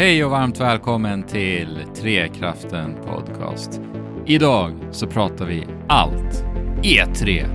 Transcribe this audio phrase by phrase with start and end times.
[0.00, 3.80] Hej och varmt välkommen till Trekraften Podcast.
[4.26, 6.44] Idag så pratar vi allt
[6.82, 7.46] E3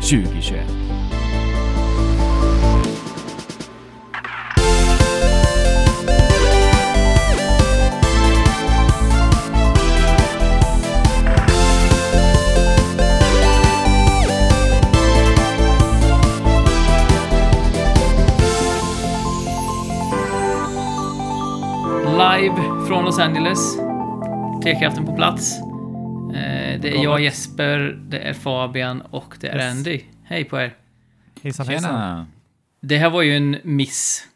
[0.00, 0.83] 2021.
[23.14, 23.76] Los Angeles.
[24.62, 25.58] Trekraften på plats.
[26.34, 27.78] Eh, Det är jag, Jesper,
[28.08, 29.76] det är Fabian och det är Yes.
[29.76, 30.00] Andy.
[30.24, 30.74] Hej på er.
[31.42, 31.90] Hejsan hejsan.
[31.90, 32.26] Tjena!
[32.80, 34.26] Det här var ju en miss.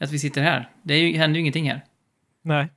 [0.00, 0.70] Att vi sitter här.
[0.82, 1.84] Det är ju, händer ju ingenting här.
[2.42, 2.68] Nej.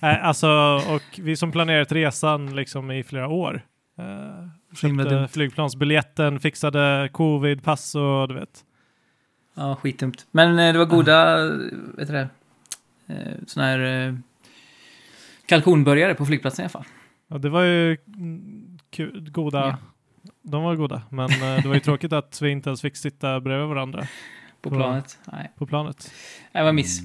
[0.00, 0.48] Nej, alltså,
[0.88, 3.62] och vi som planerat resan liksom i flera år.
[3.98, 4.04] Uh,
[4.82, 4.98] dumt.
[5.04, 8.64] köpte flygplansbiljetten, fixade covid, pass och du vet.
[9.54, 10.26] Ja, skitdumt.
[10.30, 11.48] Men eh, det var goda,
[11.96, 12.28] vet du det,
[13.08, 14.14] eh, såna här eh,
[15.46, 16.84] kalkonburgare på flygplatsen i alla fall.
[17.28, 19.58] Ja, det var ju mm, kul, goda.
[19.58, 19.76] Ja.
[20.42, 23.40] De var goda, men eh, det var ju tråkigt att vi inte ens fick sitta
[23.40, 24.06] bredvid varandra
[24.60, 24.74] På Ja.
[24.76, 25.18] planet.
[25.32, 26.12] Nej, på planet.
[26.52, 27.00] det var miss.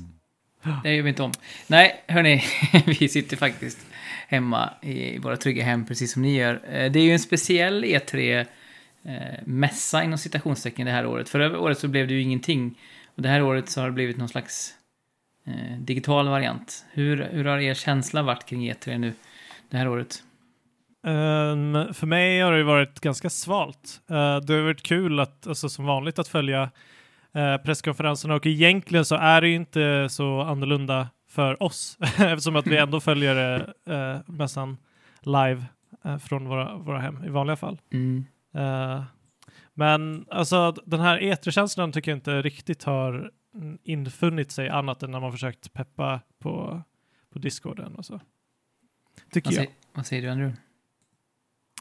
[0.84, 1.32] Det gör vi inte om.
[1.68, 2.44] Nej, hörni,
[3.00, 3.88] vi sitter faktiskt
[4.28, 6.62] hemma i våra trygga hem, precis som ni gör.
[6.90, 11.30] Det är ju en speciell E3-mässa inom citationstecken det här året.
[11.30, 12.78] Förra året så blev det ju ingenting.
[13.16, 14.74] Och det här året så har det blivit någon slags
[15.46, 16.86] eh, digital variant.
[16.92, 19.14] Hur, hur har er känsla varit kring E3 nu,
[19.70, 20.24] det här året?
[21.08, 24.02] Ehm, för mig har det varit ganska svalt.
[24.10, 26.72] Eh, det har varit kul att, alltså, som vanligt att följa
[27.36, 32.68] uh, presskonferenserna och egentligen så är det ju inte så annorlunda för oss eftersom att
[32.68, 34.78] vi ändå följer uh, mässan
[35.22, 35.66] live
[36.06, 37.82] eh, från våra, våra hem i vanliga fall.
[37.94, 38.26] Mm.
[38.56, 39.04] Eh,
[39.74, 43.32] men alltså den här E3-känslan tycker jag inte riktigt har
[43.84, 46.82] infunnit sig annat än när man försökt peppa på,
[47.34, 48.20] på discorden och så.
[49.32, 49.64] Tycker Vad, jag.
[49.66, 50.58] säger, vad säger du, Andrew?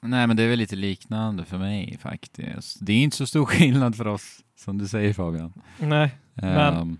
[0.03, 2.78] Nej, men det är väl lite liknande för mig faktiskt.
[2.87, 5.53] Det är inte så stor skillnad för oss, som du säger Fabian.
[5.78, 6.15] Nej.
[6.34, 6.99] Men- Ehm,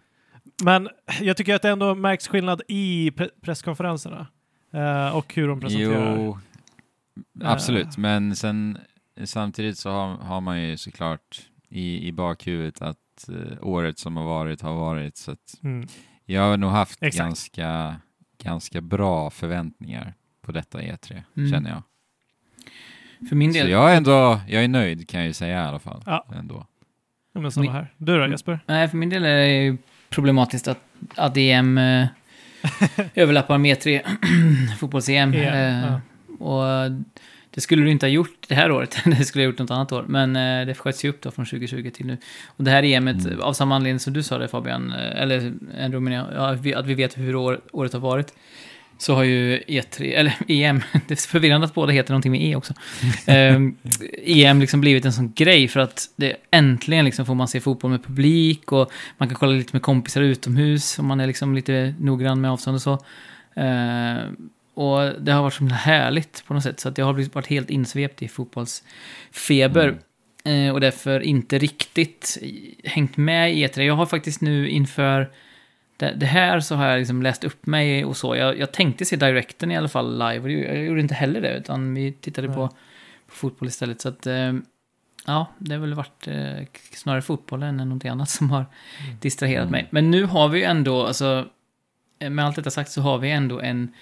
[0.65, 0.89] Men
[1.21, 4.27] jag tycker att det ändå märks skillnad i pre presskonferenserna
[4.73, 6.17] eh, och hur de presenterar.
[6.17, 6.39] Jo,
[7.45, 7.97] absolut.
[7.97, 8.79] Men sen
[9.25, 14.25] samtidigt så har, har man ju såklart i, i bakhuvudet att eh, året som har
[14.25, 15.17] varit har varit.
[15.17, 15.89] Så att Mm.
[16.25, 17.25] jag har nog haft Exakt.
[17.27, 17.97] ganska,
[18.43, 21.51] ganska bra förväntningar på detta E3, Mm.
[21.51, 21.83] känner jag.
[23.29, 23.71] För min Så del...
[23.71, 26.03] jag är ändå, jag är nöjd kan jag ju säga i alla fall.
[26.07, 26.27] Ja.
[26.35, 26.67] Ändå.
[27.33, 27.95] Ja, men samma här.
[27.97, 28.61] Du då Jesper?
[28.67, 29.77] Nej, för min del är det ju
[30.11, 30.69] problematiskt
[31.17, 32.07] att, EM eh,
[33.15, 34.01] överlappar med E3,
[34.79, 35.35] fotbolls-EM.
[35.35, 36.01] EM, eh, ja.
[36.45, 36.91] Och
[37.55, 39.93] det skulle du inte ha gjort det här året, det skulle jag gjort något annat
[39.93, 40.05] år.
[40.09, 42.17] Men eh, det sköts ju upp då från 2020 till nu.
[42.47, 43.41] Och det här EMet, Mm.
[43.41, 45.53] av samma anledning som du sa det Fabian, eh, eller
[46.13, 48.35] jag, ja, vi- att vi vet hur år, året har varit.
[48.99, 52.57] Så har ju E3, eller EM, det är förvirrande att båda heter någonting med E
[52.57, 52.75] också.
[53.27, 53.77] Ehm,
[54.25, 57.91] EM liksom blivit en sån grej för att det äntligen liksom får man se fotboll
[57.91, 61.95] med publik och man kan kolla lite med kompisar utomhus om man är liksom lite
[61.99, 62.99] noggrann med avstånd och så.
[63.57, 64.37] Ehm,
[64.81, 67.35] och det har varit så himla härligt på något sätt så att jag har blivit-
[67.35, 69.99] varit helt insvept i fotbollsfeber.
[70.45, 72.39] Eh, och därför inte riktigt
[72.85, 73.81] hängt med i E3.
[73.83, 75.31] Jag har faktiskt nu inför
[75.97, 78.37] det, det här så har jag liksom läst upp mig och så.
[78.37, 81.57] Jag, jag tänkte se Directen i alla fall live och jag gjorde inte heller det
[81.57, 82.57] utan vi tittade Nej.
[82.57, 82.69] på,
[83.27, 84.01] på fotboll istället.
[84.01, 84.53] Så att eh,
[85.27, 88.67] ja, det har väl varit eh, snarare fotbollen än någonting annat som har
[89.21, 89.73] distraherat Mm.
[89.73, 89.87] mig.
[89.91, 91.47] Men nu har vi ju ändå, alltså
[92.19, 93.93] eh, med allt detta sagt så har vi ändå en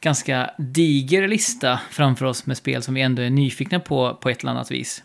[0.00, 4.40] ganska diger lista framför oss med spel som vi ändå är nyfikna på på ett
[4.40, 5.04] eller annat vis.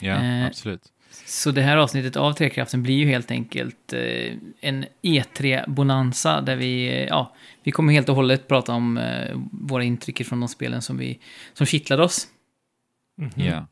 [0.00, 0.82] Ja, Eh, absolut.
[1.26, 6.88] Så det här avsnittet av Trekraften blir ju helt enkelt eh, en E3-bonanza där vi,
[6.88, 10.82] eh, ja, vi kommer helt och hållet prata om eh, våra intryck från de spelen
[10.82, 11.18] som, vi,
[11.52, 12.28] som kittlade oss.
[13.18, 13.30] Mhm.
[13.34, 13.66] Ja.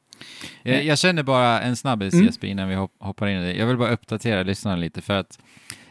[0.62, 2.26] Jag, jag känner bara en snabbis Mm.
[2.26, 3.58] Jesper innan vi hopp, hoppar in i det.
[3.58, 5.47] Jag vill bara uppdatera lyssnarna lite för att eh,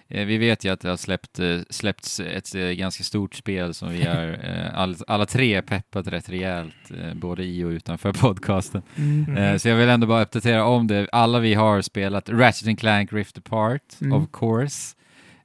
[0.07, 3.89] vi vet ju att det har släppt, eh, släppts ett eh, ganska stort spel som
[3.89, 8.81] vi har eh, all, alla tre peppat rätt rejält, eh, både i och utanför podcasten.
[9.37, 11.07] Eh, så jag vill ändå bara uppdatera om det.
[11.11, 14.13] Alla vi har spelat Ratchet Clank Rift Apart, Mm.
[14.13, 14.93] of course.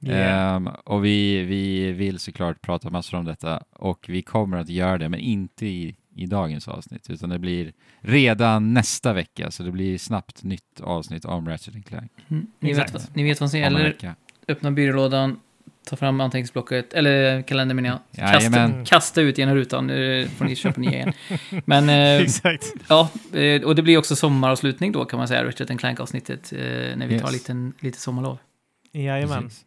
[0.01, 0.55] Yeah.
[0.55, 4.97] Ehm, och vi, vi vill såklart prata massor om detta och vi kommer att göra
[4.97, 9.71] det, men inte i, i dagens avsnitt, utan det blir redan nästa vecka, så det
[9.71, 12.11] blir snabbt nytt avsnitt om Ratchet Clank.
[12.29, 12.47] Mm.
[12.59, 13.95] Ni, vet, ni vet vad som gäller.
[14.47, 15.39] Öppna byrålådan,
[15.85, 18.31] ta fram anteckningsblocket, eller kalendern menar jag.
[18.31, 21.13] Kasta, kasta ut genom rutan, nu får ni köpa nya igen.
[21.65, 22.65] Men eh, Exakt.
[22.87, 26.59] ja, eh, och det blir också sommaravslutning då kan man säga, Richard Clank-avsnittet, eh,
[26.97, 27.21] när vi Yes.
[27.23, 28.37] tar lite, lite sommarlov.
[28.91, 29.43] Jajamän.
[29.43, 29.65] Precis.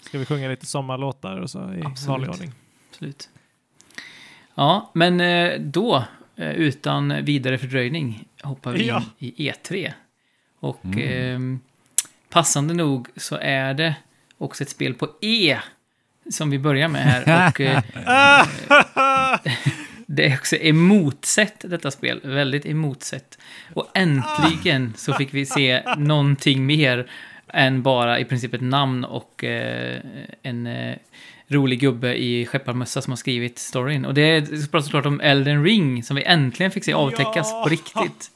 [0.00, 2.08] ska vi sjunga lite sommarlåtar och så i Absolut.
[2.08, 2.52] vanlig ordning.
[2.90, 3.28] Absolut.
[4.54, 6.04] Ja, men eh, då,
[6.36, 9.02] eh, utan vidare fördröjning, hoppar vi Ja.
[9.18, 9.92] in i E3.
[10.60, 11.34] Och Mm.
[11.34, 11.60] ehm,
[12.30, 13.94] passande nog så är det
[14.38, 15.58] också ett spel på E
[16.30, 17.48] som vi börjar med här.
[17.48, 17.82] Och eh,
[20.06, 22.20] det är också emotsett, detta spel.
[22.24, 23.38] Väldigt emotsett.
[23.74, 27.10] Och äntligen så fick vi se någonting mer
[27.48, 30.00] än bara i princip ett namn och eh,
[30.42, 30.96] en eh,
[31.48, 34.04] rolig gubbe i skepparmössa som har skrivit storyn.
[34.04, 37.60] Och det är pratar såklart om Elden Ring som vi äntligen fick se avtäckas Ja!
[37.64, 38.30] på riktigt.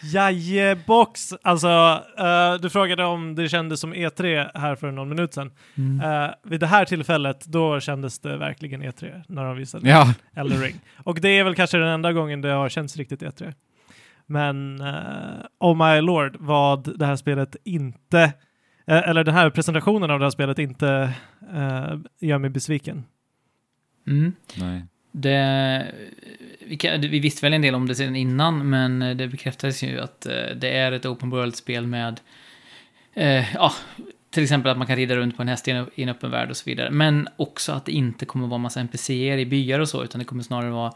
[0.00, 1.34] Jajebox!
[1.42, 5.50] Alltså, eh, du frågade om det kändes som E3 här för någon minut sedan.
[5.74, 6.00] Mm.
[6.00, 10.60] Eh, vid det här tillfället, då kändes det verkligen E3 när de visade Ja, Elden
[10.60, 10.80] Ring.
[10.96, 13.54] Och det är väl kanske den enda gången det har känts riktigt E3.
[14.26, 18.32] Men uh, oh my lord vad det här spelet inte,
[18.86, 21.12] eller den här presentationen av det här spelet inte
[22.20, 23.04] gör mig besviken.
[24.06, 24.32] Mm.
[24.56, 24.84] nej.
[25.20, 25.86] Det,
[26.66, 30.00] vi, kan, vi visste väl en del om det sedan innan, men det bekräftades ju
[30.00, 32.20] att eh, det är ett open world-spel med,
[33.14, 33.72] eh, ja,
[34.30, 36.56] till exempel att man kan rida runt på en häst i en, öppen värld och
[36.56, 36.90] så vidare.
[36.90, 40.24] Men också att det inte kommer vara massa NPCer i byar och så, utan det
[40.24, 40.92] kommer snarare vara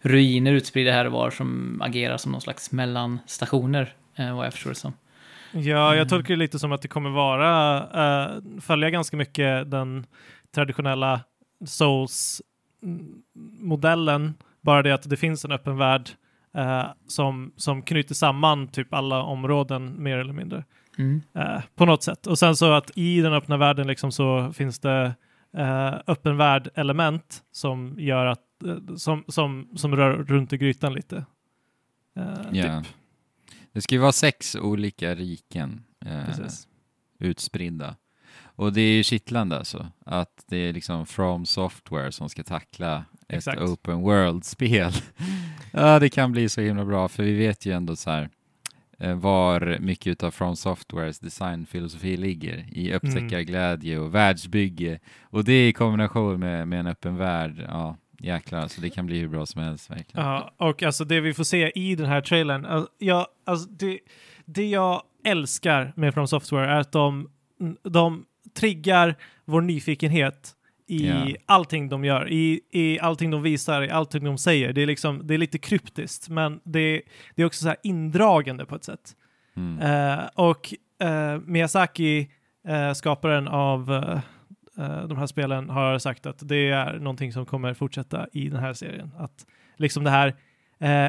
[0.00, 4.70] ruiner utspridda här och var som agerar som någon slags mellanstationer, eh, vad jag förstår
[4.70, 4.92] det som.
[5.52, 5.98] Ja, Mm.
[5.98, 10.06] jag tolkar det lite som att det kommer vara, eh, följa ganska mycket den
[10.54, 11.20] traditionella
[12.82, 16.10] Souls-modellen, bara det att det finns en öppen värld
[16.54, 20.64] eh, som, som knyter samman typ alla områden mer eller mindre.
[20.98, 21.22] Mm.
[21.34, 22.26] eh, på något sätt.
[22.26, 25.14] Och sen så att i den öppna världen liksom så finns det
[25.56, 31.24] eh, öppen värld-element som gör att eh, som, som, som rör runt i grytan lite.
[32.16, 32.82] Eh, Ja.
[32.82, 32.92] typ.
[33.72, 36.48] Det ska ju vara sex olika riken eh,
[37.18, 37.96] utspridda.
[38.56, 43.04] Och det är ju kittlande alltså, att det är liksom From Software som ska tackla
[43.28, 43.60] Exakt.
[43.60, 44.92] ett open world-spel.
[45.72, 48.28] ja, det kan bli så himla bra, för vi vet ju ändå så här
[48.98, 54.98] eh, var mycket av From Softwares designfilosofi ligger i upptäckarglädje och världsbygge.
[55.22, 59.18] Och det i kombination med, med en öppen värld, ja jäklar, alltså det kan bli
[59.18, 60.26] hur bra som helst verkligen.
[60.26, 63.98] Ja, och alltså det vi får se i den här trailern, alltså, ja, alltså det,
[64.44, 67.30] det jag älskar med From Software är att de,
[67.82, 69.14] de triggar
[69.44, 70.54] vår nyfikenhet
[70.86, 71.26] i Ja.
[71.46, 74.72] allting de gör, i, i allting de visar, i allting de säger.
[74.72, 77.02] Det är, liksom, det är lite kryptiskt, men det,
[77.34, 79.16] det är också så här indragande på ett sätt.
[79.56, 79.78] Mm.
[79.78, 80.74] Eh, och
[81.06, 82.30] eh, Miyazaki,
[82.68, 83.86] eh, skaparen av
[85.08, 88.72] de här spelen, har sagt att det är någonting som kommer fortsätta i den här
[88.72, 89.10] serien.
[89.18, 89.46] Att
[89.76, 90.34] liksom det här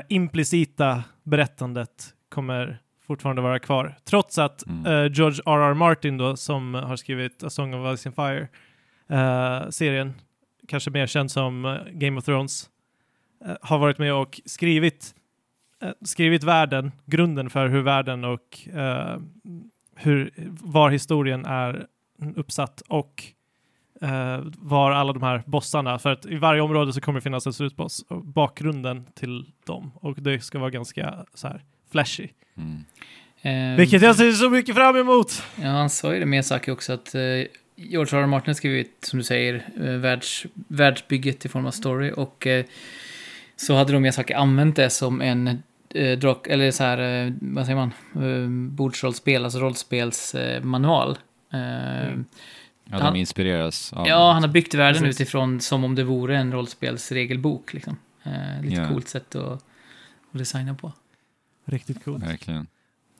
[0.09, 2.79] implicita berättandet kommer
[3.13, 3.95] fortfarande vara kvar.
[4.05, 4.85] Trots att Mm.
[4.85, 5.73] eh, George R.R.
[5.73, 8.47] Martin då, som har skrivit A Song of Ice and Fire,
[9.09, 10.13] eh, serien,
[10.67, 12.69] kanske mer känd som eh, Game of Thrones,
[13.61, 15.15] har varit med och skrivit
[16.01, 18.59] skrivit världen, grunden för hur världen och
[19.95, 21.87] hur, var historien är
[22.35, 23.23] uppsatt och
[24.57, 27.53] var alla de här bossarna, för att i varje område så kommer det finnas en
[27.53, 31.61] slutboss och bakgrunden till dem och det ska vara ganska så här
[31.93, 32.27] flashy.
[32.57, 32.83] Mm.
[33.41, 35.43] Eh, Vilket jag ser så mycket fram emot!
[35.61, 37.21] Ja, han sa ju det med Saki också att eh,
[37.75, 38.21] George R.
[38.23, 38.25] R.
[38.27, 42.65] Martin har skrivit, som du säger, eh, världs, världsbygget i form av story och eh,
[43.55, 47.65] så hade då Miyazaki använt det som en eh, drak, eller så här, eh, vad
[47.65, 50.57] säger man, eh, bordsrollspel, alltså rollspelsmanual.
[50.59, 51.17] Eh, manual.
[51.51, 52.25] Mm.
[52.91, 55.21] Ja, Han- de inspireras av Ja, han har byggt världen Precis.
[55.21, 57.73] utifrån som om det vore en rollspelsregelbok.
[57.73, 57.97] Liksom.
[58.23, 58.87] Eh, lite Ja.
[58.89, 59.63] coolt sätt att, att
[60.31, 60.91] designa på.
[61.65, 62.23] Riktigt coolt.
[62.23, 62.67] verkligen.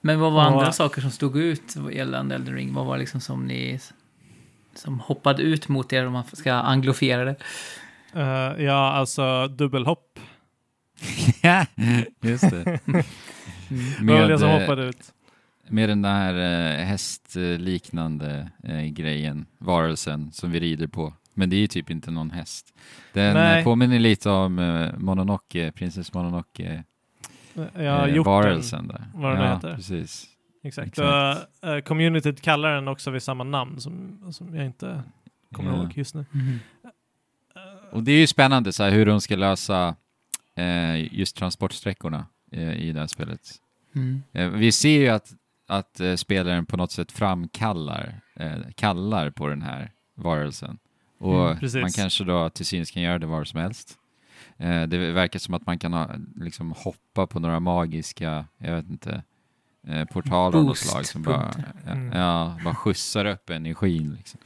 [0.02, 2.74] Men vad var andra saker som stod ut gällande Elden Ring?
[2.74, 3.80] Vad var liksom som ni
[4.76, 7.36] som hoppade ut mot er om man ska anglofiera det?
[8.14, 10.20] Eh, ja, alltså dubbelhopp.
[11.42, 11.66] Ja,
[12.22, 12.80] just det.
[12.88, 13.04] Mm.
[14.08, 15.14] Det var det som eh, hoppade ut.
[15.70, 18.52] med den där eh, hästliknande
[18.92, 21.14] grejen, varelsen som vi rider på.
[21.34, 22.74] Men det är ju typ inte någon häst.
[23.14, 23.64] Den Nej.
[23.64, 24.56] påminner lite om
[24.98, 26.84] Mononoke, prinsess Mononoke,
[27.74, 29.04] Ja, eh, varelsen där.
[29.14, 29.76] vad den ja, heter.
[29.76, 30.28] precis.
[30.64, 30.88] Exakt.
[30.88, 31.48] Exakt.
[31.64, 35.04] Eh, communityt kallar den också vid samma namn som, som jag inte
[35.52, 35.78] kommer Ja.
[35.78, 36.26] ihåg just nu.
[36.32, 36.60] Mhm.
[37.92, 39.96] Och det är ju spännande så här, hur de ska lösa
[40.56, 42.26] eh, just transportsträckorna
[42.76, 43.40] i det här spelet.
[43.96, 44.24] Mm.
[44.60, 45.32] Vi ser ju att,
[45.68, 48.22] att spelaren på något sätt framkallar,
[48.76, 50.78] kallar på den här varelsen.
[51.20, 53.98] Och Mm, man kanske då till synes kan göra det var som helst.
[54.58, 58.90] Eh, det verkar som att man kan ha, liksom hoppa på några magiska, jag vet
[58.90, 59.24] inte,
[59.88, 61.52] eh, portaler av något slag som bara,
[61.86, 61.92] ja.
[61.92, 62.12] Mm.
[62.20, 64.14] ja, bara skjutsar upp energin.
[64.18, 64.40] Liksom.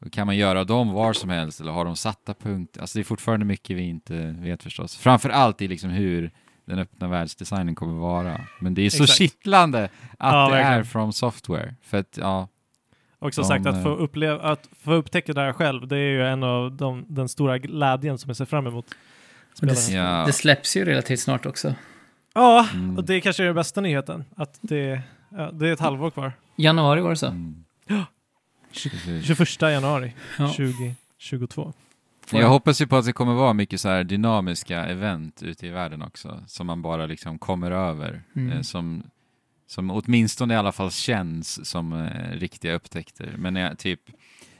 [0.00, 2.80] Och kan man göra dem var som helst eller har de satta punkter?
[2.80, 4.96] Alltså det är fortfarande mycket vi inte vet förstås.
[4.96, 6.30] Framför allt i liksom hur
[6.64, 8.40] den öppna världsdesignen kommer vara.
[8.60, 9.18] Men det är så Exakt.
[9.18, 9.90] kittlande att
[10.34, 10.84] Ja, det är verkligen.
[10.84, 11.74] from software.
[11.82, 12.48] För att, ja,
[13.18, 15.96] Och som De, sagt, att få, eh, uppleva, att få upptäcka det här själv, det
[15.96, 18.86] är ju en av de, den stora glädjen som jag ser fram emot.
[19.60, 19.88] Det.
[19.92, 20.24] Ja.
[20.26, 21.74] det släpps ju relativt snart också.
[22.34, 22.96] Ja, Mm.
[22.96, 24.24] och det kanske är den bästa nyheten.
[24.36, 26.32] Att det, ja, det är ett halvår kvar.
[26.56, 27.26] Januari var det så.
[27.26, 27.64] mm.
[27.86, 28.04] Ja.
[28.72, 29.26] Precis.
[29.26, 30.48] 21 januari Ja.
[30.48, 31.72] 2022.
[32.30, 35.70] Jag hoppas ju på att det kommer vara mycket så här dynamiska event ute i
[35.70, 38.52] världen också, som man bara liksom kommer över, Mm.
[38.52, 39.02] eh, som,
[39.66, 43.34] som åtminstone i alla fall känns som eh, riktiga upptäckter.
[43.38, 44.00] Men jag, typ,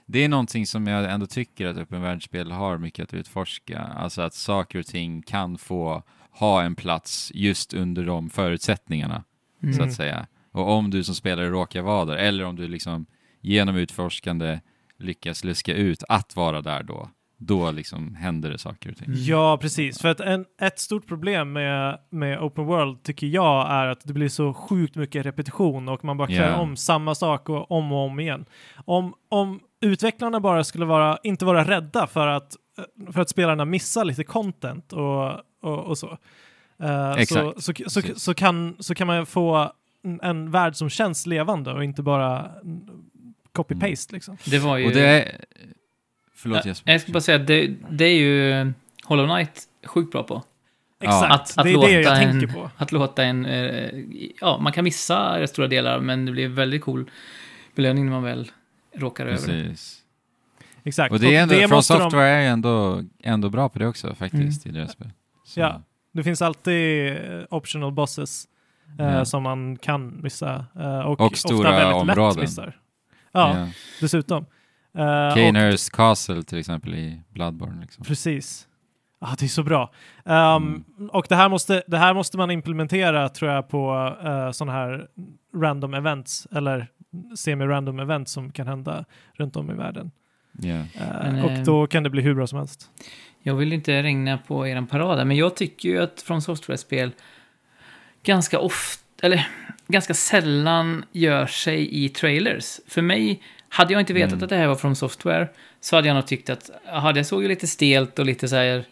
[0.06, 4.22] det är någonting som jag ändå tycker att öppen världsspel har mycket att utforska, alltså
[4.22, 9.24] att saker och ting kan få ha en plats just under de förutsättningarna,
[9.62, 9.74] Mm.
[9.74, 10.26] så att säga.
[10.52, 13.06] Och om du som spelare råkar vara där, eller om du liksom
[13.40, 14.60] genom utforskande
[14.98, 17.10] lyckas luska ut att vara där då,
[17.46, 19.08] då liksom händer det saker och ting.
[19.08, 19.20] Mm.
[19.22, 20.00] Ja, precis.
[20.00, 24.12] För att en, ett stort problem med, med Open World tycker jag är att det
[24.12, 26.56] blir så sjukt mycket repetition och man bara klär Ja.
[26.56, 28.44] om samma sak och om och om igen.
[28.84, 32.56] Om, om utvecklarna bara skulle vara, inte vara rädda för att,
[33.12, 35.30] för att spelarna missar lite content och,
[35.62, 36.18] och, och så.
[37.16, 37.62] Exakt.
[37.62, 39.72] Så, så, så, så, kan, så kan man få
[40.04, 42.80] en, en värld som känns levande och inte bara mm,
[43.52, 44.36] copy-paste liksom.
[44.44, 44.86] Det var ju...
[44.86, 45.44] Och det är...
[46.42, 46.92] Förlåt Jesper.
[46.92, 48.72] jag ska bara säga att det, det är ju
[49.04, 50.42] Hollow Knight sjukt bra på.
[51.00, 52.70] Exakt, Att- att det är låta det jag en- tänker på.
[52.76, 53.46] Att låta en...
[53.46, 53.90] Eh,
[54.40, 57.10] ja, man kan missa rätt stora delar, men det blir väldigt cool
[57.74, 58.50] belöning när man väl
[58.96, 59.62] råkar över det.
[59.68, 59.98] Precis.
[60.84, 61.12] Exakt.
[61.12, 63.86] Och det är ändå, From måste de- Software är ju ändå, ändå bra på det
[63.86, 65.10] också faktiskt i deras spel.
[65.44, 65.72] Så, Mm.
[65.72, 65.82] Ja.
[66.12, 68.44] Det finns alltid eh, optional bosses
[68.98, 69.24] eh, Ja.
[69.24, 70.66] som man kan missa.
[70.80, 72.28] eh, och, Och ofta stora väldigt områden.
[72.28, 72.78] lätt missar.
[73.32, 73.68] Ja, ja.
[74.00, 74.46] dessutom.
[74.98, 77.80] Eh, och, Kaners Castle till exempel i Bloodborne.
[77.80, 78.04] Liksom.
[78.04, 78.68] precis.
[79.24, 79.92] Ah, det är så bra.
[80.24, 80.84] Um, Mm.
[81.12, 85.06] Och det här, måste, det här måste man implementera tror jag på uh, sådana här
[85.56, 86.88] random events eller
[87.36, 90.10] semi-random events som kan hända runt om i världen.
[90.52, 90.74] Ja.
[90.74, 92.90] Eh, Men, och eh, då kan det bli hur bra som helst.
[93.42, 97.10] Jag vill inte regna på eran parad men jag tycker ju att From Software-spel
[98.22, 99.48] ganska ofta, eller
[99.86, 102.80] ganska sällan gör sig i trailers.
[102.88, 103.42] För mig,
[103.72, 104.44] hade jag inte vetat Mm.
[104.44, 105.48] att det här var From Software,
[105.80, 108.56] så hade jag nog tyckt att, jaha, det såg ju lite stelt och lite så
[108.56, 108.84] här...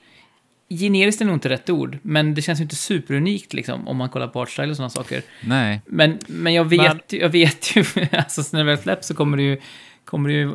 [0.68, 4.08] Generiskt är nog inte rätt ord, men det känns ju inte superunikt liksom, om man
[4.08, 5.22] kollar på artstyle och sådana saker.
[5.44, 9.06] Nej, Men, men jag vet Men- ju, jag vet ju, alltså när det väl släpps
[9.06, 9.60] så kommer det ju,
[10.04, 10.54] kommer det ju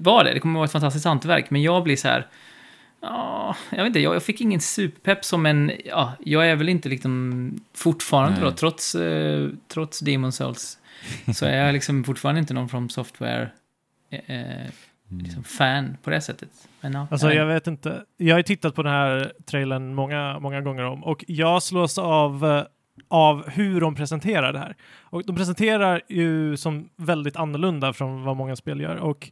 [0.00, 0.34] vara det.
[0.34, 2.26] Det kommer vara ett fantastiskt hantverk, men jag blir så här,
[3.00, 6.68] ja, jag vet inte, jag, jag fick ingen superpepp som en, ja, jag är väl
[6.68, 8.50] inte liksom fortfarande Nej.
[8.50, 10.78] då, trots, eh, trots Demon Souls,
[11.34, 13.50] så är jag liksom fortfarande inte någon from software
[14.10, 14.70] eh,
[15.10, 15.24] Mm.
[15.24, 16.48] liksom fan på det sättet.
[16.80, 18.04] Men ja, Alltså jag vet inte.
[18.16, 21.98] Jag har ju tittat på den här trailern många, många gånger om och jag slås
[21.98, 22.62] av, eh,
[23.08, 24.76] av hur de presenterar det här.
[25.00, 29.30] Och de presenterar ju som väldigt annorlunda från vad många spel gör och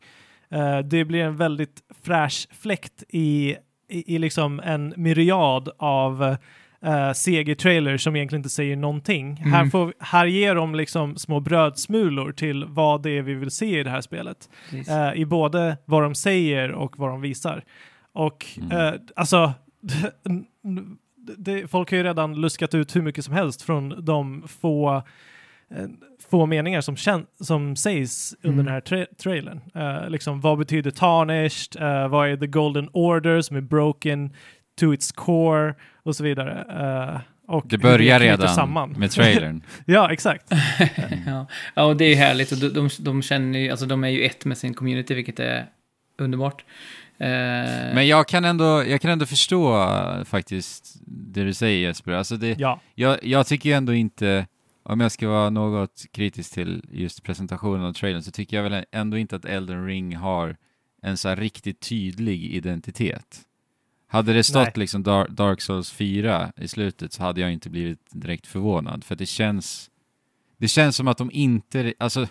[0.51, 3.57] eh, det blir en väldigt fräsch fläkt i,
[3.89, 6.37] i, i liksom en myriad av
[6.85, 9.39] uh, CG-trailers som egentligen inte säger någonting.
[9.39, 9.53] Mm.
[9.53, 13.81] Här, får, här ger de liksom små brödsmulor till vad det är vi vill se
[13.81, 14.49] i det här spelet
[14.89, 17.65] eh, i både vad de säger och vad de visar.
[18.13, 18.71] Och Mm.
[18.95, 19.53] eh, alltså,
[21.39, 25.03] det, folk har ju redan luskat ut hur mycket som helst från de få,
[25.71, 25.87] eh,
[26.31, 28.65] få meningar som, kän, som sägs under Mm.
[28.65, 29.61] den här tra trailern.
[29.75, 31.83] Eh, liksom, vad betyder tarnished?
[31.83, 34.31] Eh, vad är the golden order som är broken
[34.81, 35.75] to its core?
[36.07, 36.65] Och så vidare.
[37.15, 37.21] Eh,
[37.55, 38.91] och Det börjar redan samman.
[38.91, 39.63] med trailern.
[39.87, 40.45] ja, exakt.
[41.27, 41.47] ja.
[41.75, 44.25] ja, och det är härligt och de, de, de känner ju, alltså de är ju
[44.25, 45.67] ett med sin community, vilket är
[46.19, 46.65] underbart.
[47.19, 47.27] Eh,
[47.95, 52.13] Men jag kan ändå, jag kan ändå förstå eh, faktiskt det du säger Jesper.
[52.13, 54.47] Alltså det, Ja, jag, jag tycker ju ändå inte,
[54.83, 58.85] om jag ska vara något kritisk till just presentationen av trailern, så tycker jag väl
[58.93, 60.57] ändå inte att Elden Ring har
[61.03, 63.43] en så här riktigt tydlig identitet.
[64.17, 64.73] Hade det stått Nej.
[64.75, 69.17] liksom Dar- Dark Souls 4 i slutet så hade jag inte blivit direkt förvånad, för
[69.17, 69.91] det känns,
[70.59, 72.27] det känns som att de inte, alltså,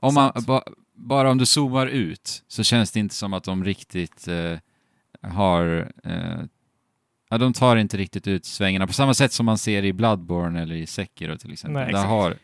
[0.00, 0.62] om man, ba,
[0.94, 4.58] bara om du zoomar ut så känns det inte som att de riktigt eh,
[5.22, 6.42] har eh,
[7.30, 10.62] Ja, de tar inte riktigt ut svängarna på samma sätt som man ser i Bloodborne
[10.62, 11.82] eller i Sekiro till exempel.
[11.82, 12.34] Nej, där, har,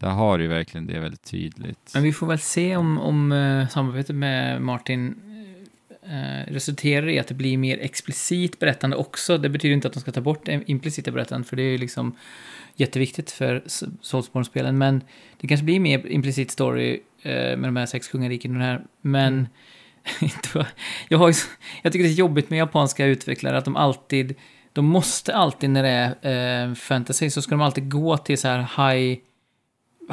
[0.00, 1.90] där har ju verkligen det väldigt tydligt.
[1.94, 5.25] Men vi får väl se om, om uh, samarbetet med Martin eh,
[6.48, 9.38] resulterar i att det blir mer explicit berättande också.
[9.38, 11.78] Det betyder inte att de ska ta bort det implicita berättandet, för det är ju
[11.78, 12.16] liksom
[12.76, 13.62] jätteviktigt för
[14.00, 14.78] Soulsborne-spelen.
[14.78, 15.02] Men
[15.40, 18.84] det kanske blir mer implicit story eh, med de här sex kungarikena och det här.
[19.00, 19.46] Men Mm.
[21.08, 21.34] jag, har
[21.82, 24.34] jag tycker det är jobbigt med japanska utvecklare att de alltid,
[24.72, 28.48] de måste alltid när det är eh, fantasy så ska de alltid gå till så
[28.48, 29.18] här high,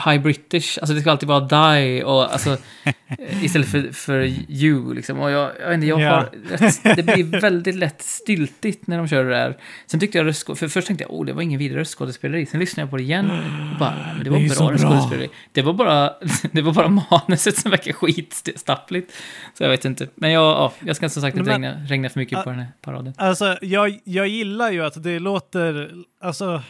[0.05, 1.39] high British, alltså det ska alltid vara
[1.73, 2.57] die och alltså
[3.41, 5.19] istället för, för you liksom.
[5.19, 6.09] Och jag, jag inte, jag Ja.
[6.15, 9.57] har, det blir väldigt lätt styltigt när de kör det där.
[9.88, 12.45] Sen tyckte jag för först tänkte jag, oh det var ingen vidare röstskådespeleri.
[12.45, 14.71] Sen lyssnade jag på det igen och bara, "Nej, men det var Det bra bra."
[14.73, 15.29] röstskådespeleri.
[15.51, 16.13] Det var bara,
[16.51, 19.13] det var bara manuset som verkar skitstappligt.
[19.57, 20.07] Så jag vet inte.
[20.15, 22.43] Men jag, ja, jag ska som sagt inte Men- regna, regna för mycket Ah.
[22.43, 23.13] på den här paraden.
[23.17, 26.62] Alltså, jag, jag gillar ju att det låter, alltså,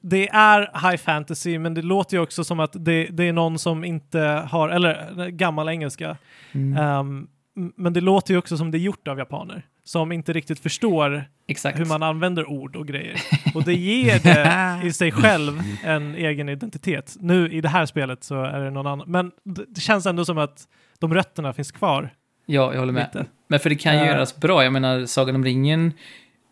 [0.00, 3.58] det är high fantasy, men det låter ju också som att det, det är någon
[3.58, 4.18] som inte
[4.50, 6.16] har, eller gammal engelska,
[6.52, 6.76] Mm.
[6.76, 10.32] Ehm, m- men det låter ju också som det är gjort av japaner, som inte
[10.32, 11.78] riktigt förstår Exakt.
[11.80, 13.20] hur man använder ord och grejer.
[13.54, 17.16] Och det ger det i sig själv en egen identitet.
[17.20, 20.38] Nu i det här spelet så är det någon annan, men det, känns ändå som
[20.38, 20.68] att
[20.98, 22.10] de rötterna finns kvar.
[22.46, 23.08] Ja, jag håller med.
[23.14, 23.26] Lite.
[23.48, 24.06] Men för det kan ju Eh.
[24.06, 24.64] göras bra.
[24.64, 25.92] Jag menar, Sagan om ringen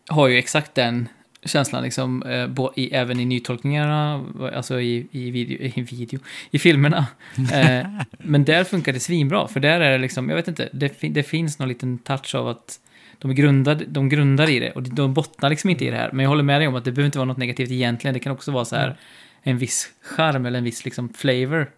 [0.09, 1.07] har ju exakt den
[1.45, 6.19] känslan, liksom, eh, bo, i, även i nytolkningarna, alltså i, i, video, i video,
[6.51, 7.05] i filmerna.
[7.53, 10.93] Eh, men där funkar det svinbra, för där är det liksom, jag vet inte, det,
[11.01, 12.79] det finns någon liten touch av att
[13.19, 16.11] de, är grundade, de grundar i det, och de bottnar liksom inte i det här.
[16.11, 18.19] Men jag håller med dig om att det behöver inte vara något negativt egentligen, det
[18.19, 18.97] kan också vara så här
[19.43, 21.69] en viss charm eller en viss liksom flavor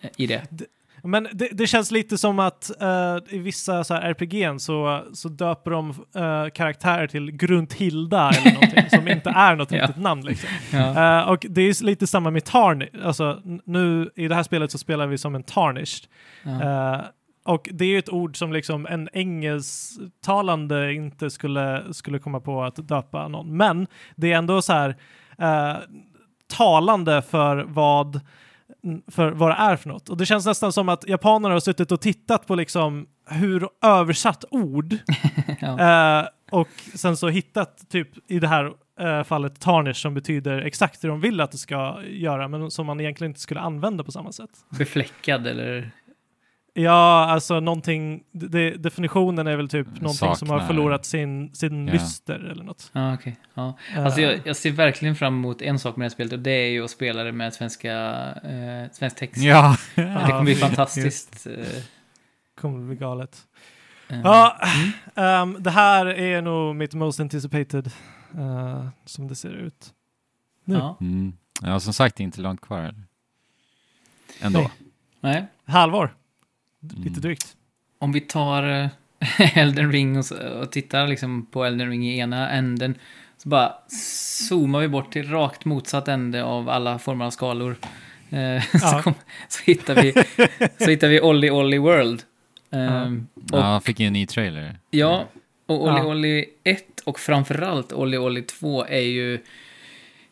[0.00, 0.42] eh, i det.
[1.02, 5.28] Men det, det känns lite som att eh, i vissa så här RPG så, så
[5.28, 9.82] döper de eh, karaktärer till Grunthilda eller någonting som inte är något Ja.
[9.82, 10.22] riktigt namn.
[10.24, 10.48] Liksom.
[10.72, 11.20] Ja.
[11.20, 12.88] Eh, och det är lite samma med Tarnish.
[13.04, 16.06] Alltså, nu i det här spelet så spelar vi som en Tarnished.
[16.42, 17.04] Ja.
[17.44, 22.64] Och det är ju ett ord som liksom en engelsktalande inte skulle, skulle komma på
[22.64, 23.56] att döpa någon.
[23.56, 23.86] Men
[24.16, 24.96] det är ändå så här
[26.56, 28.20] talande för vad,
[29.10, 30.08] för vad det är för något.
[30.08, 34.44] Och det känns nästan som att japanerna har suttit och tittat på liksom hur översatt
[34.50, 34.94] ord
[35.60, 36.20] Ja.
[36.20, 41.02] eh, och sen så hittat typ i det här eh, fallet tarnish som betyder exakt
[41.02, 44.12] det de vill att det ska göra men som man egentligen inte skulle använda på
[44.12, 44.50] samma sätt.
[44.78, 45.90] Befläckad eller...
[46.82, 50.66] Ja, alltså någonting, det, definitionen är väl typ någonting som har Saknar.
[50.66, 51.92] förlorat sin, sin Ja.
[51.92, 52.90] lyster eller något.
[52.92, 53.36] Ja, okej.
[53.54, 53.74] Ja.
[53.96, 56.38] Eh, Alltså jag, jag ser verkligen fram emot en sak med det här spelet och
[56.38, 57.92] det är ju att spela det med svenska,
[58.44, 59.36] eh, svensk text.
[59.42, 59.76] Ja.
[59.94, 61.46] Det kommer bli Ja, fantastiskt.
[61.46, 61.82] eh,
[62.60, 63.36] kommer bli galet.
[64.08, 64.58] eh, Ja,
[65.14, 67.86] ehm, det här är nog mitt most anticipated
[68.34, 69.92] eh, som det ser ut.
[70.64, 70.74] nu.
[70.74, 70.96] ja.
[71.00, 71.32] Mm.
[71.62, 72.94] Ja, som sagt, inte långt kvar.
[74.40, 74.58] Ändå.
[74.60, 74.70] Nej.
[75.20, 75.46] Nej.
[75.66, 76.14] Halvår,
[76.80, 77.20] lite Mm.
[77.20, 77.56] drygt.
[77.98, 80.24] Om vi tar eh, Elden Ring och,
[80.60, 82.94] och tittar liksom på Elden Ring i ena änden.
[83.36, 83.72] Så bara
[84.48, 87.76] zoomar vi bort till rakt motsatt ände av alla former av skalor.
[88.30, 89.02] Eh, så, Ja.
[89.02, 89.14] kom,
[89.48, 90.12] så hittar vi,
[90.84, 92.22] så hittar vi Olli Olli World.
[92.70, 94.78] Ehm, och Ja, jag fick ju en ny trailer.
[94.90, 95.28] Ja,
[95.66, 96.04] och Olli Ja.
[96.06, 99.38] Olli 1 och framförallt Olli Olli 2 är ju...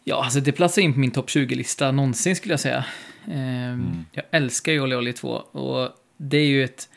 [0.04, 2.84] Ja, alltså det platsar in på min topp 20-lista någonsin skulle jag säga.
[3.32, 6.88] Ehm, Jag älskar ju Olli Olli 2 och det är ju ett...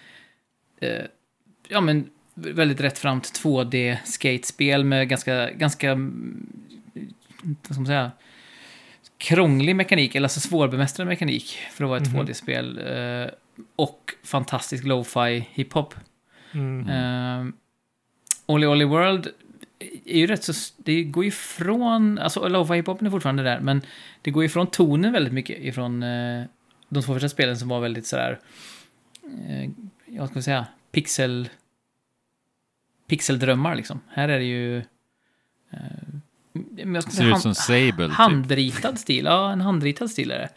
[0.82, 1.06] Eh,
[1.68, 5.92] ja, men väldigt rättframt 2D-skatespel med ganska, ganska...
[5.92, 6.48] mm,
[7.44, 8.12] Vad ska man säga?
[9.18, 12.22] Krånglig mekanik, eller alltså svårbemästrad mekanik för att vara ett Mhm.
[12.22, 12.80] 2D-spel.
[12.88, 13.30] Eh,
[13.76, 15.96] och fantastisk lo-fi hiphop.
[16.52, 16.90] Mm.
[16.90, 17.54] Uh,
[18.46, 19.28] Olly Olly World
[20.06, 20.54] är ju rätt så...
[20.78, 22.18] Det går ju ifrån...
[22.20, 23.82] Alltså, Lova Hiphopen är fortfarande där, men
[24.22, 26.46] det går ifrån tonen väldigt mycket ifrån uh,
[26.90, 28.40] de två första spelen som var väldigt sådär...
[29.50, 29.70] Uh,
[30.06, 31.50] jag ska säga, pixel...
[33.08, 34.00] Pixeldrömmar liksom.
[34.10, 34.78] Här är det ju...
[35.74, 35.82] Uh,
[36.94, 38.12] jag ska Ser säga, ut hand, som Sable, typ.
[38.16, 39.26] handritad stil.
[39.26, 40.50] Ja, en handritad stil är det.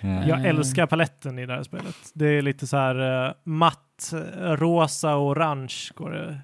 [0.00, 0.24] Ja.
[0.26, 0.46] Jag Eh.
[0.46, 1.96] älskar paletten i det här spelet.
[2.14, 4.18] Det är lite så här eh, matt, eh,
[4.56, 6.40] rosa och orange går det.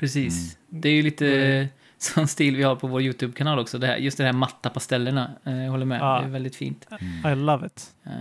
[0.00, 0.58] Precis.
[0.68, 1.68] Det är ju lite Mm.
[2.14, 3.78] sån stil vi har på vår YouTube-kanal också.
[3.78, 5.30] Det här, just det här matta pastellerna.
[5.44, 6.00] Eh, Jag håller med.
[6.00, 6.20] Ja.
[6.20, 6.86] Det är väldigt fint.
[7.00, 7.32] Mm.
[7.38, 7.90] I love it.
[8.06, 8.12] Eh,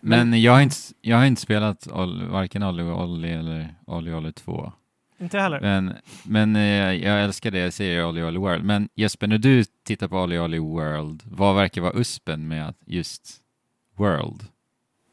[0.00, 4.12] Men jag har inte, jag har inte spelat Ol- varken Olli och Olli eller Olli
[4.14, 4.72] Olli 2.
[5.20, 5.60] Inte heller.
[5.60, 5.92] Men,
[6.24, 6.62] men eh,
[7.06, 8.64] jag älskar det jag ser i Olli Olli World.
[8.64, 12.78] Men Jesper, när du tittar på Olli Olli World, vad verkar vara uspen med att
[12.86, 13.36] just
[13.96, 14.42] World?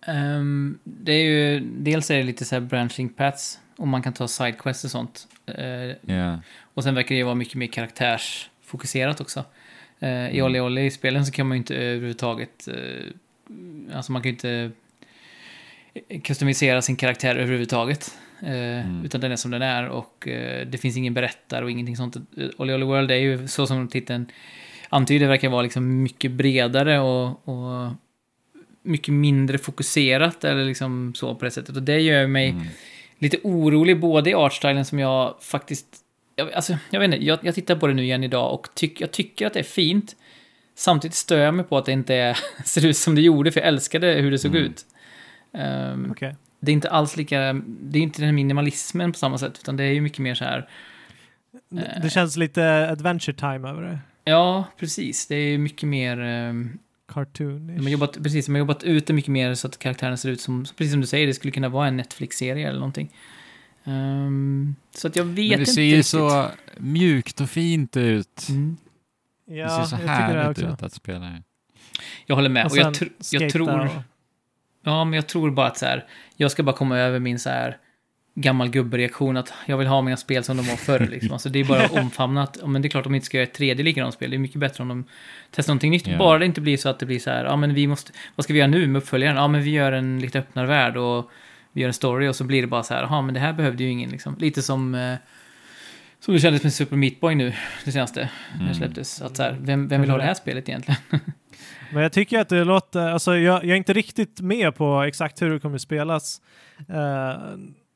[0.08, 3.60] ehm, det är ju, dels är det lite så här branching paths.
[3.77, 5.27] Och man kan ta sidequests och sånt.
[5.45, 6.39] Eh, Ja.
[6.80, 9.44] Och sen verkar det ju vara mycket mer karaktärsfokuserat också.
[10.00, 10.46] Eh, I Mm.
[10.46, 12.68] Olli Olli-spelen så kan man ju inte överhuvudtaget...
[12.68, 14.72] Eh, alltså man kan ju inte
[16.24, 18.18] customisera sin karaktär överhuvudtaget.
[18.42, 18.50] Eh,
[18.86, 19.06] Mm.
[19.06, 22.15] Utan den är som den är och eh, det finns ingen berättare och ingenting sånt.
[22.15, 22.22] Eh,
[22.58, 24.32] Olli Olli World är ju så som titeln
[24.89, 27.92] antyder, verkar vara liksom mycket bredare och, och
[28.84, 31.76] mycket mindre fokuserat eller liksom så på det sättet.
[31.76, 32.63] Och det gör mig Mm.
[33.20, 35.88] lite orolig både i artstylen som jag faktiskt...
[36.39, 39.02] Jag, alltså, jag vet inte, jag, jag tittar på det nu igen idag och tyck,
[39.02, 40.15] jag tycker att det är fint.
[40.75, 43.60] Samtidigt stör jag mig på att det inte är, ser ut som det gjorde, för
[43.60, 44.63] jag älskade hur det såg Mm.
[44.71, 44.86] ut.
[45.54, 46.36] Ehm, Okej.
[46.60, 49.78] det är inte alls lika, det är inte den här minimalismen på samma sätt, utan
[49.78, 50.69] det är ju mycket mer så här,
[51.69, 53.99] Det- Det känns lite adventure time över det.
[54.23, 56.80] ja, precis, det är mycket mer, um,
[57.13, 57.67] Cartoon.
[57.67, 60.30] de har jobbat, precis, de har jobbat ut det mycket mer så att karaktärerna ser
[60.30, 63.10] ut som, precis som du säger, det skulle kunna vara en Netflix-serie eller någonting.
[63.89, 66.06] Ehm, så att jag vet Men det inte ser ju riktigt.
[66.06, 66.47] så
[66.78, 68.47] mjukt och fint ut.
[68.49, 68.78] Mm,
[69.52, 71.43] Ja, det ser så jag tycker det härligt ut att spela det.
[72.25, 73.88] jag håller med, Och och, jag, tr- jag tror, och-
[74.84, 77.49] ja, men jag tror bara att så här, jag ska bara komma över min så
[77.49, 77.78] här
[78.36, 81.08] gammal gubbereaktion att jag vill ha mina spel som de var förr.
[81.12, 81.32] Liksom.
[81.34, 83.38] Alltså, det är bara att omfamna att, ja, men det är klart de inte ska
[83.38, 84.30] göra ett tredje likadant spel.
[84.30, 85.06] Det är mycket bättre om de
[85.52, 86.08] testar någonting nytt.
[86.08, 86.17] Ja.
[86.17, 88.43] Bara det inte blir så att det blir så här, ja men vi måste, vad
[88.43, 89.36] ska vi göra nu med uppföljaren?
[89.36, 91.32] Ja men vi gör en lite öppnare värld och
[91.80, 93.54] vi gör en story och så blir det bara så här, ja men det här
[93.54, 94.36] behövde ju ingen liksom.
[94.39, 95.15] Lite som, eh,
[96.20, 97.54] som det kändes med Super Meat Boy nu,
[97.86, 98.20] det senaste,
[98.52, 98.74] när det Mm.
[98.74, 99.22] släpptes.
[99.22, 101.00] Att så här, vem, vem vill ha det här spelet egentligen?
[101.94, 105.42] Men jag tycker att det låter, alltså jag, jag är inte riktigt med på exakt
[105.42, 106.42] hur det kommer spelas.
[106.89, 107.39] Eh,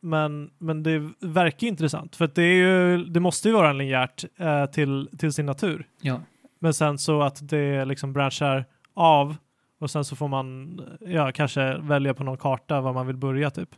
[0.02, 3.78] men, men det verkar intressant för att det, är ju, det måste ju vara en
[3.78, 5.86] linjärt eh, till, till sin natur.
[6.02, 6.22] ja,
[6.60, 9.36] Men sen så att det liksom branschar av
[9.84, 13.52] och sen så får man ja, kanske välja på någon karta var man vill börja
[13.52, 13.70] typ.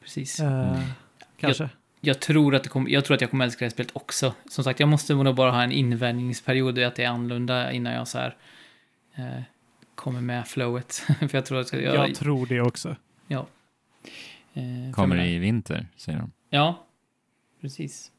[0.00, 0.40] precis.
[0.40, 0.82] Eh, Mm.
[1.40, 1.68] Kanske.
[2.00, 4.34] Jag tror, att det kommer, jag tror att jag kommer älska det här spelet också.
[4.50, 7.92] Som sagt, jag måste nog bara ha en invänjningsperiod och att det är annorlunda innan
[7.92, 8.36] jag så här
[9.14, 9.42] eh,
[9.94, 10.92] kommer med flowet.
[11.18, 11.82] för jag tror att jag...
[11.82, 12.96] Jag tror det också.
[13.26, 13.46] ja.
[14.54, 16.32] Eh, Kommer i vinter, säger de.
[16.50, 16.86] Ja,
[17.60, 18.12] precis.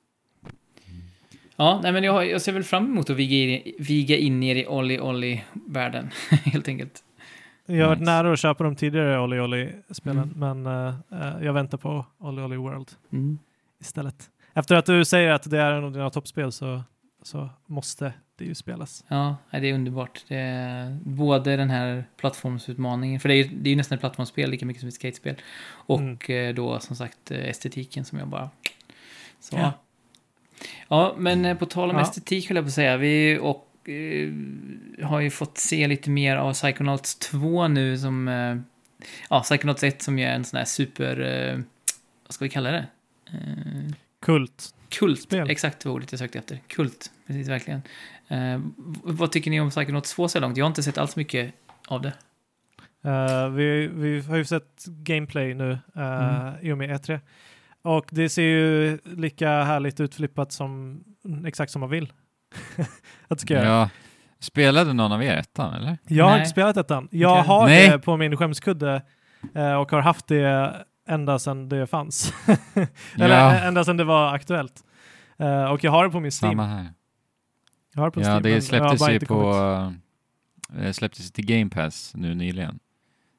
[1.56, 4.56] Ja, nej men jag, jag ser väl fram emot att viga in, viga in er
[4.56, 6.10] i Olli Olli-världen,
[6.46, 7.04] helt enkelt.
[7.70, 8.12] Jag har varit Nice.
[8.12, 10.64] nära att köpa de tidigare Olli Olli-spelen Mm.
[10.64, 13.40] men eh, jag väntar på Olli Olli World Mm.
[13.82, 14.30] istället.
[14.54, 16.84] Efter att du säger att det är en av dina toppspel så,
[17.24, 19.04] så måste det ju spelas.
[19.08, 20.26] Ja, det är underbart.
[20.28, 24.00] Det är både den här plattformsutmaningen, för det är ju det är ju nästan ett
[24.00, 25.36] plattformsspel lika mycket som ett skatespel.
[25.70, 28.50] Och eh, då som sagt estetiken som jag bara...
[29.40, 29.56] Så.
[29.58, 29.72] Ja.
[30.88, 32.02] Ja, men på tal om Ja.
[32.02, 32.98] estetik höll jag på att säga.
[32.98, 33.67] Vi och,
[35.04, 38.28] har ju fått se lite mer av Psychonauts 2 nu som...
[38.28, 38.58] Eh,
[39.30, 41.20] ja, Psychonauts 1 som ju är en sån här super...
[41.20, 41.60] Eh,
[42.26, 42.86] vad ska vi kalla det?
[43.34, 44.74] Eh, Kult.
[44.90, 45.50] Kult, Spel.
[45.50, 46.60] exakt vad ordet jag sökte efter.
[46.68, 47.82] Kult, precis verkligen.
[48.28, 48.60] Eh,
[49.04, 50.58] vad tycker ni om Psychonauts 2 så långt?
[50.58, 51.54] Jag har inte sett alls mycket
[51.88, 52.14] av det.
[53.04, 56.54] Eh, vi, vi har ju sett gameplay nu uh, Mm.
[56.62, 57.20] i och med E3.
[57.82, 61.04] Och det ser ju lika härligt utflippat som
[61.46, 62.14] exakt som man vill.
[63.28, 63.66] att det ska göra.
[63.66, 63.90] Ja.
[64.40, 65.98] Spelade någon av er ettan, eller?
[66.08, 66.40] Jag har Nej.
[66.40, 67.08] inte spelat ettan.
[67.12, 67.48] Jag Okej.
[67.48, 67.90] har Nej.
[67.90, 69.02] det på min skämskudde
[69.56, 70.76] eh, och har haft det
[71.10, 72.34] ända sedan det fanns.
[73.16, 73.54] Eller Ja.
[73.54, 74.84] ä- ända sedan det var aktuellt.
[75.40, 76.52] Eh, och jag har det på min Steam.
[76.52, 76.94] Samma här.
[77.94, 79.94] Jag har det på Ja, Steam, det har släpptes bara ju inte på...
[80.82, 82.80] eh, släpptes till Game Pass nu nyligen.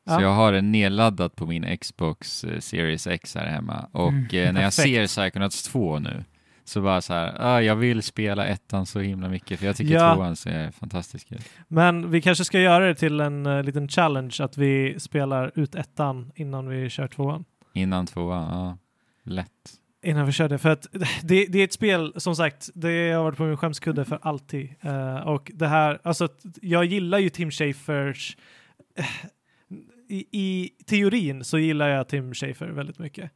[0.08, 0.22] Så Ja.
[0.22, 3.88] jag har den nedladdat på min Xbox eh, Series X här hemma.
[3.92, 6.24] Och Mm, eh, när jag ser Psychonauts 2 nu,
[6.68, 9.94] så bara så här, ah, jag vill spela ettan så himla mycket, för jag tycker
[9.94, 10.14] Ja.
[10.14, 11.48] tvåan ser fantastisk ut.
[11.68, 15.74] Men vi kanske ska göra det till en eh, liten challenge att vi spelar ut
[15.74, 17.44] ettan innan vi kör tvåan.
[17.74, 18.78] Innan tvåan, ja.
[19.24, 19.50] Lätt.
[20.02, 20.58] Innan vi kör det.
[20.58, 20.86] För att
[21.22, 24.74] det, det är ett spel, som sagt, det har varit på min skämskudde för alltid.
[24.80, 26.28] Eh, och det här, alltså
[26.62, 28.36] jag gillar ju Tim Schafers
[28.96, 29.04] eh,
[30.08, 33.24] i, I teorin så gillar jag Tim Schafer väldigt mycket.
[33.24, 33.30] Eh,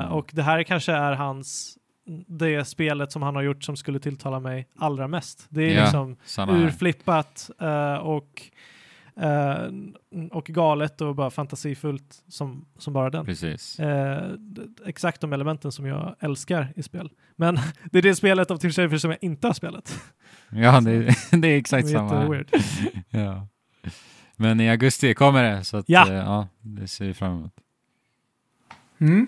[0.00, 0.12] Mm.
[0.12, 1.78] Och det här kanske är hans,
[2.26, 5.46] det spelet som han har gjort som skulle tilltala mig allra mest.
[5.48, 5.82] Det är Ja.
[5.82, 6.16] liksom
[6.56, 8.42] urflippat eh, och,
[9.16, 9.68] eh,
[10.30, 13.24] och galet och bara fantasifullt som, som bara den.
[13.24, 13.76] Precis.
[14.38, 17.10] D- exakt de elementen som jag älskar i spel.
[17.36, 17.58] Men
[17.90, 20.00] det är det spelet av Tim Schafer som jag inte har spelat.
[20.50, 22.48] Ja, det, det är exakt Det är samma jätteweird.
[23.10, 23.46] Ja.
[24.36, 26.04] Men i augusti kommer det, så att, Ja.
[26.08, 26.14] ja.
[26.14, 27.52] ja, det ser vi fram emot.
[29.00, 29.26] Mm.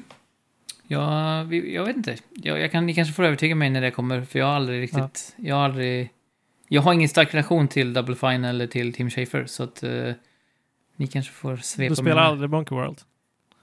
[0.92, 2.16] Ja, vi, jag vet inte.
[2.34, 4.82] Jag, jag kan, ni kanske får övertyga mig när det kommer, för jag har aldrig
[4.82, 5.34] riktigt...
[5.36, 6.10] Jag har aldrig...
[6.68, 9.82] Jag har ingen stark relation till Double Fine eller till Tim Schafer, så att...
[9.82, 10.12] eh,
[10.96, 12.24] ni kanske får svepa Du spelar mig.
[12.24, 12.98] aldrig Monkey World?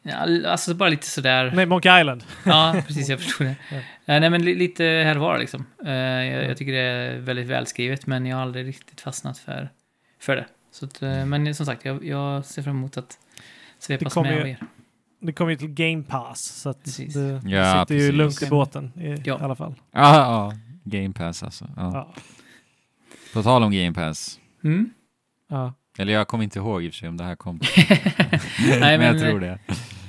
[0.03, 1.51] Ja, alltså bara lite sådär.
[1.55, 2.23] Nej, Monkey Island.
[2.45, 3.55] Ja, precis, jag förstår det.
[3.71, 3.77] Ja.
[4.13, 5.65] Eh, nej, men li, lite här och var liksom.
[5.85, 9.69] Eh, jag, jag tycker det är väldigt välskrivet, men jag har aldrig riktigt fastnat för,
[10.19, 10.45] för det.
[10.71, 13.17] Så att, eh, men som sagt, jag, jag ser fram emot att
[13.79, 14.57] svepas med av er.
[15.19, 17.13] Det kommer ju till Game Pass, så att Precis.
[17.13, 18.13] det Ja, sitter ju precis.
[18.15, 19.37] lugnt i båten i Ja.
[19.41, 19.75] alla fall.
[19.91, 20.53] Ja, ja.
[20.83, 21.67] Game Pass alltså.
[21.75, 21.91] Ja.
[21.93, 22.13] Ja.
[23.33, 24.39] På tal om Game Pass.
[24.63, 24.89] Mm.
[25.49, 25.73] Ja.
[25.97, 27.59] Eller jag kommer inte ihåg i och för sig om det här kom.
[28.79, 29.59] Nej, men, jag tror det.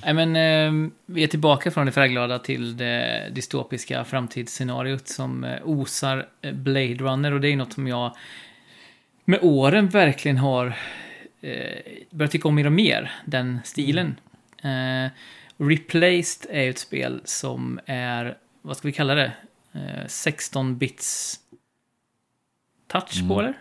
[0.05, 5.59] Nej, men, eh, vi är tillbaka från det färgglada till det dystopiska framtidsscenariot som eh,
[5.65, 8.17] osar eh, Blade Runner och det är något som jag
[9.25, 10.67] med åren verkligen har
[11.41, 11.53] eh,
[12.11, 14.17] börjat tycka om mer och mer, den stilen.
[14.63, 15.11] Eh,
[15.59, 19.33] Replaced är ju ett spel som är, vad ska vi kalla det,
[19.73, 21.37] eh, 16-bits
[22.89, 23.29] touch Mm.
[23.29, 23.55] på eller?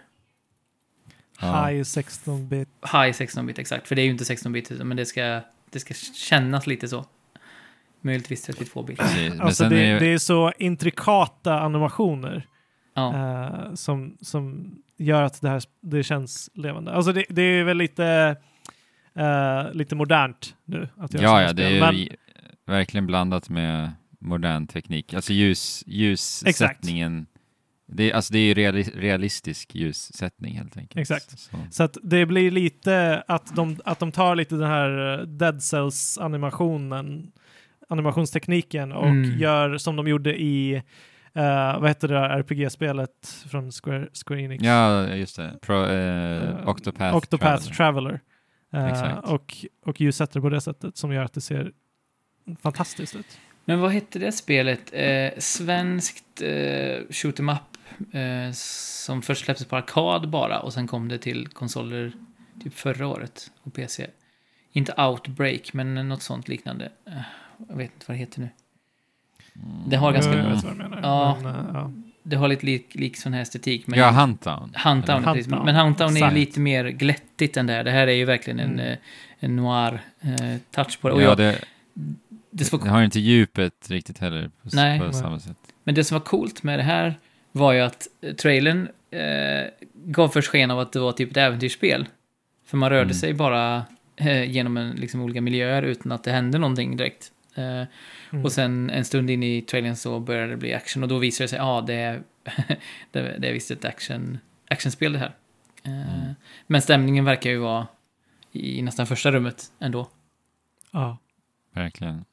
[1.41, 2.69] High 16-bit.
[2.81, 6.67] High 16-bit exakt, för det är ju inte 16-bit, men det ska, det ska kännas
[6.67, 7.05] lite så.
[8.01, 8.97] Möjligtvis 32-bit.
[8.99, 9.29] Precis.
[9.29, 12.47] Men Alltså det, är ju- det är så intrikata animationer
[12.93, 13.15] Ja.
[13.15, 16.91] eh, som, som gör att det här det känns levande.
[16.91, 18.35] Alltså det, det är väl lite,
[19.15, 23.49] eh, lite modernt nu att göra Ja, ja, det är spel, ju men- verkligen blandat
[23.49, 25.13] med modern teknik.
[25.13, 27.25] Alltså ljus, ljussättningen.
[27.91, 30.97] Det är, alltså det är ju reali realistisk ljussättning helt enkelt.
[31.01, 31.39] Exakt.
[31.39, 31.57] Så.
[31.71, 35.63] Så att det blir lite att de, att de tar lite den här eh, Dead
[35.63, 37.31] Cells animationen,
[37.89, 39.39] animationstekniken och Mm.
[39.39, 40.73] gör som de gjorde i,
[41.33, 44.63] eh, vad heter det där RPG-spelet från Square, Square Enix?
[44.63, 45.57] Ja, just det.
[45.61, 47.75] Pro, Eh, Octopath, Octopath Traveler.
[47.75, 48.19] Traveler.
[48.71, 49.27] Exakt.
[49.27, 49.55] och,
[49.85, 51.71] och ljussätter på det sättet som gör att det ser
[52.61, 53.39] fantastiskt ut.
[53.65, 54.89] Men vad hette det spelet?
[54.93, 57.57] Eh, svenskt eh, shoot em up
[58.13, 62.11] eh, som först släpptes på arkad bara och sen kom det till konsoler
[62.63, 64.07] typ förra året och PC.
[64.71, 66.91] Inte Outbreak, men något sånt liknande.
[67.05, 67.13] Eh,
[67.69, 68.49] jag vet inte vad det heter nu.
[69.87, 70.99] Det har ganska- Jag vet vad du menar.
[71.03, 71.37] Ja.
[71.43, 71.91] Men, eh, ja.
[72.29, 73.87] Det har lite lik, lik sån här estetik.
[73.87, 74.73] Men Ja, Huntdown.
[74.85, 75.51] Huntdown, Eller precis.
[75.51, 75.65] Huntdown.
[75.65, 77.83] Men Huntdown är lite mer glättigt än det här.
[77.83, 78.87] Det här är ju verkligen en, Mm.
[78.91, 78.97] eh,
[79.39, 81.13] en noir eh, touch på det.
[81.13, 81.59] Och Ja, jag, det,
[82.51, 84.99] det som var det har inte djupet riktigt heller på, Nej.
[84.99, 85.57] på samma sätt.
[85.83, 87.15] Men det som var coolt med det här
[87.51, 89.69] var ju att eh, trailern eh,
[90.05, 92.05] gav först sken av att det var typ ett äventyrsspel.
[92.67, 93.13] För man rörde Mm.
[93.13, 93.83] sig bara
[94.15, 97.31] eh, genom en, liksom, olika miljöer utan att det hände någonting direkt.
[97.59, 97.87] Eh,
[98.31, 98.45] Mm.
[98.45, 101.43] Och sen en stund in i trailern så började det bli action och då visade
[101.43, 102.23] det sig, ja, det är,
[103.11, 104.37] det, det är visst ett action,
[104.69, 105.35] actionspel det här.
[105.83, 106.35] Eh, Mm.
[106.67, 107.87] Men stämningen verkar ju vara
[108.51, 110.09] i nästan första rummet ändå.
[110.91, 111.17] ja.
[111.73, 112.25] Verkligen.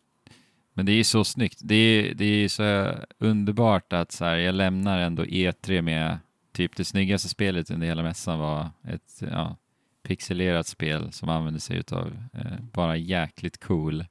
[0.73, 1.59] Men det är så snyggt.
[1.63, 6.19] Det är, det är så underbart att så här, jag lämnar ändå E3 med
[6.53, 9.57] typ det snyggaste spelet under hela mässan var ett ja,
[10.03, 14.05] pixelerat spel som använder sig av eh, bara jäkligt cool.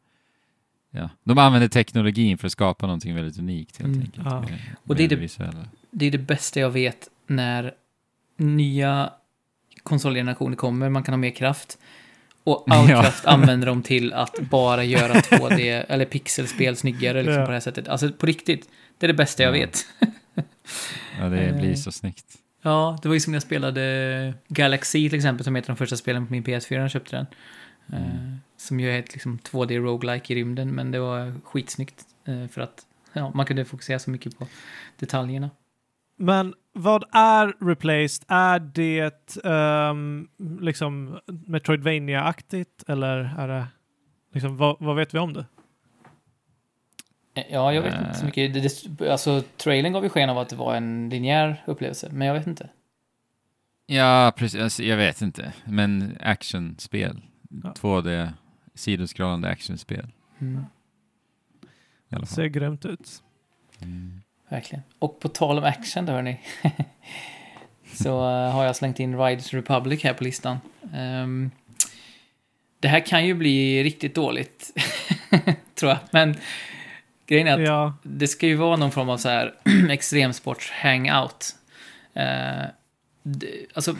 [0.95, 1.09] Ja.
[1.23, 4.25] De använder teknologin för att skapa någonting väldigt unikt helt Mm, enkelt.
[4.25, 4.39] ja.
[4.41, 5.67] Med, Och det är det-.
[5.91, 7.73] Det är det bästa jag vet när
[8.37, 9.09] nya
[9.83, 11.77] konsolgenerationer kommer, man kan ha mer kraft.
[12.43, 13.01] Och all Ja.
[13.01, 17.45] kraft använder de till att bara göra 2D eller pixelspel snyggare liksom Ja.
[17.45, 17.87] på det här sättet.
[17.87, 19.65] Alltså på riktigt, det är det bästa jag Ja.
[19.65, 19.85] vet.
[21.19, 21.57] Ja, det Eh.
[21.59, 22.25] blir så snyggt.
[22.61, 25.97] Ja, det var ju som när jag spelade Galaxy till exempel, som heter de första
[25.97, 27.25] spelen på min PS4 när jag köpte den.
[28.03, 28.39] Mm.
[28.65, 32.03] Som ju är ett liksom 2D roguelike i rymden, men det var skitsnyggt.
[32.25, 34.47] Eh, för att ja, man kunde fokusera så mycket på
[34.99, 35.49] detaljerna.
[36.17, 38.25] Men vad är Replaced?
[38.27, 40.27] Är det um,
[40.61, 43.67] liksom Metroidvania-aktigt eller är det
[44.33, 45.45] liksom, vad, vad vet vi om det?
[47.35, 48.25] Eh, Ja, jag vet inte så Eh.
[48.25, 48.53] mycket.
[48.53, 48.59] Det,
[48.99, 52.33] det, alltså, trailern gav ju sken av att det var en linjär upplevelse, men jag
[52.33, 52.69] vet inte.
[53.85, 54.61] Ja, precis.
[54.61, 55.53] Alltså, jag vet inte.
[55.65, 57.21] Men actionspel.
[57.63, 57.73] Ja.
[57.77, 58.29] 2D,
[58.75, 60.07] sidoskrollande actionspel.
[60.39, 60.65] Mm.
[62.27, 63.23] Ser grymt ut.
[63.81, 64.21] Mm.
[64.49, 64.83] verkligen.
[64.99, 66.39] Och på tal om action då, hörni.
[67.93, 70.57] så eh, har jag slängt in Riders Republic här på listan.
[70.93, 71.51] Ehm,
[72.79, 74.71] det här kan ju bli riktigt dåligt,
[75.75, 75.99] tror jag.
[76.11, 76.35] Men
[77.27, 79.53] grejen är att Ja, det ska ju vara någon form av så här
[79.89, 81.55] extremsports-hangout.
[83.23, 83.95] Det- alltså,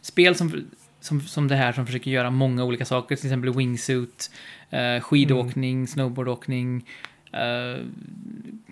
[0.00, 4.30] spel som, som, som det här som försöker göra många olika saker, till exempel wingsuit,
[4.70, 6.86] eh, skidåkning, snowboardåkning,
[7.32, 7.84] eh,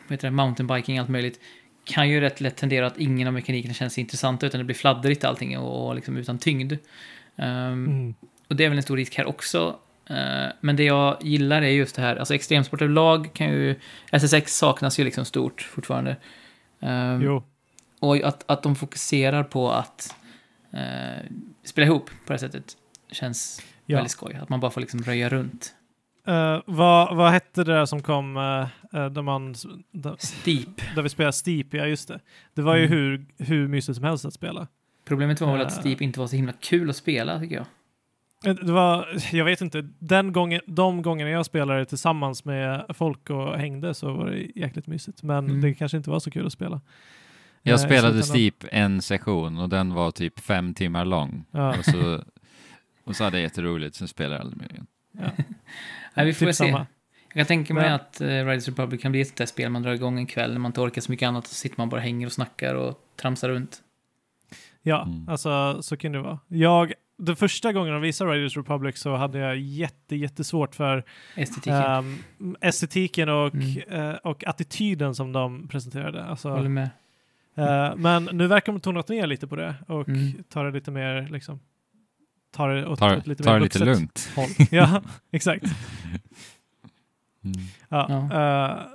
[0.09, 1.41] det, mountainbiking, allt möjligt,
[1.85, 5.25] kan ju rätt lätt tendera att ingen av mekanikerna känns intressanta, utan det blir fladdrigt
[5.25, 6.73] allting och, och liksom utan tyngd.
[7.37, 8.15] Ehm, mm.
[8.49, 9.79] och det är väl en stor risk här också.
[10.07, 13.75] Eh, Men det jag gillar är just det här, alltså extremsport överlag kan ju...
[14.13, 16.17] SSX saknas ju liksom stort fortfarande.
[16.81, 17.43] Um, jo.
[18.01, 20.15] och att, att de fokuserar på att
[20.73, 21.25] eh,
[21.65, 22.77] spela ihop på det sättet
[23.11, 23.97] känns Ja.
[23.97, 24.35] väldigt skoj.
[24.35, 25.75] Att man bara får liksom röja runt.
[26.27, 29.55] Eh, vad, vad hette det där som kom uh, där, man,
[29.93, 30.95] där, Steep.
[30.95, 31.67] där vi spelade Steep?
[31.75, 32.21] Ja, just det.
[32.55, 32.99] Det var ju Mm.
[32.99, 34.67] hur, hur mysigt som helst att spela.
[35.05, 35.79] Problemet var väl att Eh.
[35.81, 37.67] Steep inte var så himla kul att spela, tycker jag.
[38.67, 43.59] Det var, jag vet inte, den gången, de gångerna jag spelade tillsammans med folk och
[43.59, 45.23] hängde så var det jäkligt mysigt.
[45.23, 45.61] Men Mm.
[45.61, 46.81] det kanske inte var så kul att spela.
[47.63, 48.23] Jag Eh, spelade.
[48.23, 51.45] Steep en session och den var typ fem timmar lång.
[51.51, 51.79] Ja.
[51.79, 52.25] Och så,
[53.05, 54.87] och så hade jag jätteroligt, sen spelade jag aldrig mer igen.
[56.15, 56.65] Nej, vi får typ se.
[56.65, 56.87] samma.
[57.29, 59.71] Jag kan tänka mig Men- att uh, Riders Republic kan bli ett sånt där spel
[59.71, 61.47] man drar igång en kväll när man inte orkar så mycket annat.
[61.47, 63.83] Så sitter man bara hänger och snackar och tramsar runt.
[64.83, 65.29] Ja, Mm.
[65.29, 66.39] alltså så kan det vara.
[66.49, 71.75] Jag, den första gången de visade Riders Republic så hade jag jätte, jättesvårt för Estetiken.
[71.83, 73.83] ehm, estetiken och, Mm.
[74.11, 76.25] eh, och attityden som de presenterade.
[76.25, 76.91] Alltså, Håller med.
[77.59, 80.45] Eh, men nu verkar de tonat ner lite på det och Mm.
[80.49, 81.61] ta det lite mer liksom
[82.51, 84.31] ta det åt Ta, ett lite ta mer det lite lugnt.
[84.37, 84.49] håll.
[84.71, 85.65] ja, exakt.
[87.45, 87.57] Mm.
[87.89, 88.87] Ja, eh,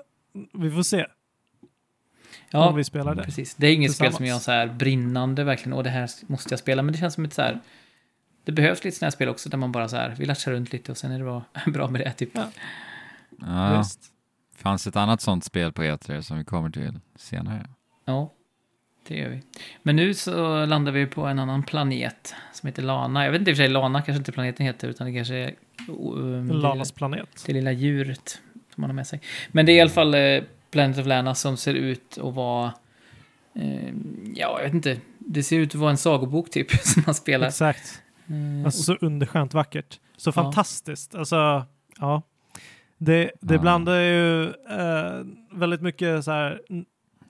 [0.54, 1.06] vi får se
[2.52, 3.24] Ja, om vi spelar det.
[3.24, 3.56] precis.
[3.56, 6.60] Det är inget spel som jag så här brinnande verkligen, och det här måste jag
[6.60, 6.82] spela.
[6.82, 7.60] Men det känns som ett så här...
[8.44, 10.74] Det behövs lite sådana här spel också där man bara så här, vi latchar runt
[10.74, 12.12] lite och sen är det bra, bra med det.
[12.14, 12.30] Typ.
[12.34, 12.48] Ja.
[13.40, 14.00] Ja, Visst.
[14.56, 17.68] fanns ett annat sånt spel på E3 som vi kommer till senare.
[18.06, 18.32] Ja,
[19.08, 19.42] det gör vi.
[19.84, 23.26] Men nu så landar vi på en annan planet som heter Lana.
[23.26, 25.36] Jag vet inte i och för sig, Lana kanske inte planeten heter, utan det kanske
[25.36, 25.54] är...
[25.88, 27.44] Um, det, Lanas planet.
[27.46, 28.30] det lilla djuret
[28.74, 29.22] som man har med sig.
[29.52, 32.74] Men det är i alla fall eh, Planet of Lana som ser ut att vara...
[33.56, 33.94] Eh,
[34.36, 34.98] ja, jag vet inte.
[35.20, 37.48] Det ser ut att vara en sagobok typ, som man spelar.
[37.48, 38.02] Exakt.
[38.28, 40.00] Eh, Alltså så underskönt vackert.
[40.18, 40.32] Så Ja.
[40.34, 41.16] fantastiskt.
[41.16, 41.66] Alltså,
[42.00, 42.22] ja.
[42.98, 43.62] Det, det Ja.
[43.62, 46.62] blandar ju eh, väldigt mycket så här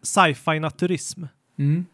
[0.02, 1.24] sci-fi naturism.
[1.58, 1.86] Mm.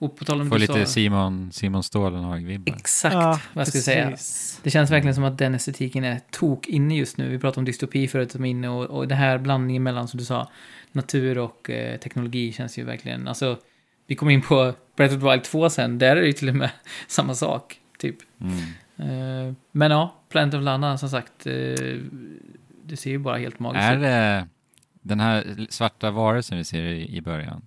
[0.00, 0.92] Och på tal om Får lite sa...
[0.92, 2.74] Simon, Simon Stålenhag-vibbar.
[2.74, 4.16] Exakt Ja, vad jag skulle säga.
[4.62, 7.28] Det känns verkligen som att den estetiken är tok inne just nu.
[7.28, 10.18] Vi pratade om dystopi förut som är inne och, och det här blandningen mellan, som
[10.18, 10.50] du sa,
[10.92, 13.58] natur och eh, teknologi känns ju verkligen, alltså,
[14.06, 16.48] vi kommer in på Breath of the Wild 2 sen, där är det ju till
[16.48, 16.70] och med
[17.08, 18.16] samma sak, typ.
[18.40, 18.58] Mm.
[18.96, 21.52] Eh, men ja, Planet of Lana, som sagt, eh,
[22.84, 24.02] det ser ju bara helt magiskt Är ut.
[24.02, 24.48] det
[25.02, 27.62] den här svarta varelsen vi ser i, i början?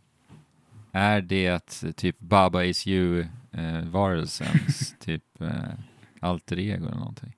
[0.91, 1.59] Är det
[1.95, 3.83] typ Baba is you eh,
[4.99, 5.49] typ eh,
[6.19, 7.35] alter ego eller någonting?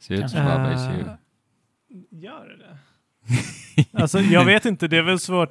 [0.00, 0.44] Ser ut som Kanske.
[0.58, 1.08] Baba is you.
[1.08, 1.14] Eh,
[2.10, 2.78] Gör det det?
[4.02, 5.50] alltså jag vet inte, det är väl svårt.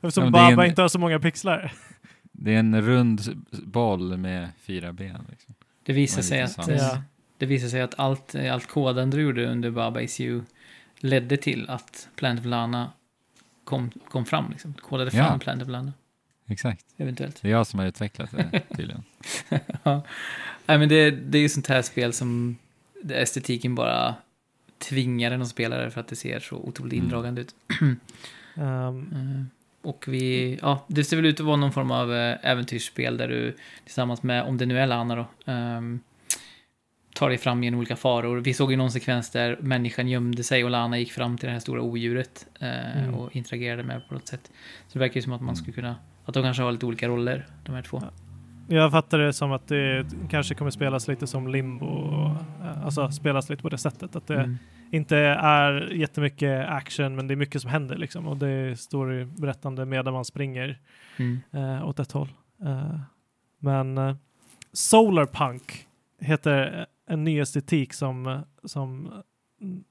[0.00, 1.72] Eftersom Ja, Baba en- inte har så många pixlar.
[2.32, 5.26] Det är en rund boll med fyra ben.
[5.30, 5.54] Liksom.
[5.82, 6.68] Det visar sig att, sant.
[6.68, 7.02] eh, Ja.
[7.38, 10.42] det visar sig att allt, eh, allt kodande du gjorde under Baba Is You
[10.98, 12.92] ledde till att Planet of Lana
[13.64, 14.74] kom, kom fram, liksom.
[14.74, 15.38] Kodade fram Ja.
[15.38, 15.92] Planet of Lana,
[16.48, 16.84] Exakt.
[16.96, 17.42] eventuellt.
[17.42, 19.02] Det är jag som har utvecklat det tydligen.
[19.82, 20.02] ja.
[20.66, 22.56] Nej, men det, det är ju sånt här spel som
[23.10, 24.14] estetiken bara
[24.78, 27.04] tvingar en att spela det för att det ser så otroligt Mm.
[27.04, 27.54] indragande ut.
[28.56, 28.92] Eh,
[29.82, 33.28] Och vi, ja, det ser väl ut att vara någon form av eh, äventyrsspel där
[33.28, 36.00] du tillsammans med, om det nu är Lana då, ehm,
[37.22, 38.40] tar dig fram genom olika faror.
[38.40, 41.52] Vi såg ju någon sekvens där människan gömde sig och Lana gick fram till det
[41.52, 43.14] här stora odjuret eh, Mm.
[43.14, 44.50] och interagerade med det på något sätt.
[44.86, 47.08] Så det verkar ju som att man skulle kunna, att de kanske har lite olika
[47.08, 48.02] roller, de här två.
[48.68, 48.76] Ja.
[48.76, 51.86] jag fattar det som att det kanske kommer spelas lite som limbo.
[51.86, 52.30] och,
[52.64, 54.16] eh, Alltså spelas lite på det sättet.
[54.16, 54.58] Att det Mm.
[54.90, 58.26] inte är jättemycket action men det är mycket som händer liksom.
[58.26, 60.78] Och det är storyberättande medan man springer
[61.16, 61.40] Mm.
[61.52, 62.28] eh, åt ett håll.
[62.64, 63.00] Eh,
[63.58, 64.14] men eh,
[64.72, 65.86] Solarpunk
[66.20, 69.12] heter en ny estetik som, som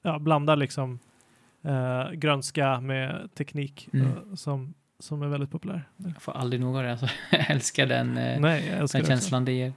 [0.02, 0.98] ja, blandar liksom
[1.64, 4.06] eh, grönska med teknik Mm.
[4.06, 5.88] eh, som, som är väldigt populär.
[5.96, 7.06] Jag får aldrig nog av det, alltså.
[7.30, 9.22] jag älskar den, eh, Nej, jag älskar den det också.
[9.22, 9.72] känslan det ger.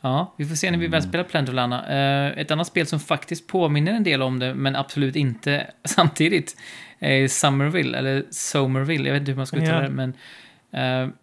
[0.00, 1.08] Ja, vi får se när vi väl Mm.
[1.10, 1.86] spelar Planet of Lana.
[1.88, 6.56] Eh, ett annat spel som faktiskt påminner en del om det, men absolut inte samtidigt,
[6.98, 10.10] är Summerville, eller Somerville, jag vet inte hur man ska uttala det, men...
[10.70, 11.14] eh,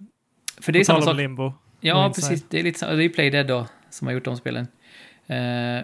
[0.62, 1.18] för det är samma sak.
[1.18, 1.54] limbo.
[1.80, 2.46] Ja, precis.
[2.50, 4.68] Det är lite det är Playdead då, som har gjort de spelen.
[5.28, 5.84] Eh,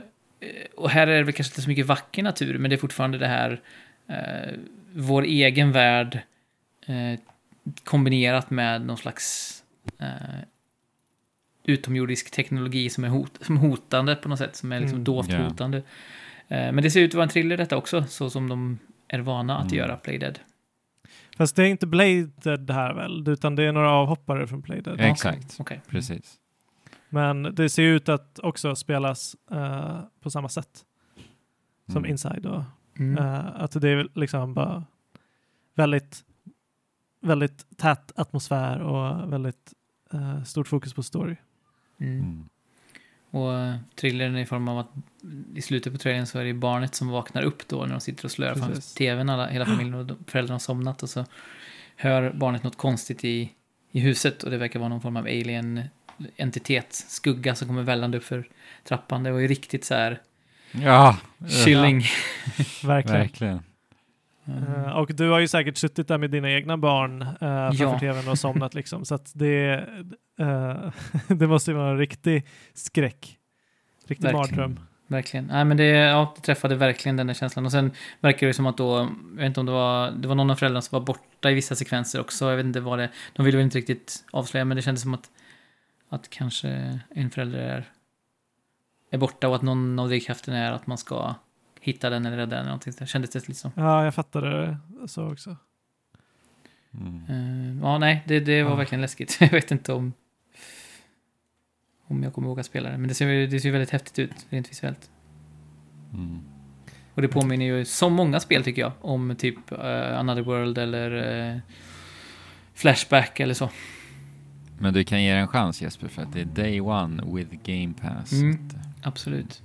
[0.76, 3.18] och här är det väl kanske inte så mycket vacker natur, men det är fortfarande
[3.18, 3.62] det här,
[4.08, 4.54] eh,
[4.94, 6.20] vår egen värld
[6.86, 7.20] eh,
[7.84, 9.54] kombinerat med någon slags
[10.00, 10.08] eh,
[11.64, 15.04] utomjordisk teknologi som är, hot, som är hotande på något sätt, som är liksom Mm.
[15.04, 15.38] dovt Ja.
[15.38, 15.78] hotande.
[16.48, 19.20] Eh, men det ser ut att vara en thriller detta också, så som de är
[19.20, 19.78] vana att Mm.
[19.78, 20.40] göra, Playdead.
[21.38, 25.00] Fast det är inte Bladed här väl, utan det är några avhoppare från Bladed.
[25.02, 25.82] Exakt, Okej.
[25.90, 26.36] precis.
[27.10, 30.86] Men det ser ut att också spelas eh, på samma sätt
[31.86, 32.12] som Mm.
[32.12, 32.46] Inside.
[32.46, 32.64] Och,
[33.00, 33.18] Mm.
[33.18, 34.84] eh, att det är liksom bara
[35.76, 36.24] väldigt,
[37.22, 39.74] väldigt tät atmosfär och väldigt
[40.14, 41.36] eh, stort fokus på story.
[41.98, 42.20] Mm.
[42.20, 42.50] Mm.
[43.30, 44.90] Och uh, thrillern i form av att
[45.56, 48.26] i slutet på trailern så är det barnet som vaknar upp då när de sitter
[48.26, 51.26] och slöar framför tvn, alla, hela familjen och föräldrarna har somnat och så
[51.96, 53.52] hör barnet något konstigt i,
[53.92, 55.82] i huset och det verkar vara någon form av alien
[56.38, 58.48] entitet, skugga som kommer vällande upp för
[58.84, 59.24] trappan.
[59.24, 60.22] Det var ju riktigt så här
[60.72, 61.18] Ja,
[61.66, 62.00] chilling.
[62.84, 63.22] Verkligen.
[63.22, 63.60] verkligen.
[64.48, 64.92] Mm.
[64.92, 68.00] Och du har ju säkert suttit där med dina egna barn uh, framför Ja.
[68.00, 69.06] tvn och somnat liksom.
[69.06, 69.86] Så att det,
[70.40, 70.76] eh,
[71.28, 73.38] det måste ju vara en riktig skräck.
[74.08, 74.58] Riktig Verkligen.
[74.58, 74.80] mardröm.
[75.08, 75.46] Verkligen.
[75.46, 77.66] Nej, men det, ja, det träffade verkligen den där känslan.
[77.66, 80.36] Och sen verkar det som att då, jag vet inte om det var, det var
[80.36, 82.50] någon av föräldrarna som var borta i vissa sekvenser också.
[82.50, 85.14] Jag vet inte vad det, de ville väl inte riktigt avslöja, men det kändes som
[85.14, 85.30] att,
[86.10, 87.86] att kanske en förälder är,
[89.12, 91.36] är borta och att någon av drivkrafterna är att man ska
[91.82, 92.94] hitta den eller rädda den eller någonting.
[93.00, 93.72] Det kändes det lite som.
[93.76, 94.50] Ja, jag fattade
[95.02, 95.56] det så också.
[96.94, 97.24] Mm.
[97.30, 98.76] Eh, ja, nej, det, det var Ja.
[98.76, 99.38] verkligen läskigt.
[99.42, 100.14] Jag vet inte om,
[102.08, 102.98] om jag kommer ihåg att spela det.
[102.98, 105.12] Men det ser, ju- det ser ju väldigt häftigt ut, rent visuellt.
[106.14, 106.40] Mm.
[107.14, 111.12] Och det påminner ju, som många spel tycker jag, om typ eh, Another World eller
[111.54, 111.60] eh,
[112.74, 113.70] Flashback eller så.
[114.80, 117.56] Men du kan ge det en chans Jesper, för att det är day one with
[117.64, 118.32] game pass.
[118.32, 118.68] Mm.
[118.70, 118.76] Att,
[119.08, 119.62] Absolut,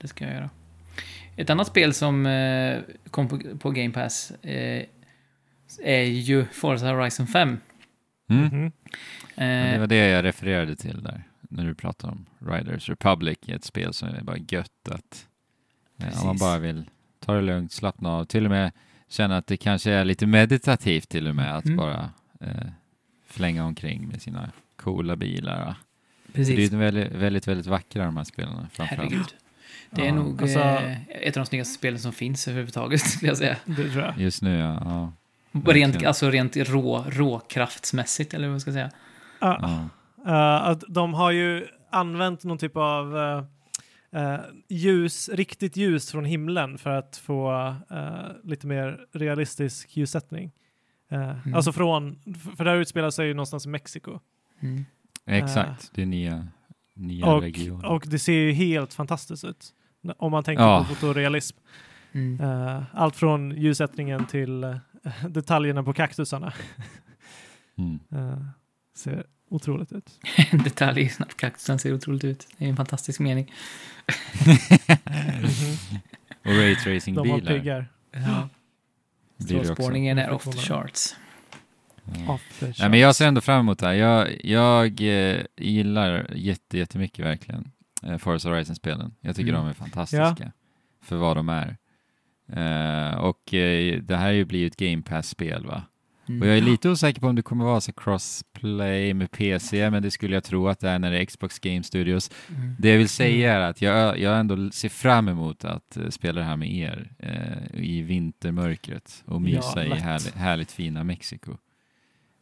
[0.00, 0.50] det ska jag göra.
[1.36, 2.78] Ett annat spel som eh,
[3.10, 4.84] kom på, på Game Pass eh,
[5.84, 7.58] är ju Forza Horizon 5.
[8.30, 8.44] Mm.
[8.44, 8.72] Mhm.
[9.36, 13.38] Men det Eh, var det jag refererade till där, när du pratade om Riders Republic,
[13.46, 15.26] ett spel som är bara gött att
[16.02, 16.84] eh, om man bara vill
[17.20, 18.72] ta det lugnt, slappna av, till och med
[19.08, 21.76] känna att det kanske är lite meditativt till och med att Mm.
[21.76, 22.10] bara
[22.40, 22.66] eh,
[23.32, 25.64] flänga omkring med sina coola bilar.
[25.64, 25.76] va.
[26.26, 28.90] Det är precis, ju väldigt, väldigt, väldigt vackra de här spelarna framförallt.
[29.10, 29.34] herregud.
[29.90, 30.14] Det är Ja.
[30.14, 33.56] nog Alltså- eh, ett av de snyggaste spelen som finns överhuvudtaget, skulle jag säga.
[33.64, 34.18] Det tror jag.
[34.18, 35.12] Just nu ja.
[35.54, 35.72] ja.
[35.72, 38.90] Rent, alltså rent rå, råkraftsmässigt, eller vad man ska säga.
[39.40, 39.88] Ja.
[40.24, 40.58] ja.
[40.60, 43.18] Att de har ju använt någon typ av
[44.12, 44.36] eh,
[44.68, 47.74] ljus, riktigt ljus från himlen för att få
[48.44, 50.50] lite mer realistisk ljussättning.
[51.12, 51.54] Eh, Mm.
[51.54, 52.18] Alltså från,
[52.56, 54.20] för det här utspelar sig ju någonstans i Mexiko.
[54.60, 54.84] Mm.
[55.26, 56.46] Exakt, det är nya,
[56.94, 57.86] nya Och, regioner.
[57.88, 59.74] och det ser ju helt fantastiskt ut.
[60.18, 60.86] Om man tänker Ja.
[60.88, 61.56] på fotorealism.
[62.12, 62.40] Mm.
[62.40, 64.76] Eh, allt från ljussättningen till eh,
[65.28, 66.52] detaljerna på kaktusarna.
[67.78, 67.98] Mm.
[68.12, 68.38] Eh,
[68.96, 70.18] ser otroligt ut.
[70.50, 72.46] En detalj i snabbkaktusen ser otroligt ut.
[72.58, 73.52] Det är en fantastisk mening.
[74.38, 74.46] och
[76.42, 77.86] De har raytracing-bilar piggar.
[78.12, 78.48] Ja.
[79.36, 79.62] Blir.
[79.62, 81.16] Strålspårningen är off the charts.
[82.26, 82.34] Ja.
[82.34, 83.94] Off the Nej, men jag ser ändå fram emot det här.
[83.94, 87.70] Jag, jag eh, gillar jätte, jättemycket verkligen
[88.02, 89.14] eh, Forza Horizon-spelen.
[89.20, 89.62] Jag tycker Mm.
[89.64, 90.52] de är fantastiska
[91.02, 91.76] för vad de är.
[92.52, 95.82] Eh, och eh, det här är ju blivit ett Game Pass-spel va?
[96.28, 96.42] Mm.
[96.42, 100.02] Och jag är lite osäker på om det kommer vara så crossplay med PC, men
[100.02, 102.30] det skulle jag tro att det är när det är Xbox Game Studios.
[102.48, 102.76] Mm.
[102.78, 106.40] Det jag vill säga är att jag, jag ändå ser fram emot att eh, spela
[106.40, 111.56] det här med er eh, i vintermörkret och mysa Ja, i härligt, härligt fina Mexiko.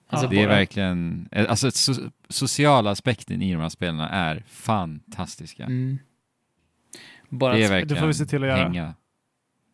[0.06, 1.94] Alltså, det är verkligen, eh, alltså so
[2.28, 5.64] sociala aspekten i de här spelen är fantastiska.
[5.64, 5.98] Mm.
[7.28, 8.62] Bara, det är verkligen det får vi se till att göra.
[8.62, 8.94] hänga.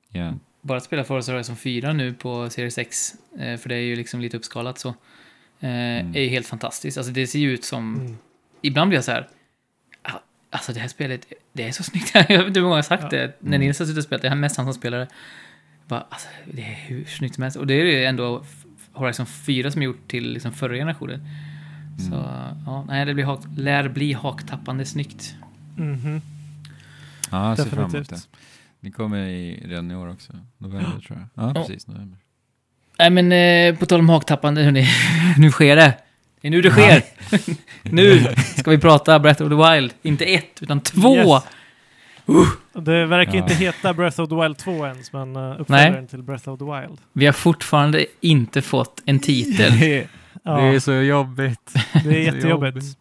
[0.09, 0.35] Ja.
[0.67, 3.97] Bara att spela Forza Horizon 4 nu på Series X, eh, för det är ju
[3.97, 4.95] liksom lite uppskalat så, eh,
[6.01, 6.15] Mm.
[6.17, 6.99] är ju helt fantastiskt.
[6.99, 8.19] Alltså det ser ju ut som, Mm.
[8.63, 9.29] ibland blir jag så här,
[10.03, 10.13] "Ah,
[10.51, 12.11] alltså det här spelet, det är så snyggt.
[12.15, 13.09] jag vet inte hur många jag har sagt Ja.
[13.09, 13.61] det, när Mm.
[13.61, 15.09] Nils har suttit och spelat, det är mest han som spelar det.
[15.89, 17.57] Bara, alltså, det är hur snyggt som helst.
[17.57, 18.45] Och det är ju ändå
[18.93, 21.21] Horizon 4 som är gjort till liksom förra generationen.
[22.11, 22.63] Så, Mm.
[22.67, 25.35] ja, nej, det blir hak, lär bli haktappande snyggt.
[25.77, 26.21] Mhm.
[27.31, 28.27] Ja, jag ser fram emot det.
[28.87, 30.33] Det kommer i, redan i år också.
[30.59, 31.49] November tror jag.
[31.49, 31.87] Ja, precis.
[31.87, 32.19] November.
[32.99, 34.89] Nej men eh, på tal om haktappande, hörni.
[35.39, 35.95] nu sker det.
[36.41, 37.03] Det är nu det sker.
[37.83, 38.27] nu
[38.59, 39.93] ska vi prata Breath of the Wild.
[40.03, 41.17] Inte ett, utan två.
[41.17, 41.43] Yes.
[42.73, 43.39] Det verkar Ja.
[43.39, 45.57] inte heta Breath of the Wild 2 ens, men uh, Nej.
[45.59, 46.99] uppföljaren till Breath of the Wild.
[47.13, 49.73] Vi har fortfarande inte fått en titel.
[50.43, 51.75] Ja, Det är så jobbigt.
[52.05, 52.99] det är jättejobbigt.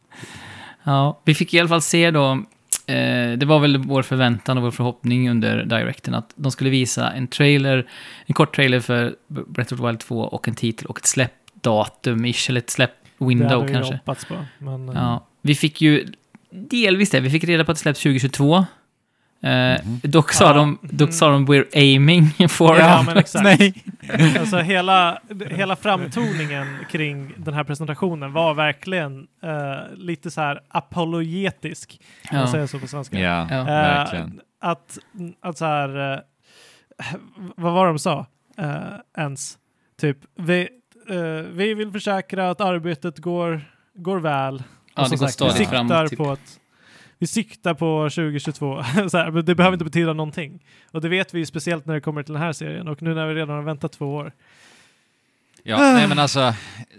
[0.84, 2.44] Ja, vi fick i alla fall se då,
[2.88, 7.12] eh, det var väl vår förväntan och vår förhoppning under Directen att de skulle visa
[7.12, 7.86] en trailer,
[8.26, 12.26] en kort trailer för Breath of the Wild 2 och en titel och ett släppdatum,
[12.26, 13.94] ish, eller ett Det släpp-window hade vi kanske.
[13.94, 14.46] hoppats på.
[14.58, 16.06] Men, Ja, vi fick ju
[16.52, 17.20] delvis det.
[17.20, 18.66] Vi fick reda på att det släpps 2022.
[19.44, 19.50] Eh,
[19.86, 20.00] Mhm.
[20.04, 20.54] dock, sa Ja.
[20.54, 22.78] de, dock sa de we're aiming for...
[22.80, 23.44] Ja, men exakt.
[23.60, 23.84] Nej.
[24.40, 25.20] Alltså hela,
[25.50, 32.00] hela framtoningen kring den här presentationen var verkligen eh, lite så här apologetisk.
[32.32, 32.52] Om man Ja.
[32.52, 33.20] säger så på svenska.
[33.20, 33.64] Ja, Ja.
[33.64, 34.42] Verkligen.
[34.62, 34.98] att,
[35.42, 36.20] att så här, eh,
[37.56, 38.26] vad var det de sa
[39.18, 39.58] ens?
[40.02, 40.68] Typ, vi,
[41.52, 43.62] vi vill försäkra att arbetet går,
[43.96, 44.64] går väl.
[44.96, 46.18] Ja, Och det går stadigt vi framåt, siktar typ.
[46.18, 46.60] på att
[47.20, 48.84] vi siktar på 2022.
[49.09, 50.66] så här, men det behöver inte betyda någonting.
[50.91, 53.13] Och det vet vi ju speciellt när det kommer till den här serien och nu
[53.13, 54.32] när vi redan har väntat två år.
[55.63, 56.53] Ja, nej men alltså,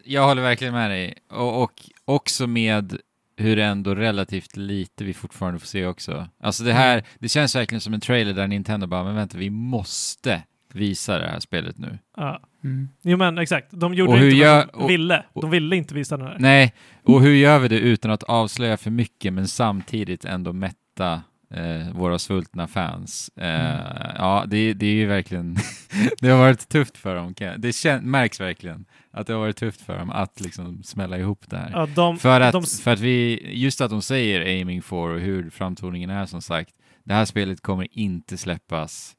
[0.04, 1.14] jag håller verkligen med dig.
[1.30, 1.72] Och, och
[2.04, 2.98] också med
[3.36, 6.28] hur ändå relativt lite vi fortfarande får se också.
[6.40, 9.50] Alltså det här, det känns verkligen som en trailer där Nintendo bara, men vänta, vi
[9.50, 10.42] måste
[10.72, 11.98] visa det här spelet nu.
[12.16, 12.40] Ja.
[12.66, 12.88] Mm.
[13.02, 15.24] Jo men exakt, de gjorde Och hur inte gör- vad de ville.
[15.32, 16.36] och- De ville inte visa den här.
[16.38, 21.22] Nej, och hur gör vi det utan att avslöja för mycket men samtidigt ändå mätta
[21.54, 23.30] eh, våra svultna fans.
[23.36, 24.12] Eh, Mm.
[24.18, 25.56] Ja, det, det är ju verkligen,
[26.20, 27.34] det har varit tufft för dem.
[27.58, 31.44] Det kän, märks verkligen att det har varit tufft för dem att liksom smälla ihop
[31.50, 31.70] det här.
[31.72, 35.20] Ja, de, För att, de, för att vi, just att de säger aiming for och
[35.20, 36.70] hur framtoningen är som sagt,
[37.04, 39.12] det här spelet kommer inte släppas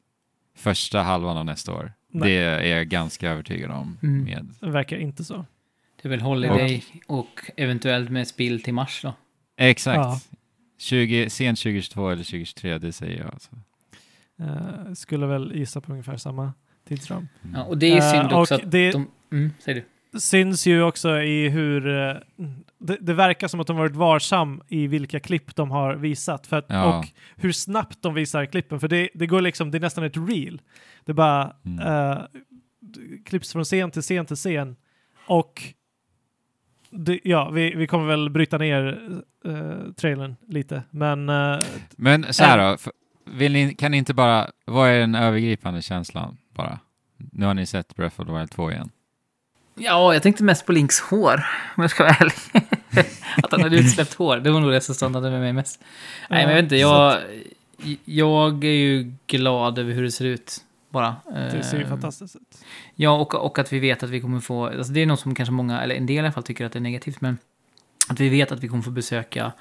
[0.57, 1.93] första halvan av nästa år.
[2.19, 2.29] Nej.
[2.29, 3.97] Det är jag ganska övertygad om.
[4.03, 4.23] Mm.
[4.23, 4.71] Med.
[4.73, 5.45] verkar inte så.
[6.01, 9.13] Det är väl Holiday och eventuellt med spill till mars då.
[9.57, 9.97] Exakt.
[9.97, 10.19] Ja.
[10.77, 13.33] 20, sent 2022 eller 2023, det säger jag.
[13.33, 13.49] Alltså.
[14.39, 16.53] Eh, skulle väl gissa på ungefär samma
[16.87, 17.27] tidsram.
[17.53, 19.07] Ja, och det är synd Eh, också och att det- de...
[19.31, 19.85] Mm, säger du.
[20.19, 22.15] Syns ju också i hur eh,
[22.79, 26.57] det, det verkar som att de varit varsam i vilka klipp de har visat för
[26.57, 26.99] att, Ja.
[26.99, 27.05] och
[27.35, 30.61] hur snabbt de visar klippen för det, det går liksom, det är nästan ett reel.
[31.05, 32.17] Det bara Mm.
[32.79, 34.75] d- klipps från scen till scen till scen
[35.27, 35.63] och
[36.89, 38.99] det, ja, vi, vi kommer väl bryta ner
[39.47, 41.59] uh, trailern lite, men eh,
[41.97, 42.87] Men så här då, f-
[43.25, 46.79] vill ni, kan ni inte bara, vad är den övergripande känslan bara?
[47.17, 48.89] Nu har ni sett Breath of the Wild 2 igen.
[49.77, 52.67] Ja, jag tänkte mest på Links hår, om jag ska vara ärlig.
[53.43, 55.83] att han hade utsläppt hår, det var nog det som stannade med mig mest.
[56.29, 57.17] Nej, men jag vet inte, jag,
[58.05, 60.57] jag är ju glad över hur det ser ut,
[60.89, 61.15] bara.
[61.33, 62.57] det ser ju Eh, fantastiskt ut.
[62.95, 65.35] Ja, och, och att vi vet att vi kommer få, alltså det är något som
[65.35, 67.37] kanske många, eller en del i alla fall tycker att det är negativt, men
[68.09, 69.51] att vi vet att vi kommer få besöka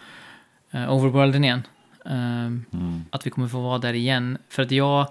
[0.75, 1.63] uh, Overworlden igen.
[2.05, 3.05] Ehm, Mm.
[3.11, 4.39] att vi kommer få vara där igen.
[4.49, 5.09] För att jag,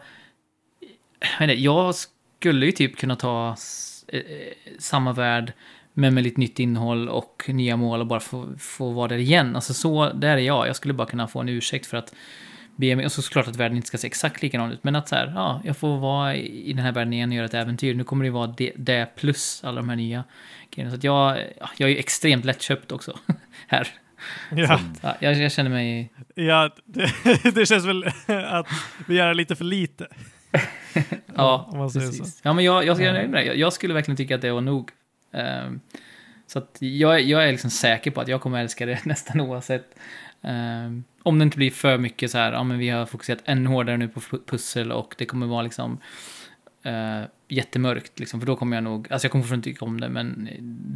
[1.20, 3.56] jag, vet inte, jag skulle ju typ kunna ta
[4.08, 4.22] eh,
[4.80, 5.53] samma värld
[5.93, 9.56] men med lite nytt innehåll och nya mål och bara få, få vara där igen.
[9.56, 10.68] Alltså så, där är jag.
[10.68, 12.14] Jag skulle bara kunna få en ursäkt för att
[12.76, 15.10] be mig, och så såklart att världen inte ska se exakt likadan ut, men att
[15.10, 17.93] så här, ja, jag får vara i den här världen igen och göra ett äventyr.
[17.93, 20.24] Nu kommer det vara det, det plus alla de här nya
[20.72, 20.91] grejerna.
[20.91, 23.20] Så att jag, ja, jag är ju extremt lättköpt också
[23.68, 23.88] här.
[24.51, 24.80] Ja.
[25.01, 26.12] Ja, jag, jag känner mig...
[26.36, 27.12] Ja, det,
[27.56, 28.68] det känns väl att
[29.08, 30.08] vi gör lite för lite.
[31.36, 32.39] Ja, om man säger precis.
[32.43, 34.91] Ja, men jag, jag, jag, jag, skulle verkligen tycka att det var nog.
[35.32, 35.80] Ehm,
[36.47, 39.95] så att jag, jag är liksom säker på att jag kommer älska det nästan oavsett.
[40.41, 43.70] Ehm, om det inte blir för mycket så här, ja men vi har fokuserat ännu
[43.70, 45.97] hårdare nu på pu- pussel och det kommer vara liksom
[46.86, 50.10] uh, jättemörkt liksom, för då kommer jag nog, alltså jag kommer fortfarande tycka om det,
[50.10, 50.49] men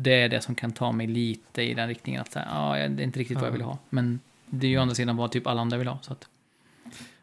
[0.04, 2.80] det är det som kan ta mig lite i den riktningen att säga, ja, det
[2.80, 5.32] är inte riktigt vad jag vill ha, men det är ju å andra sidan vad
[5.32, 6.28] typ alla andra vill ha, så att,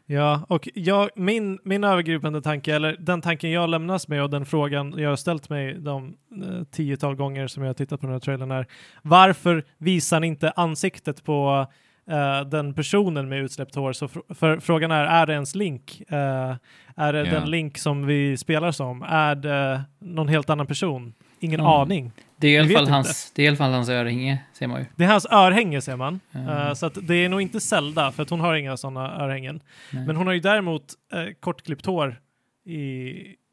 [0.09, 4.47] Ja, och jag, min, min övergripande tanke, eller den tanken jag lämnas med och den
[4.47, 8.13] frågan jag har ställt mig de eh, tiotal gånger som jag har tittat på den
[8.13, 8.67] här trailern är
[9.03, 11.67] varför visar ni inte ansiktet på
[12.11, 13.93] eh, den personen med utsläppt hår?
[13.93, 16.03] Så fr- för frågan är, är det ens Link?
[16.09, 16.55] Eh,
[16.97, 17.25] är det Ja.
[17.41, 19.03] den Link som vi spelar som?
[19.03, 21.15] Är det någon helt annan person?
[21.47, 21.73] Ingen Mm.
[21.73, 22.13] aning.
[22.37, 24.81] det är i alla fall hans, det är i alla fall hans örhänge, ser man
[24.81, 24.87] ju.
[24.97, 26.21] Det är hans örhänge ser man.
[26.33, 26.49] Mm.
[26.49, 29.61] Eh, så att det är nog inte Zelda, för att hon har inga sådana örhängen.
[29.91, 30.07] Nej.
[30.07, 32.21] Men hon har ju däremot eh, kortklippt hår
[32.67, 32.79] i,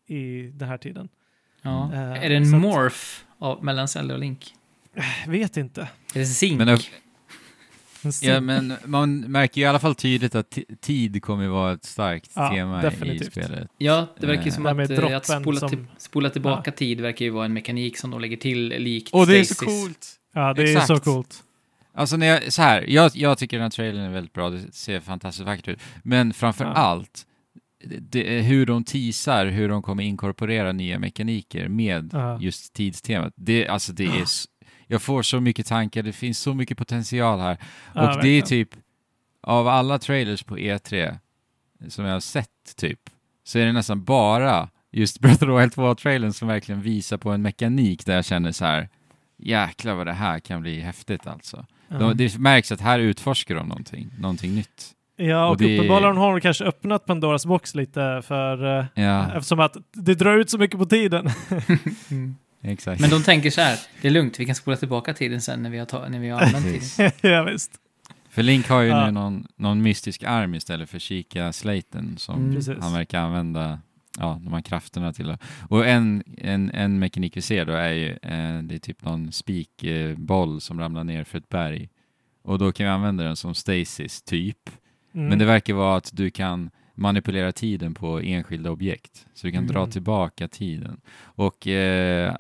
[0.08, 1.10] i den här tiden.
[1.62, 1.90] Ja.
[1.94, 3.00] Eh, är det en morph
[3.40, 4.54] av, mellan Zelda och Link?
[5.28, 5.82] Vet inte.
[6.16, 6.58] Är det Zink?
[6.58, 6.78] Men,
[8.22, 11.84] ja, men man märker ju i alla fall tydligt att ti- tid kommer vara ett
[11.86, 13.28] starkt Ja, tema definitivt.
[13.28, 13.68] i spelet.
[13.78, 16.72] Ja, det verkar ju Eh, som att, eh, droppen att spola, som- till, spola tillbaka
[16.72, 19.54] tid verkar ju vara en mekanik som de lägger till likt Och det är så
[19.54, 19.68] Stasis.
[19.84, 20.08] coolt!
[20.34, 20.88] Ja, det är Exakt.
[20.88, 21.44] så coolt.
[21.96, 24.74] Alltså när jag, så här, jag, jag tycker den här trailern är väldigt bra, det
[24.74, 25.80] ser fantastiskt vackert ut.
[26.04, 26.72] Men framför Ja.
[26.72, 27.26] allt,
[27.86, 32.40] det, det, är hur de teasar hur de kommer inkorporera nya mekaniker med Ja.
[32.42, 33.34] just tidstemat.
[33.36, 34.26] Det, alltså det är,
[34.94, 37.58] jag får så mycket tankar, det finns så mycket potential här.
[37.94, 38.46] Ja, Och det är verkligen.
[38.46, 38.70] typ,
[39.42, 41.18] av alla trailers på E3
[41.88, 43.00] som jag har sett typ,
[43.44, 47.32] så är det nästan bara just Breath of the Wild 2-trailern som verkligen visar på
[47.32, 48.90] en mekanik där jag känner så här,
[49.38, 51.66] jäklar vad det här kan bli häftigt alltså.
[51.88, 51.98] Ja.
[51.98, 54.90] De, det märks att här utforskar de någonting, någonting nytt.
[55.16, 59.32] Ja, och, och det- uppenbarligen har de kanske öppnat Pandoras box lite för eh, Ja,
[59.34, 61.30] eftersom att det drar ut så mycket på tiden.
[62.12, 62.36] Mm.
[62.64, 63.02] Exakt.
[63.02, 65.70] Men de tänker så här, det är lugnt, vi kan spola tillbaka tiden sen när
[65.70, 67.12] vi har, ta- när vi har använt tiden.
[67.22, 67.72] Ja, visst.
[68.30, 69.06] För Link har ju Ja.
[69.06, 72.82] nu någon, någon mystisk arm istället för kika-slaten som Mm.
[72.82, 73.80] Han verkar använda
[74.20, 75.38] ja, de här krafterna till.
[75.70, 79.32] Och en, en, en mekanik vi ser då är ju, eh, det är typ någon
[79.32, 81.90] spikboll som ramlar ner för ett berg.
[82.42, 84.70] Och då kan vi använda den som stasis, typ.
[85.14, 85.28] Mm.
[85.28, 89.26] Men det verkar vara att du kan manipulera tiden på enskilda objekt.
[89.34, 89.92] Så du kan dra Mm.
[89.92, 91.02] tillbaka tiden.
[91.18, 92.36] Och eh,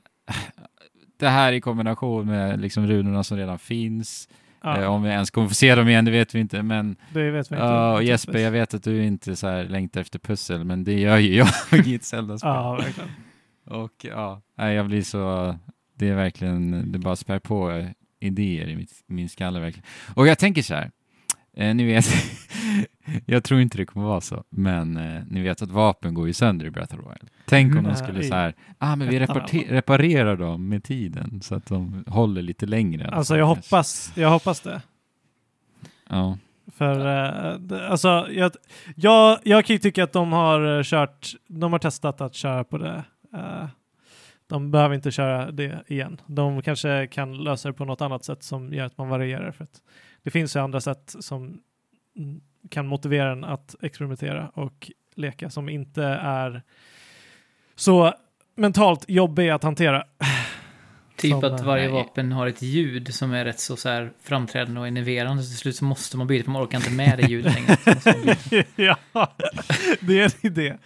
[1.17, 4.29] det här i kombination med liksom runorna som redan finns.
[4.63, 6.63] ja, Eh, om vi ens kommer få se dem igen, det vet vi inte.
[6.63, 7.65] Men det vet vi inte.
[7.65, 11.17] och Jesper, jag vet att du inte så här längtar efter pussel, men det gör
[11.17, 11.47] ju jag
[11.87, 12.49] i ett Zelda-spel.
[12.51, 13.09] Ja, verkligen.
[13.65, 15.55] Och ja, jag blir så...
[15.95, 17.87] Det är verkligen, det bara spär på
[18.19, 19.85] idéer i mitt, min skalle verkligen.
[20.15, 20.91] Och jag tänker så här,
[21.57, 22.05] Eh, ni vet,
[23.25, 26.33] jag tror inte det kommer vara så, men eh, ni vet att vapen går ju
[26.33, 27.29] sönder i Breath of the Wild.
[27.45, 27.91] Tänk om Mm.
[27.91, 31.55] de skulle Ja, i så här, ah men vi alla reparerar dem med tiden så
[31.55, 33.07] att de håller lite längre.
[33.09, 34.81] Alltså jag hoppas, jag hoppas det.
[36.09, 36.37] Ja.
[36.75, 38.51] För eh, alltså, jag,
[38.95, 42.63] jag, jag kan ju tycka att de har eh, kört, de har testat att köra
[42.63, 43.03] på det.
[43.33, 43.65] Eh,
[44.47, 46.21] de behöver inte köra det igen.
[46.25, 49.51] De kanske kan lösa det på något annat sätt som gör att man varierar.
[49.51, 49.81] För att
[50.23, 51.61] det finns ju andra sätt som
[52.69, 56.63] kan motivera en att experimentera och leka som inte är
[57.75, 58.13] så
[58.55, 60.03] mentalt jobbiga att hantera.
[61.15, 61.93] Typ Som, att eh, varje nej.
[61.93, 65.43] vapen har ett ljud som är rätt så, så här framträdande och enerverande.
[65.43, 68.65] Så till slut så måste man byta, för man orkar inte med det ljudet längre.
[68.75, 68.97] Ja,
[69.99, 70.77] det är en idé.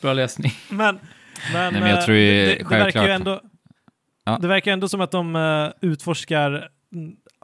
[0.00, 0.52] Bra lösning.
[0.70, 0.98] Men,
[1.52, 3.40] men, Nej, men jag eh, tror ju det, det, det verkar ju ändå,
[4.24, 4.38] Ja.
[4.42, 6.68] det verkar ändå som att de eh, utforskar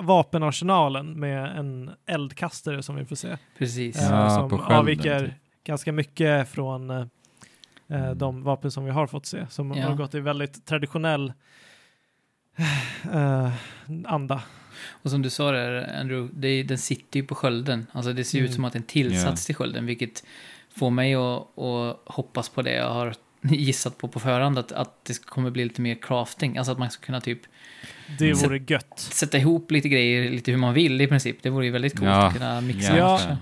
[0.03, 3.37] vapenarsenalen med en eldkastare som vi får se.
[3.59, 3.97] Precis.
[3.97, 5.35] eh, Ja, som på skölden, avviker typ.
[5.65, 7.07] ganska mycket från eh, eh,
[8.05, 8.19] Mm.
[8.19, 9.47] de vapen som vi har fått se.
[9.51, 9.87] Som Ja.
[9.89, 11.33] har gått i väldigt traditionell
[13.13, 13.53] eh,
[14.07, 14.43] anda.
[14.89, 17.87] Och som du sa där, Andrew, det, den sitter ju på skölden.
[17.93, 18.55] Alltså det ser ut Mm.
[18.55, 19.47] som att en tillsats Ja.
[19.47, 20.25] till skölden, vilket
[20.77, 25.05] får mig att, att hoppas på det jag har gissat på på förhand, att, att
[25.05, 26.57] det kommer bli lite mer crafting.
[26.59, 27.41] Alltså att man ska kunna typ
[28.19, 28.39] Det Mm.
[28.39, 28.99] vore gött.
[28.99, 31.43] sätta ihop lite grejer lite hur man vill i princip.
[31.43, 32.97] Det vore ju väldigt coolt Ja, att kunna mixa.
[32.97, 33.15] Ja.
[33.15, 33.37] och.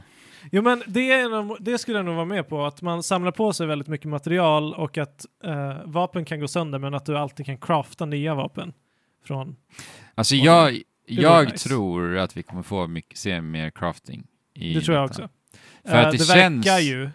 [0.52, 3.52] Jo men det, är det skulle jag nog vara med på, att man samlar på
[3.52, 7.46] sig väldigt mycket material och att eh, vapen kan gå sönder men att du alltid
[7.46, 8.72] kan crafta nya vapen.
[9.26, 9.56] Från,
[10.14, 10.44] Alltså Oj.
[10.44, 11.68] jag, jag nice.
[11.68, 14.26] tror att vi kommer få mycket, se mer crafting.
[14.54, 15.22] I det tror jag detta.
[15.24, 15.34] också.
[15.88, 17.10] För att Eh, det det känns- verkar ju,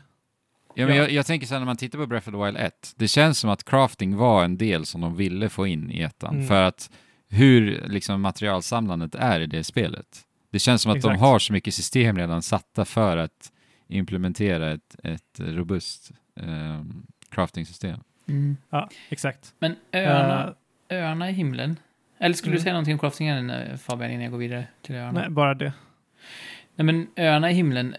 [0.76, 1.02] Ja, men Ja.
[1.02, 3.08] jag, jag tänker så här när man tittar på Breath of the Wild 1, det
[3.08, 6.36] känns som att crafting var en del som de ville få in i ettan.
[6.36, 6.48] Mm.
[6.48, 6.92] För att
[7.30, 10.22] hur liksom, materialsamlandet är i det spelet.
[10.52, 11.14] Det känns som att Exakt.
[11.16, 13.52] de har så mycket system redan satta för att
[13.88, 18.00] implementera ett, ett robust um, crafting-system.
[18.28, 18.58] Mm.
[18.70, 19.54] ja exakt.
[19.60, 20.54] Men öarna,
[20.90, 21.80] Eh, öarna i himlen.
[22.18, 22.58] Eller skulle Mm.
[22.58, 25.20] du säga någonting om craftingen eh, Fabian innan jag går vidare till öarna?
[25.20, 25.74] nej, bara det.
[26.76, 27.96] Nej men öarna i himlen,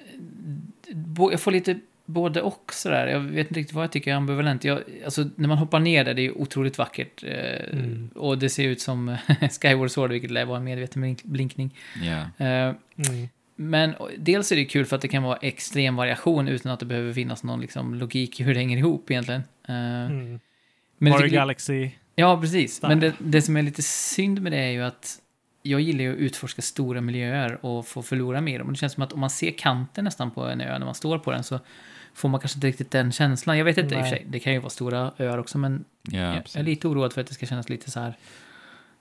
[1.31, 3.07] jag får lite både och sådär.
[3.07, 4.65] Jag vet inte riktigt vad jag tycker är ambivalent.
[4.65, 7.25] Jag, alltså när man hoppar ner där, det är ju otroligt vackert.
[7.25, 8.09] Eh, Mm.
[8.15, 9.17] Och det ser ut som
[9.63, 11.75] Skyward Sword, vilket lär vara en medveten blink- blinkning.
[12.03, 12.45] Ja.
[12.47, 12.75] Eh,
[13.09, 13.29] Mm.
[13.57, 16.87] men dels är det kul för att det kan vara extrem variation utan att det
[16.87, 19.43] behöver finnas någon liksom, logik i hur det hänger ihop egentligen.
[19.69, 20.41] Eh, Mm.
[20.99, 21.91] men Mario tycker- Galaxy.
[22.17, 22.81] Ja, precis.
[22.81, 22.89] Där.
[22.89, 25.19] Men det, det som är lite synd med det är ju att
[25.63, 28.67] jag gillar ju att utforska stora miljöer och få förlora med dem.
[28.67, 30.95] Och det känns som att om man ser kanten nästan på en ö när man
[30.95, 31.61] står på den så
[32.15, 33.59] får man kanske inte riktigt den känslan.
[33.59, 34.19] Jag vet inte i och för Nej.
[34.19, 36.57] sig, det kan ju vara stora öar också, men Ja, jag precis.
[36.57, 38.17] är lite oroad för att det ska kännas lite så här...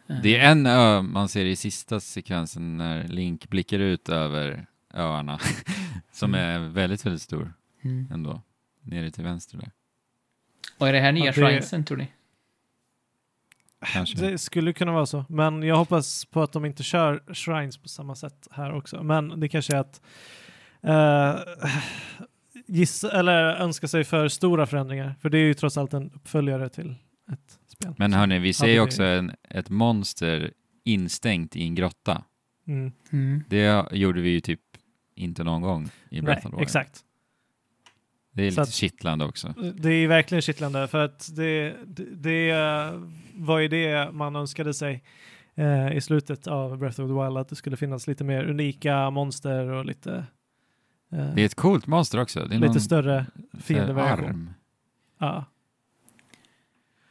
[0.07, 4.66] eh, Det är en ö man ser i sista sekvensen när Link blickar ut över
[4.93, 5.39] öarna,
[6.11, 7.53] som är väldigt, väldigt stor
[7.84, 8.07] Mm.
[8.14, 8.41] ändå.
[8.82, 9.72] Nere till vänster där.
[10.78, 12.07] Och är det här nya Ja, det- shrinesen, tror ni?
[13.93, 14.18] Kanske.
[14.18, 15.26] Det skulle kunna vara så.
[15.30, 19.03] Men jag hoppas på att de inte kör shrines på samma sätt här också.
[19.03, 20.01] Men det kanske är att
[20.88, 21.41] uh,
[22.74, 25.15] gissa, eller önska sig för stora förändringar.
[25.21, 26.95] För det är ju trots allt en uppföljare till
[27.32, 27.93] ett spel.
[27.97, 30.51] Men hörni, vi ser ju också en, ett monster
[30.84, 32.24] instängt i en grotta.
[32.67, 32.91] Mm.
[33.11, 33.43] Mm.
[33.49, 34.59] Det gjorde vi ju typ
[35.15, 36.63] inte någon gång i Nej, Breath of the Wild.
[36.63, 36.99] exakt.
[38.32, 39.53] Det är Så lite att- kittlande också.
[39.76, 43.01] Det är verkligen kittlande för att det, det, det eh,
[43.34, 45.03] var ju det man önskade sig
[45.55, 49.09] eh, i slutet av Breath of the Wild, att det skulle finnas lite mer unika
[49.09, 50.26] monster och lite,
[51.14, 52.39] Det är ett coolt monster också.
[52.39, 53.26] Det är lite någon större
[53.59, 54.53] fiendevariation.
[55.20, 55.45] Ja.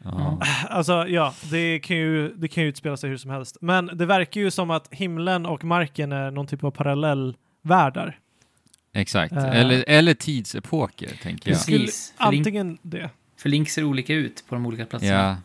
[0.05, 0.41] Ja.
[0.69, 3.57] Alltså ja, det kan, ju, det kan ju utspela sig hur som helst.
[3.61, 8.19] Men det verkar ju som att himlen och marken är någon typ av parallellvärldar.
[8.93, 9.33] Exakt.
[9.33, 9.57] Eh.
[9.57, 11.59] Eller, eller tidsepoker, tänker jag.
[11.59, 12.15] Precis.
[12.17, 13.11] Antingen det.
[13.37, 15.43] för Link ser olika ut på de olika platserna.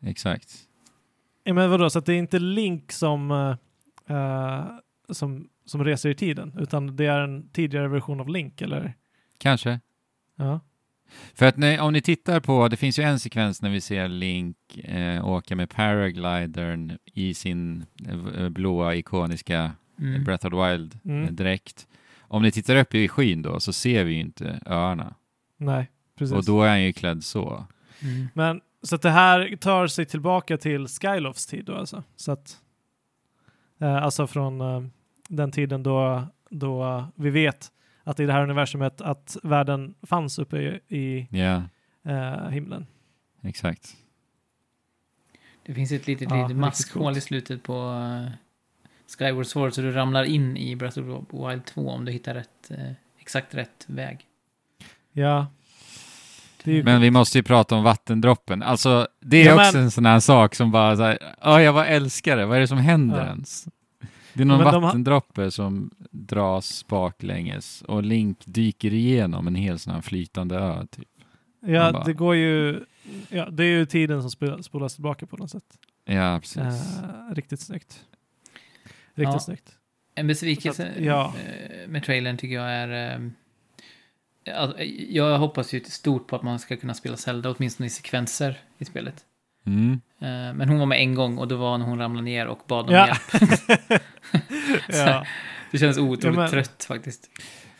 [0.00, 0.54] Ja, exakt.
[1.44, 4.64] Ja, men vadå, så att det är inte Link som, eh, eh,
[5.10, 8.94] som, som reser i tiden, utan det är en tidigare version av Link, eller?
[9.38, 9.80] Kanske.
[10.36, 10.60] Ja.
[11.34, 14.08] För att när, om ni tittar på, det finns ju en sekvens när vi ser
[14.08, 20.24] Link eh, åka med paraglidern i sin eh, blåa ikoniska Mm.
[20.24, 21.24] Breath of the Wild Mm.
[21.24, 21.86] eh, dräkt.
[22.20, 25.14] Om ni tittar upp i skyn då så ser vi ju inte öarna.
[25.56, 26.36] Nej, precis.
[26.36, 27.66] Och då är han ju klädd så.
[28.02, 28.28] Mm.
[28.34, 32.02] Men så att det här tar sig tillbaka till Skylofts tid då alltså?
[32.16, 32.56] Så att,
[33.80, 34.82] eh, alltså från eh,
[35.36, 37.70] den tiden då, då vi vet
[38.04, 41.62] att i det här universumet att världen fanns uppe i, i Ja,
[42.12, 42.86] eh, himlen.
[43.42, 43.96] exakt.
[45.66, 48.30] Det finns ett litet, Ja, litet maskhål i slutet på uh,
[49.18, 52.34] Skyward Sword så du ramlar in i Breath of the Wild 2 om du hittar
[52.34, 54.26] rätt, eh, exakt rätt väg.
[55.12, 55.46] Ja.
[56.64, 58.62] Men vi måste ju prata om vattendroppen.
[58.62, 61.62] Alltså, det är Ja, men- också en sån här sak som bara så här, ja,
[61.62, 62.46] jag bara älskar det.
[62.46, 63.26] Vad är det som händer Ja.
[63.26, 63.68] ens?
[64.34, 69.94] Det är någon Men vattendroppe som dras baklänges och Link dyker igenom en hel sån
[69.94, 70.86] här flytande ö.
[70.90, 71.08] Typ.
[71.66, 72.84] Ja, bara- det går ju...
[73.28, 75.64] Ja, det är ju tiden som spolas tillbaka på något sätt.
[76.04, 76.56] Ja, precis.
[76.58, 78.04] Eh, riktigt snyggt.
[79.14, 79.40] Riktigt Ja.
[79.40, 79.72] snyggt.
[80.14, 81.34] En besvikelse att, ja.
[81.46, 83.14] eh, med trailern tycker jag är...
[83.14, 83.20] eh,
[85.08, 88.84] Jag hoppas ju stort på att man ska kunna spela Zelda, åtminstone i sekvenser i
[88.84, 89.24] spelet.
[89.66, 89.92] Mm.
[90.18, 92.60] Eh, Men hon var med en gång och det var när hon ramlade ner och
[92.66, 93.06] bad om Ja.
[93.06, 94.02] hjälp.
[94.88, 95.26] ja.
[95.70, 97.30] Det känns otroligt Ja, men- trött faktiskt.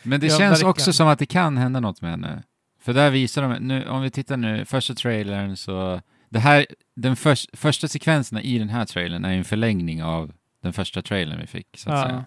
[0.03, 0.69] Men det Ja, känns verkligen.
[0.69, 2.43] också som att det kan hända något med henne.
[2.81, 7.15] För där visar de, nu, om vi tittar nu, första trailern så, det här, den
[7.15, 10.31] förs, första sekvenserna i den här trailern är en förlängning av
[10.63, 12.07] den första trailern vi fick, så att Ja.
[12.07, 12.25] säga.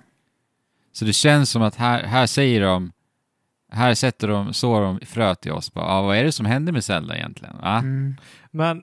[0.92, 2.92] Så det känns som att här, här säger de,
[3.72, 6.72] här sätter de, så de fröet i oss, bara, ah, vad är det som händer
[6.72, 7.56] med Zelda egentligen?
[7.62, 7.78] Ah?
[7.78, 8.16] Mm.
[8.50, 8.82] Men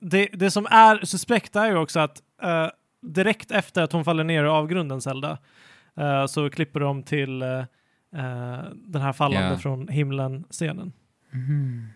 [0.00, 2.66] det, det som är suspekt är ju också att eh,
[3.02, 5.38] direkt efter att hon faller ner i avgrunden, Zelda,
[5.96, 7.64] eh, så klipper de till eh,
[8.74, 9.58] den här fallande Ja.
[9.58, 10.92] från himlen-scenen.
[11.30, 11.86] Mhm.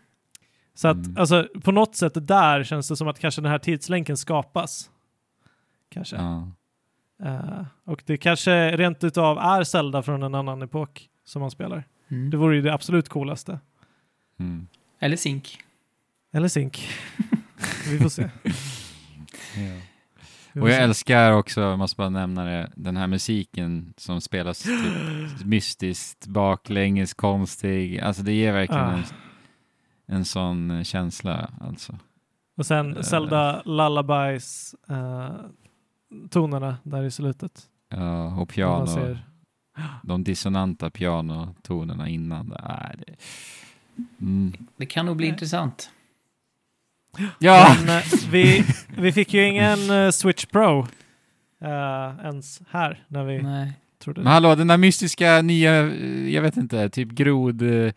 [0.75, 1.17] Så att Mm.
[1.17, 4.91] alltså, på något sätt där känns det som att kanske den här tidslänken skapas.
[5.89, 6.17] Kanske.
[6.17, 6.51] Ja.
[7.25, 11.85] Eh, och det kanske rent utav är Zelda från en annan epok som man spelar.
[12.09, 12.31] Mm.
[12.31, 13.59] Det vore ju det absolut coolaste.
[14.41, 14.67] Mm.
[14.99, 15.59] Eller Zink.
[16.33, 16.89] Eller Zink.
[17.91, 18.29] Vi får se.
[18.29, 19.91] Får
[20.55, 25.45] Och jag älskar också, jag måste bara nämna det, den här musiken som spelas typ
[25.45, 28.01] mystiskt, baklänges, konstig.
[28.01, 28.93] Alltså det ger verkligen Ah.
[28.93, 29.05] en,
[30.07, 31.51] en sån eh, känsla.
[31.61, 31.99] Alltså.
[32.57, 33.03] Och sen Eh.
[33.03, 35.31] Zelda Lullabies eh,
[36.31, 37.63] tonerna där i slutet.
[37.89, 39.27] Ja, och piano, ser-
[40.03, 42.49] de dissonanta pianotonerna innan.
[42.49, 43.15] Det är det.
[44.21, 44.53] Mm.
[44.77, 45.33] Det kan nog bli Nej.
[45.33, 45.91] intressant.
[47.39, 47.77] Ja!
[47.87, 48.65] Men eh, vi,
[49.03, 50.87] vi fick ju ingen eh, Switch Pro
[51.61, 53.73] eh, ens här när vi Nej.
[53.99, 57.63] trodde Men hallå, den där mystiska nya, eh, jag vet inte, typ grod...
[57.63, 57.93] eh,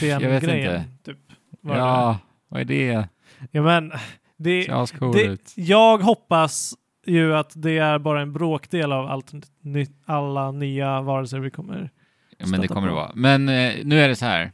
[0.00, 0.82] jag vet grejen.
[0.82, 0.84] inte.
[1.04, 1.18] Typ,
[1.60, 1.80] var det.
[1.80, 3.08] Ja, vad är det?
[3.50, 3.92] ja, men
[4.36, 4.66] det,
[5.12, 6.74] det, jag hoppas
[7.06, 11.90] ju att det är bara en bråkdel av allt ny, alla nya varelser vi kommer...
[12.38, 12.96] Ja, men det kommer det på.
[12.96, 13.12] vara.
[13.14, 14.52] Men eh, nu är det så här.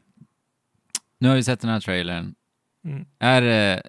[1.19, 2.35] Nu har vi sett den här trailern.
[2.85, 3.07] Mm.
[3.19, 3.83] Är det...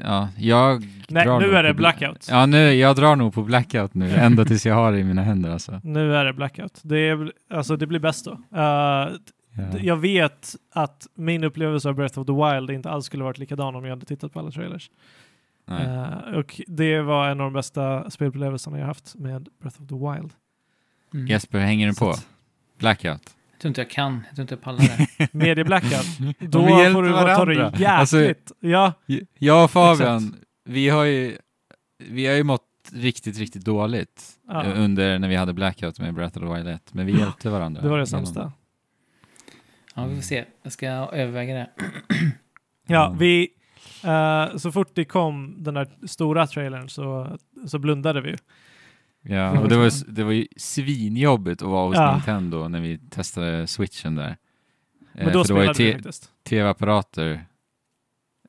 [0.00, 2.26] Ja, jag Nej, drar nu är det blackout.
[2.30, 5.22] Ja, nu, jag drar nog på blackout nu, ända tills jag har det i mina
[5.22, 5.80] händer alltså.
[5.84, 6.80] Nu är det blackout.
[6.82, 8.58] Det, är, alltså, det blir bäst då.
[8.60, 9.08] Eh,
[9.58, 9.78] Ja.
[9.78, 13.76] Jag vet att min upplevelse av Breath of the Wild inte alls skulle varit likadan
[13.76, 14.90] om jag hade tittat på alla trailers.
[15.64, 15.86] Nej.
[15.86, 19.94] Eh, och det var en av de bästa spelupplevelserna jag haft med Breath of the
[19.94, 20.32] Wild.
[21.14, 21.26] Mm.
[21.26, 22.14] Jesper, hänger Så på?
[22.78, 23.36] Blackout?
[23.56, 24.22] Jag tror inte jag kan.
[24.26, 24.78] Jag tror inte jag pallar
[25.18, 25.28] det.
[25.32, 26.06] Medie blackout.
[26.40, 27.64] Då vi hjälper får du ta det varandra.
[27.64, 27.88] jäkligt.
[27.88, 28.92] Alltså- ja,
[29.38, 30.42] Jag och Fabian, Exakt.
[30.64, 31.38] vi har ju,
[31.98, 34.64] vi har ju mått riktigt, riktigt dåligt Ja.
[34.64, 37.50] eh, under när vi hade blackout med Breath of the Wild 1, men vi hjälpte
[37.50, 37.82] varandra.
[37.82, 38.52] det var det sämsta.
[39.94, 40.44] Ja, vi får se.
[40.62, 41.70] Jag ska överväga det.
[42.88, 43.48] Ja, vi...
[44.04, 47.36] eh, så fort det kom den där stora trailern så,
[47.66, 48.36] så blundade vi.
[49.28, 52.12] Ja, och det var, det var ju svinjobbigt att vara hos Ja.
[52.12, 54.36] Nintendo när vi testade switchen där.
[55.12, 56.30] Men Eh, då för det var ju spelade faktiskt.
[56.44, 57.44] tv-apparater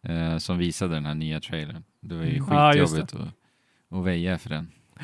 [0.03, 1.83] eh, som visade den här nya trailern.
[2.01, 2.47] Det var ju Mm.
[2.53, 3.13] Ja, just skitjobbigt
[3.89, 4.71] att, att väja för den.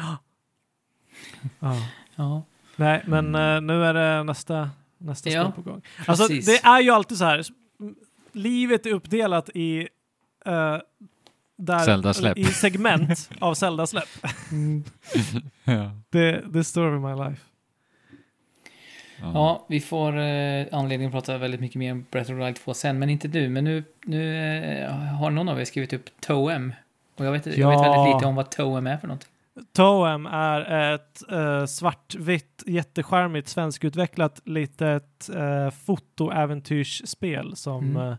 [1.60, 1.78] Ja.
[2.16, 2.44] Ja.
[2.76, 3.56] Nej, men Mm.
[3.56, 5.82] eh, nu är det nästa, nästa Ja, spel på gång.
[6.06, 6.46] Alltså, precis.
[6.46, 7.44] det är ju alltid så här.
[8.32, 9.88] Livet är uppdelat i,
[10.46, 10.78] eh,
[11.58, 14.10] där, i segment av Zelda-släpp.
[15.64, 15.92] Ja.
[16.10, 17.42] Det, det story of my life.
[19.22, 22.56] Ja, vi får eh, anledning att prata väldigt mycket mer om Breath of the Wild
[22.56, 23.50] 2 sen, men inte du.
[23.50, 24.38] Men nu, nu
[24.84, 26.74] eh, har någon av er skrivit upp Toem.
[27.18, 27.82] Och jag vet, jag vet Ja.
[27.82, 29.30] väldigt lite om vad Toem är för någonting.
[29.74, 38.08] Toem är ett eh, svartvitt, jättecharmigt, svenskutvecklat litet eh, fotoäventyrsspel som Mm.
[38.12, 38.16] eh,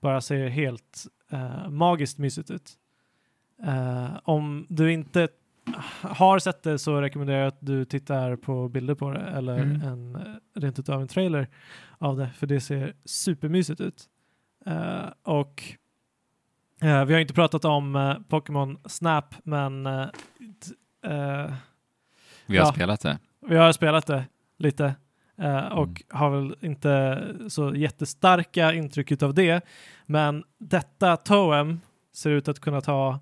[0.00, 2.72] bara ser helt eh, magiskt mysigt ut.
[3.62, 5.28] Eh, om du inte
[6.02, 9.82] har sett det så rekommenderar jag att du tittar på bilder på det eller Mm.
[9.82, 10.22] en, eh,
[10.54, 11.48] rent utav en trailer
[11.98, 14.04] av det, för det ser supermysigt ut.
[14.66, 15.62] Eh, och
[16.82, 19.84] eh, vi har inte pratat om eh, Pokémon Snap, men
[22.46, 22.72] Vi har Ja.
[22.72, 23.18] spelat det.
[23.40, 24.24] vi har spelat det
[24.58, 24.94] lite
[25.72, 25.94] och Mm.
[26.08, 29.64] har väl inte så jättestarka intryck av det.
[30.06, 31.80] Men detta Toem
[32.14, 33.20] ser ut att kunna ta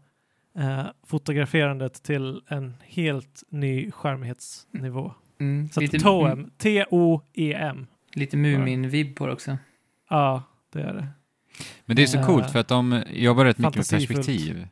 [0.58, 5.12] eh, fotograferandet till en helt ny skärmighetsnivå.
[5.40, 5.68] Mm.
[5.68, 7.86] Så Lite, att Toem, T-O-E-M.
[8.14, 9.58] lite Mumin-vibb på det också.
[10.10, 10.42] Ja,
[10.72, 11.08] det är det.
[11.84, 14.66] Men det är så Eh, coolt för att de jobbar rätt mycket med perspektiv.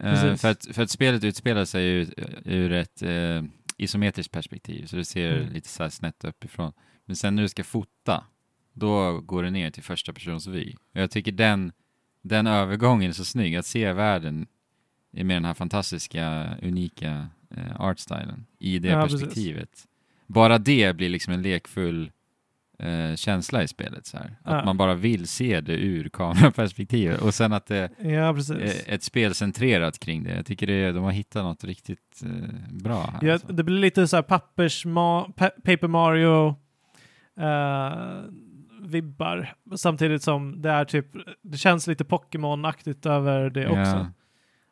[0.00, 2.14] Eh, för, att, för att spelet utspelar sig ur,
[2.44, 3.42] ur ett eh,
[3.76, 5.52] isometriskt perspektiv, så det ser Mm.
[5.52, 6.72] lite så här snett uppifrån.
[7.04, 8.24] Men sen när du ska fota,
[8.72, 10.74] då går det ner till första persons vy.
[10.74, 11.72] Och jag tycker den,
[12.22, 14.46] den övergången är så snygg, att se världen
[15.10, 19.20] med den här fantastiska, unika eh, artstylen i det Ja, precis.
[19.20, 19.86] perspektivet.
[20.26, 22.12] Bara det blir liksom en lekfull
[22.78, 24.06] eh, känsla i spelet.
[24.06, 24.36] Så här.
[24.42, 24.64] Att Ja.
[24.64, 27.20] man bara vill se det ur kameraperspektivet.
[27.22, 30.34] Och sen att det Ja, är ett spel centrerat kring det.
[30.36, 32.30] Jag tycker det, de har hittat något riktigt eh,
[32.70, 33.26] bra här.
[33.28, 33.52] Ja, alltså.
[33.52, 36.48] det blir lite så här pappers ma- pa- Paper Mario
[37.40, 38.22] eh,
[38.82, 39.54] vibbar.
[39.76, 41.06] Samtidigt som det är typ,
[41.42, 44.06] det känns lite Pokémon-aktigt över det också.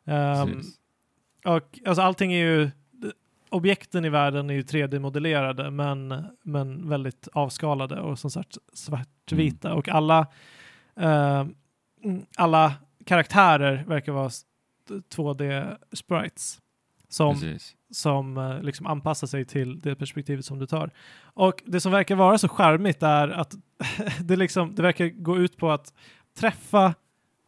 [0.07, 0.75] Ehm, precis.
[1.45, 2.71] och alltså allting är ju,
[3.53, 9.67] objekten i världen är ju 3D-modellerade men, men väldigt avskalade och som sagt svartvita.
[9.67, 9.77] Mm.
[9.77, 10.19] Och alla,
[10.99, 11.39] eh,
[12.03, 12.73] mm, alla
[13.05, 14.45] karaktärer verkar vara s-
[15.15, 16.59] 2D-sprites.
[17.09, 17.75] Som precis.
[17.91, 20.91] som eh, liksom anpassar sig till det perspektivet som du tar.
[21.23, 23.53] Och det som verkar vara så charmigt är att
[24.19, 25.93] det, liksom, det verkar gå ut på att
[26.37, 26.93] träffa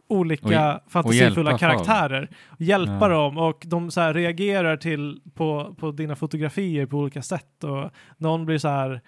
[0.07, 1.59] olika Och fantasifulla folk.
[1.59, 2.29] karaktärer,
[2.59, 3.07] hjälpa Ja.
[3.07, 7.91] dem och de så här reagerar till på, på dina fotografier på olika sätt och
[8.17, 9.01] någon blir så här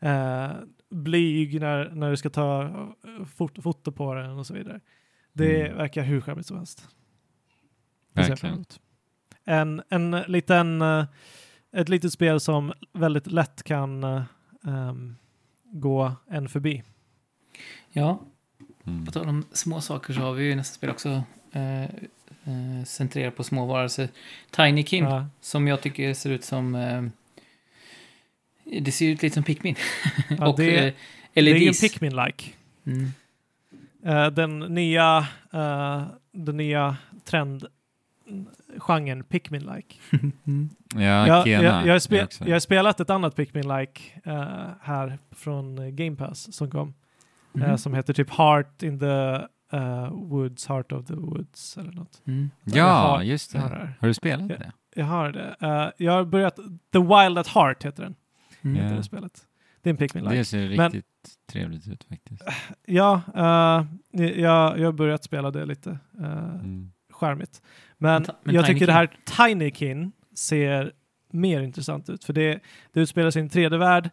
[0.00, 0.50] eh,
[0.90, 4.80] blyg när, när du ska ta eh, fot, foto på den och så vidare.
[5.32, 5.76] Det Mm.
[5.76, 6.88] verkar hur charmigt som helst.
[8.14, 8.64] Verkligen.
[9.44, 11.04] En, en liten, eh,
[11.72, 14.04] ett litet spel som väldigt lätt kan
[14.66, 15.16] ehm,
[15.64, 16.82] gå en förbi.
[17.92, 18.20] Ja,
[18.88, 19.06] Mm.
[19.06, 21.22] på tal om små saker så har vi ju nästa spel också
[21.52, 21.88] eh, eh,
[22.86, 24.08] centrerat på små varelser.
[24.50, 26.74] Tiny Kim, Ja, som jag tycker ser ut som...
[26.74, 27.02] Eh,
[28.82, 29.74] det ser ut lite som Pikmin.
[30.28, 30.94] Ja, och det- eh,
[31.34, 31.80] det är ju en LEDs.
[31.80, 32.44] Pikmin-like.
[32.86, 33.10] Mm.
[34.04, 35.18] Eh, den nya,
[35.54, 39.96] uh, den nya trendgenren Pikmin-like.
[40.46, 40.68] Mm.
[40.94, 41.62] Ja, jag, Kena.
[41.62, 46.54] jag, jag, har spe, jag har spelat ett annat Pikmin-like eh, här från Game Pass
[46.56, 46.94] som kom.
[47.54, 47.78] Eh, Mhm.
[47.78, 49.38] som heter typ Heart in the
[49.72, 52.22] eh, Woods, Heart of the Woods eller något.
[52.26, 52.50] Mm.
[52.64, 53.74] Jag Ja, har- just Jag har det.
[53.76, 53.94] det här.
[54.00, 54.56] Har du spelat Ja.
[54.56, 54.72] det?
[54.94, 55.56] Jag har det.
[55.60, 56.56] Eh, jag har börjat,
[56.92, 58.14] The Wild at Heart heter den.
[58.62, 58.76] Mm.
[58.82, 59.44] Heter det spelet.
[59.82, 60.34] Det är en Pikmin-like.
[60.36, 61.06] Det ser Men- riktigt
[61.52, 62.42] trevligt ut faktiskt.
[62.86, 65.90] Ja, eh, jag, jag har börjat spela det lite.
[65.90, 66.90] Uh, Mm.
[67.10, 67.62] charmigt.
[67.98, 68.94] Men, Men jag tycker det Kin?
[69.36, 70.92] här Tinykin ser
[71.32, 72.24] mer intressant ut.
[72.24, 72.60] För det,
[72.92, 74.10] det utspelar sig i en 3D-värld.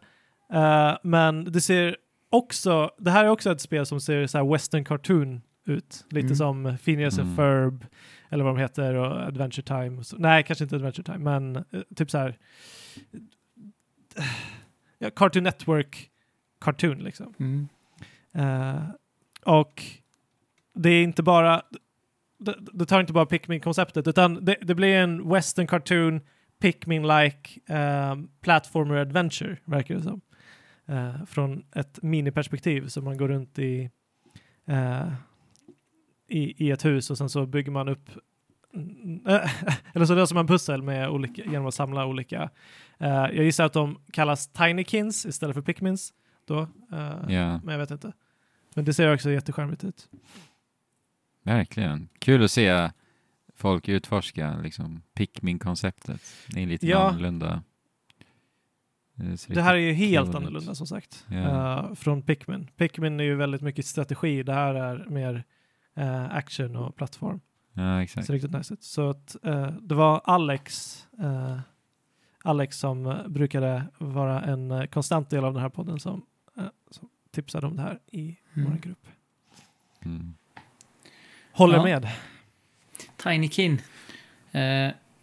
[0.52, 1.96] eh, men det ser
[2.30, 6.04] också, det här är också ett spel som ser så här western cartoon ut.
[6.10, 6.36] Lite Mm.
[6.36, 7.36] som Phineas and Mm.
[7.36, 7.86] Ferb,
[8.30, 9.98] eller vad de heter, och Adventure Time.
[9.98, 10.16] och så.
[10.16, 12.38] Nej, kanske inte Adventure Time, men eh, typ så här
[14.98, 16.10] ja, Cartoon Network
[16.60, 17.34] cartoon liksom.
[17.38, 17.68] Mm.
[18.34, 18.82] Eh,
[19.44, 19.82] och
[20.74, 21.62] det är inte bara,
[22.38, 26.20] det, det tar inte bara Pikmin-konceptet, utan det, det blir en western cartoon,
[26.60, 27.72] Pikmin-like
[28.12, 30.20] um, platformer adventure, verkar det som.
[30.88, 33.90] Eh, från ett miniperspektiv, så man går runt i,
[34.66, 35.12] eh,
[36.28, 38.10] i, i ett hus och sen så bygger man upp
[39.94, 42.50] eller så löser man pussel med olika, genom att samla olika.
[42.98, 46.12] eh, jag gissar att de kallas Tinykins istället för Pikmins
[46.44, 46.60] då.
[46.92, 48.12] eh, Ja, men jag vet inte.
[48.74, 50.08] Men det ser också jättecharmigt ut.
[51.42, 52.08] verkligen.
[52.18, 52.90] Kul att se
[53.54, 56.22] folk utforska liksom Pikmin-konceptet.
[56.48, 57.08] Det är lite Ja.
[57.10, 57.62] annorlunda.
[59.16, 60.34] Det, ser Det här är ju helt ut.
[60.34, 61.26] annorlunda som sagt.
[61.30, 61.78] Ja.
[61.88, 62.70] eh, från Pikmin.
[62.76, 64.42] Pikmin är ju väldigt mycket strategi.
[64.42, 65.44] Det här är mer
[65.94, 67.40] eh, action och plattform.
[67.72, 68.26] Ja, Det exakt.
[68.26, 68.82] ser riktigt nice ut.
[68.82, 71.58] Så att, eh, det var Alex, eh,
[72.44, 76.22] Alex som eh, brukade vara en eh, konstant del av den här podden som,
[76.56, 78.70] eh, som tipsade om det här i Mm.
[78.70, 79.06] vår grupp.
[80.04, 80.34] Mm.
[81.52, 81.82] Håller Ja.
[81.82, 82.08] med.
[83.16, 83.48] Tiny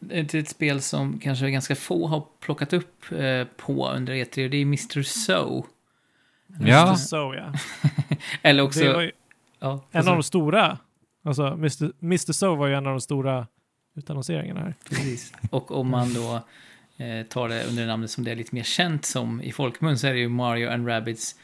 [0.10, 4.50] Är ett spel som kanske ganska få har plockat upp eh, på under E3 och
[4.50, 5.04] det är Mr.
[5.04, 5.66] So.
[6.60, 6.88] Ja.
[6.88, 6.96] Mr.
[6.96, 7.54] So, ja.
[8.42, 8.80] Eller också...
[8.80, 9.12] Det var ju
[9.60, 10.78] ja, en av de stora.
[11.24, 11.92] Alltså, Mr.
[12.04, 12.32] Mr.
[12.32, 13.48] So var ju en av de stora
[13.96, 14.76] utannonseringarna här.
[14.90, 15.34] Precis.
[15.50, 16.36] Och om man då
[17.04, 20.08] eh, tar det under namnet som det är lite mer känt som i folkmun så
[20.08, 21.36] är det ju Mario and Rabbids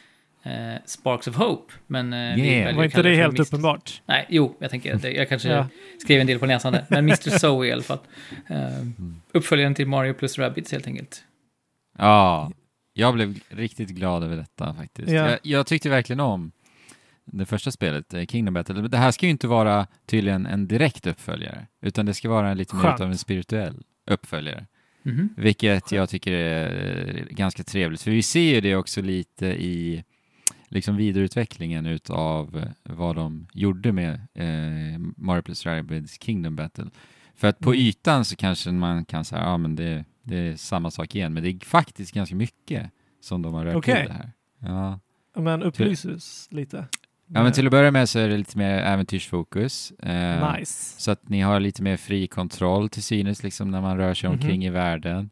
[0.44, 1.74] eh, Sparks of Hope.
[1.88, 2.76] Men eh, Yeah.
[2.76, 3.42] Var inte det helt Mr.
[3.42, 4.02] uppenbart?
[4.06, 5.68] Nej, jo, jag tänker att jag kanske Ja.
[6.04, 6.86] skrev en del på näsan där.
[6.90, 7.30] Men Mr.
[7.30, 8.00] So i alla fall.
[8.48, 9.22] Eh, Mm.
[9.34, 11.24] uppföljaren till Mario plus Rabbids helt enkelt.
[11.98, 12.52] Ja,
[12.94, 15.10] jag blev riktigt glad över detta faktiskt.
[15.12, 15.30] Ja.
[15.30, 16.52] Jag, jag tyckte verkligen om
[17.26, 18.82] det första spelet, eh, Kingdom Battle.
[18.88, 22.76] Det här ska ju inte vara tydligen en direkt uppföljare, utan det ska vara lite
[22.76, 23.02] mer Skönt.
[23.02, 24.66] av en spirituell uppföljare.
[25.04, 25.30] Mhm.
[25.38, 25.92] Vilket Skönt.
[25.92, 30.04] jag tycker är ganska trevligt, för vi ser ju det också lite i
[30.70, 36.86] liksom vidareutvecklingen utav vad de gjorde med eh, Mario plus Rabbids Kingdom Battle.
[37.36, 37.82] För att på Mm.
[37.86, 41.44] ytan så kanske man kan säga, ja men det, det är samma sak igen, men
[41.44, 42.92] det är faktiskt ganska mycket
[43.22, 44.32] som de har rört till det här.
[44.60, 45.00] Ja.
[45.42, 46.86] Men upplyses lite.
[47.28, 49.92] ja, men till att börja med så är det lite mer äventyrsfokus.
[49.92, 51.02] Eh, Nice.
[51.02, 54.30] så att ni har lite mer fri kontroll till synes liksom när man rör sig
[54.30, 54.62] omkring Mhm.
[54.68, 55.30] i världen.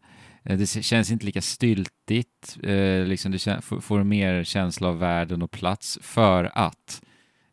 [0.49, 3.39] Eh, Det känns inte lika styltigt, eh, liksom du
[3.81, 7.01] får- mer känsla av världen och plats för att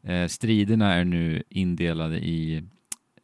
[0.02, 2.62] eh, striderna är nu indelade i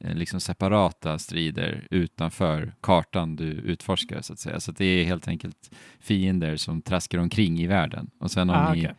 [0.04, 4.60] liksom separata strider utanför kartan du utforskar så att säga.
[4.60, 8.10] Så att det är helt enkelt fiender som traskar omkring i världen.
[8.20, 8.94] Och sen om Ah, ni okej.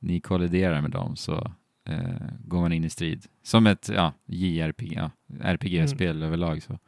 [0.00, 1.52] ni kolliderar med dem så
[1.88, 3.26] eh, går man in i strid.
[3.42, 5.10] Som ett ja, JRPG, ja,
[5.40, 6.22] RPG-spel Mm.
[6.26, 6.62] överlag.
[6.62, 6.78] Så.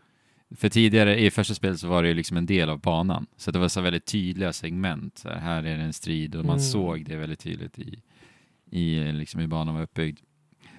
[0.56, 3.26] För tidigare, i första spelet så var det ju liksom en del av banan.
[3.36, 5.18] Så det var så väldigt tydliga segment.
[5.18, 6.64] Så här, här är det en strid och man Mm.
[6.64, 8.02] såg det väldigt tydligt i,
[8.70, 10.18] i eh, liksom hur banan var uppbyggd.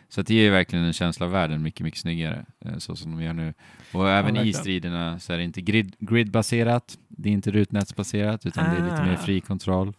[0.10, 3.12] Så att det ger verkligen en känsla av världen mycket, mycket snyggare, eh, så som
[3.12, 3.54] de gör nu.
[3.94, 4.60] Och även i verkligen.
[4.60, 9.04] striderna så är det inte grid, gridbaserat, det är inte rutnätsbaserat, utan det är lite
[9.06, 9.18] mer Ah.
[9.26, 9.88] fri kontroll.
[9.88, 9.94] Eh,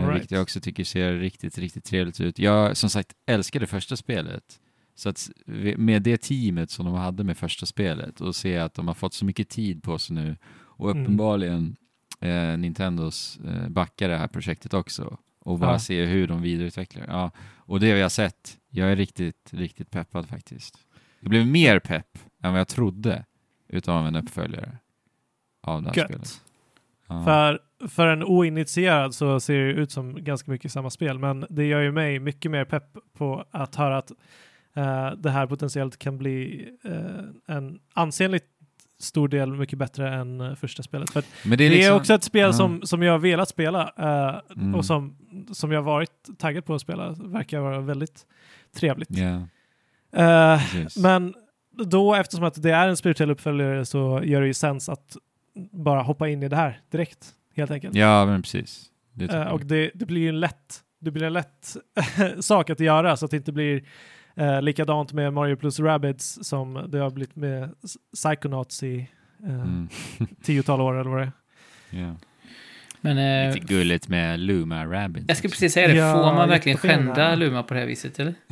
[0.00, 0.30] All Vilket right.
[0.30, 2.38] jag också tycker ser riktigt, riktigt trevligt ut.
[2.38, 4.42] Jag som sagt älskade första spelet.
[4.98, 8.74] Så att vi- med det teamet som de hade med första spelet och se att
[8.74, 11.02] de har fått så mycket tid på sig nu och Mm.
[11.02, 11.76] uppenbarligen
[12.20, 15.78] eh, Nintendos eh, backar det här projektet också och bara Ja.
[15.78, 17.04] se hur de vidareutvecklar.
[17.08, 18.58] Ja, och det har jag sett.
[18.70, 20.78] Jag är riktigt, riktigt peppad faktiskt.
[21.20, 23.24] Jag blev mer pepp än vad jag trodde
[23.68, 24.78] utav en uppföljare
[25.62, 26.06] av det här Gött.
[26.08, 26.40] spelet.
[27.08, 27.24] Ja.
[27.24, 31.64] För, för en oinitierad så ser det ut som ganska mycket samma spel, men det
[31.64, 34.12] gör ju mig mycket mer pepp på att höra att
[35.18, 38.44] det här potentiellt kan bli eh, en ansenligt
[38.98, 41.10] stor del mycket bättre än eh, första spelet.
[41.10, 42.52] För Men det är, liksom- också ett spel ja.
[42.52, 44.74] som, som jag har velat spela eh, Mm.
[44.74, 45.16] och som,
[45.52, 47.10] som jag varit taggad på att spela.
[47.18, 48.26] Verkar vara väldigt
[48.74, 49.10] trevligt.
[50.12, 50.96] Eh, precis.
[51.02, 51.34] men
[51.84, 55.16] då, eftersom att det är en spirituell uppföljare så gör det ju sens att
[55.72, 57.94] bara hoppa in i det här direkt, helt enkelt.
[57.94, 58.84] Ja, men precis.
[59.12, 61.76] Det Eh, och det, det blir ju en lätt, det blir en lätt
[62.40, 63.84] sak att göra så att det inte blir
[64.36, 67.74] eh, likadant med Mario plus Rabbids som det har blivit med
[68.14, 69.08] Psychonauts i
[69.44, 69.88] eh, Mm.
[70.42, 71.32] tiotal år eller vad det
[71.90, 72.00] är.
[72.02, 72.14] Ja.
[73.00, 73.18] Men
[73.48, 75.24] eh, Lite gulligt med Luma Rabbit.
[75.28, 78.18] jag skulle precis säga det, Ja, får man verkligen skända Luma på det här viset
[78.20, 78.34] eller?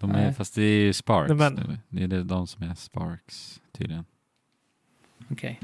[0.00, 0.34] de är, Nej.
[0.34, 1.78] fast det är ju Sparks men- nu.
[1.88, 4.04] Det är det, de som är Sparks tydligen.
[5.30, 5.60] Okej.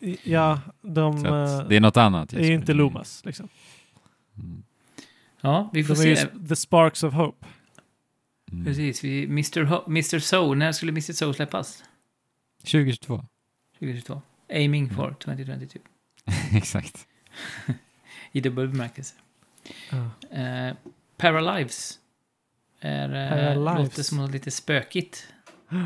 [0.00, 2.32] I- Ja, de eh, att det är något annat.
[2.32, 3.24] är ju inte Lumas.
[3.24, 3.48] Liksom.
[4.38, 4.62] Mm.
[5.40, 6.26] Ja, vi får se.
[6.48, 7.46] the sparks of hope.
[8.52, 8.64] Mm.
[8.64, 9.64] Precis, vi, Mr.
[9.64, 10.18] Ho- Mr.
[10.18, 11.12] So, när skulle Mr.
[11.12, 11.84] So släppas?
[12.64, 13.24] 2022.
[13.78, 14.22] 2022.
[14.52, 14.96] Aiming Mm.
[14.96, 15.78] for 2022.
[16.56, 17.06] Exakt.
[18.32, 19.14] I dubbel bemärkelse.
[19.90, 20.36] Ja.
[20.38, 20.74] Eh,
[21.16, 21.98] Paralives.
[22.80, 23.78] Är, eh, Paralives.
[23.88, 25.28] låter som något lite spökigt.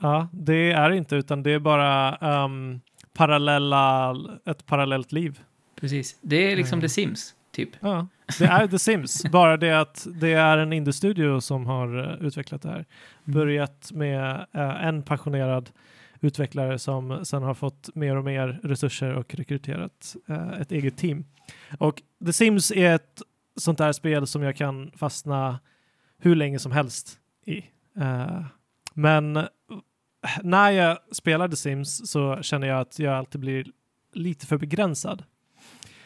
[0.00, 2.80] Ja, det är det inte, utan det är bara ehm,
[3.12, 4.14] parallella,
[4.46, 5.40] ett parallellt liv.
[5.80, 6.18] Precis.
[6.20, 6.82] Det är liksom Mm.
[6.82, 7.70] The Sims, typ.
[7.80, 8.06] Ja,
[8.38, 12.62] det är The Sims, bara det att det är en indie-studio som har eh, utvecklat
[12.62, 12.84] det här.
[13.24, 15.70] Börjat med eh, en passionerad
[16.20, 21.24] utvecklare som sen har fått mer och mer resurser och rekryterat eh, ett eget team.
[21.78, 23.22] Och The Sims är ett
[23.56, 25.58] sånt där spel som jag kan fastna
[26.18, 27.58] hur länge som helst i.
[28.00, 28.44] Eh,
[28.94, 29.46] men
[30.42, 33.66] när jag spelar The Sims så känner jag att jag alltid blir
[34.12, 35.24] lite för begränsad.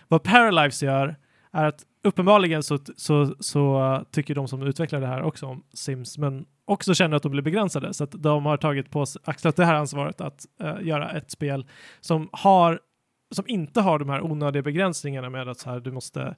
[0.09, 1.17] Vad Paralives gör
[1.53, 6.19] är att uppenbarligen så, så, så tycker de som utvecklar det här också om Sims,
[6.19, 7.95] men också känner att de blir begränsade.
[7.95, 11.31] Så att de har tagit på sig, axlat det här ansvaret att uh, göra ett
[11.31, 11.67] spel
[12.01, 12.81] som, har,
[13.31, 16.37] som inte har de här onödiga begränsningarna med att så här, du, måste,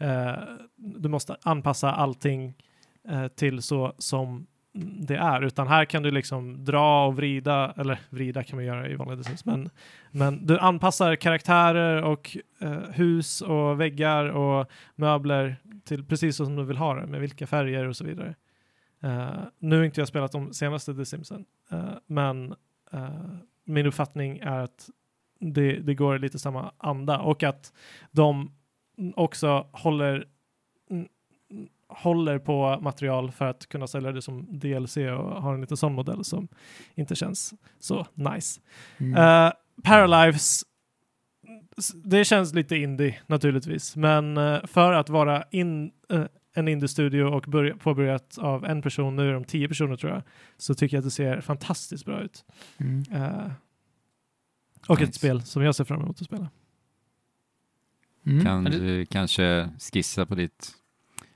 [0.00, 0.32] eh,
[0.76, 2.54] du måste anpassa allting
[3.08, 4.46] eh, till så som
[4.76, 8.88] det är, utan här kan du liksom dra och vrida, eller vrida kan man göra
[8.88, 9.70] i vanliga The Sims, men,
[10.10, 16.64] men du anpassar karaktärer och eh, hus och väggar och möbler till precis som du
[16.64, 18.34] vill ha det, med vilka färger och så vidare.
[19.02, 22.54] Eh, nu har inte jag spelat de senaste The Simsen, eh, men
[22.92, 23.08] eh,
[23.64, 24.90] min uppfattning är att
[25.40, 27.72] det, det går i lite samma anda och att
[28.10, 28.50] de
[29.14, 30.26] också håller
[31.96, 35.94] håller på material för att kunna sälja det som DLC och har en liten sån
[35.94, 36.48] modell som
[36.94, 38.60] inte känns så nice.
[38.98, 39.46] Mm.
[39.46, 40.64] Uh, Paralives
[41.94, 46.24] det känns lite indie naturligtvis, men eh, för att vara in, eh,
[46.54, 50.22] en indie-studio och börja, påbörjat av en person, nu är de tio personer tror jag,
[50.56, 52.44] så tycker jag att det ser fantastiskt bra ut.
[52.76, 53.04] Mm.
[54.88, 55.18] Och ett Nice.
[55.18, 56.50] spel som jag ser fram emot att spela.
[58.26, 58.44] Mm.
[58.44, 60.72] Kan du kanske skissa på ditt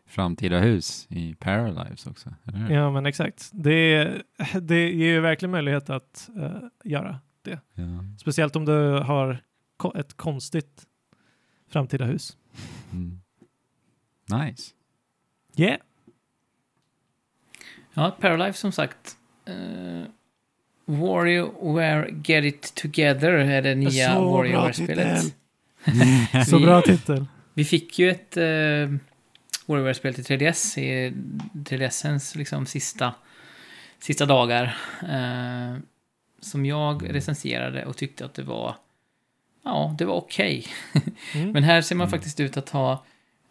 [0.09, 2.35] framtida hus i Paralives också?
[2.71, 3.51] Ja, men exakt.
[3.53, 4.05] Det,
[4.63, 6.51] det ger ju verkligen möjlighet att eh,
[6.85, 7.19] göra.
[7.45, 7.59] Ja.
[8.21, 9.43] Speciellt om du har
[9.77, 10.87] ko- ett konstigt
[11.71, 12.37] framtida hus.
[12.93, 13.21] Mm.
[14.45, 14.73] Nice.
[15.57, 15.79] Yeah!
[17.95, 19.17] Ja, Paralife som sagt.
[19.49, 20.05] Uh,
[20.85, 25.19] WarioWare Get It Together är det nya Så bra titel.
[26.47, 27.27] Så Vi- bra titel.
[27.55, 28.97] Vi fick ju ett uh,
[29.69, 31.13] WarioWare-spel till 3DS i
[31.55, 33.15] 3DSens liksom sista,
[33.99, 34.77] sista dagar.
[35.03, 35.77] eh,
[36.41, 38.75] som jag recenserade och tyckte att det var
[39.65, 40.67] Ja, det var okej.
[41.35, 41.51] Mm.
[41.53, 42.11] Men här ser man Mm.
[42.19, 42.93] faktiskt ut att ha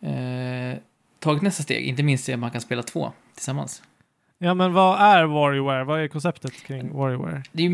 [0.01, 0.77] eh,
[1.19, 1.85] tagit nästa steg.
[1.87, 3.83] Inte minst det att man kan spela två tillsammans.
[4.39, 5.83] Ja, men vad är WarioWare?
[5.83, 7.43] Vad är konceptet kring WarioWare?
[7.51, 7.73] Det är ju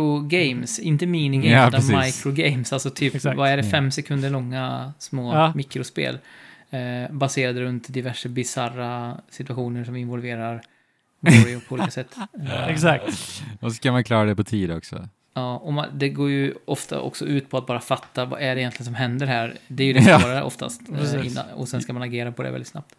[0.00, 2.72] microgames, inte minigames, Ja, utan microgames.
[2.72, 3.36] Alltså typ, Exakt.
[3.36, 5.52] vad är det, fem sekunder långa små Ja.
[5.54, 6.18] mikrospel.
[6.70, 10.62] Eh, baserade runt diverse bizarra situationer som involverar
[11.20, 12.16] Wario på olika sätt.
[12.68, 13.42] Exakt.
[13.60, 15.08] Och så kan man klara det på tid också.
[15.34, 18.54] Ja, och man, det går ju ofta också ut på att bara fatta vad är
[18.54, 19.54] det egentligen som händer här.
[19.68, 20.20] Det är ju det Ja.
[20.20, 20.80] svårare oftast.
[21.14, 22.94] eh, innan, och sen ska man agera på det väldigt snabbt.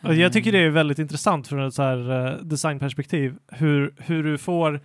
[0.00, 4.38] Jag tycker det är väldigt intressant från ett så här eh, designperspektiv hur, hur du
[4.38, 4.80] får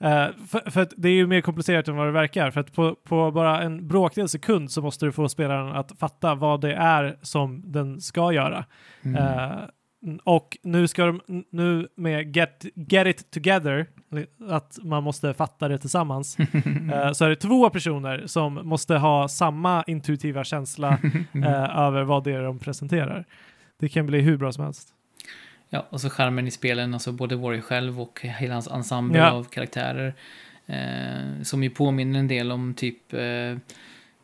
[0.00, 2.50] eh, för, för det är ju mer komplicerat än vad det verkar.
[2.50, 6.34] För att på, på bara en bråkdel sekund så måste du få spelaren att fatta
[6.34, 8.64] vad det är som den ska göra.
[9.02, 9.16] Mm.
[9.16, 9.58] Eh,
[10.24, 13.86] och nu ska de, nu med get, get it together,
[14.48, 16.38] att man måste fatta det tillsammans,
[16.92, 20.98] eh, så är det två personer som måste ha samma intuitiva känsla
[21.74, 23.24] över vad det är de presenterar.
[23.80, 24.88] Det kan bli hur bra som helst.
[25.74, 29.30] Ja, och så skärmen i spelen, alltså både Wario själv och hela hans ensemble Ja.
[29.30, 30.14] av karaktärer.
[30.66, 33.56] Eh, som ju påminner en del om typ, eh,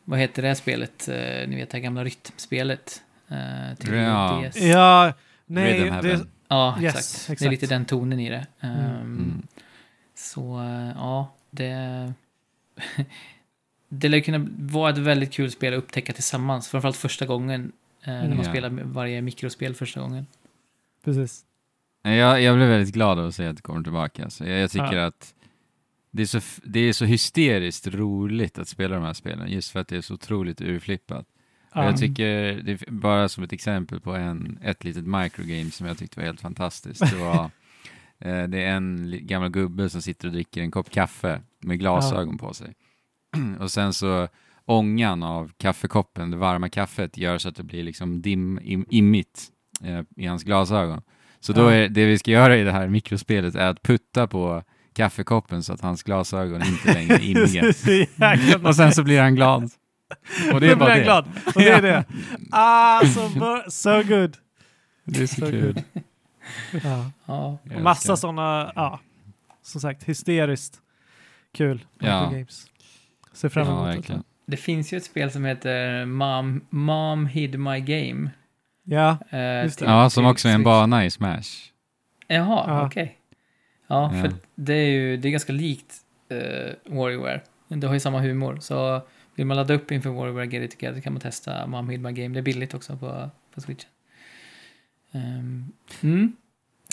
[0.04, 1.08] vad heter det här spelet?
[1.08, 3.02] Eh, ni vet det här gamla rytmspelet.
[3.28, 4.42] Eh, till Ja.
[4.50, 4.56] DS.
[4.62, 5.12] Ja,
[5.46, 6.20] nej, Rhythm det.
[6.48, 7.26] Ja, Yes, exakt.
[7.26, 7.50] Det är exakt.
[7.50, 8.46] lite den tonen i det.
[8.60, 8.70] Ehm,
[9.00, 9.42] Mm.
[10.14, 12.12] Så, eh, ja, det...
[13.88, 16.68] det lär kunna vara ett väldigt kul spel att upptäcka tillsammans.
[16.68, 17.72] Framförallt första gången.
[18.04, 18.44] eh, när man Ja.
[18.50, 20.26] spelar varje mikrospel första gången.
[21.04, 21.44] Precis.
[22.02, 24.24] Jag, jag blev väldigt glad av att se att det kommer tillbaka.
[24.24, 25.06] Alltså, jag, jag tycker Ja.
[25.06, 25.34] att
[26.10, 29.80] det är, så, det är så hysteriskt roligt att spela de här spelen, just för
[29.80, 31.26] att det är så otroligt urflippat.
[31.74, 31.84] Ja.
[31.84, 36.20] Jag tycker, det bara som ett exempel på en, ett litet microgame som jag tyckte
[36.20, 37.00] var helt fantastiskt.
[37.10, 37.44] Det, var,
[38.18, 42.38] eh, det är en gammal gubbe som sitter och dricker en kopp kaffe med glasögon
[42.38, 42.74] på sig.
[43.60, 44.28] och sen så
[44.64, 49.48] ångan av kaffekoppen, det varma kaffet, gör så att det blir liksom dim, im, immigt
[50.16, 51.02] i hans glasögon.
[51.40, 51.72] Så då Ja.
[51.72, 54.62] är det vi ska göra i det här mikrospelet är att putta på
[54.92, 57.72] kaffekoppen så att hans glasögon inte längre är.
[57.72, 59.70] Så jäkla och sen så blir han glad.
[60.52, 61.02] Och det är Då blir bara det.
[61.02, 61.24] glad.
[61.46, 62.04] Och det är det.
[62.50, 63.20] Ah, so,
[63.70, 64.36] so good.
[65.04, 65.72] Det är så So kul.
[65.74, 65.82] good.
[66.84, 67.10] Ja.
[67.26, 69.00] Ja, Och massa sådana, ja,
[69.62, 70.78] som sagt, hysteriskt
[71.54, 71.84] kul.
[71.98, 72.30] Ja.
[72.32, 72.66] Games.
[73.32, 73.96] Ser fram Ja, emot det.
[73.96, 74.22] verkligen.
[74.46, 78.30] det finns ju ett spel som heter Mom, Mom Hid My Game.
[78.90, 79.84] Ja, eh, Just det.
[79.84, 81.42] till- Ja, som också är en bana i Smash.
[82.28, 82.86] Jaha, Ja.
[82.86, 83.18] okej.
[83.86, 84.20] Ja, Ja.
[84.22, 85.94] för det är ju det är ganska likt
[86.32, 87.40] uh, WarioWare.
[87.68, 89.02] Det har ju samma humor, så
[89.34, 92.12] vill man ladda upp inför WarioWare Get It Together kan man testa Mom Hid My
[92.12, 92.34] Game.
[92.34, 93.84] Det är billigt också på, på Switch.
[95.12, 96.32] Ehm, mm.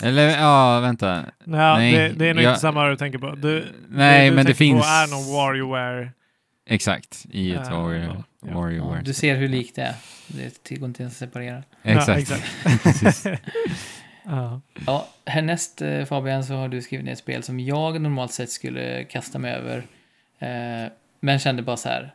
[0.02, 1.14] Eller ja, vänta.
[1.44, 3.34] Nej, Nej, det, det är nog jag- inte samma du tänker på.
[3.34, 4.80] Du, Nej, du men det tänker finns...
[4.82, 6.10] På är någon WarioWare.
[6.68, 8.54] Exakt, i ett Ja, Warrior, ja.
[8.54, 8.96] Warrior.
[8.96, 9.94] Ja, du ser hur likt det är.
[10.62, 11.62] Det går inte ens att separera.
[11.82, 12.30] Exakt.
[12.30, 13.26] Ja, exakt.
[14.30, 14.60] Ja.
[14.86, 18.50] Ja, härnäst eh, Fabian så har du skrivit ner ett spel som jag normalt sett
[18.50, 19.78] skulle kasta mig över.
[20.38, 22.14] Eh, men kände bara så här.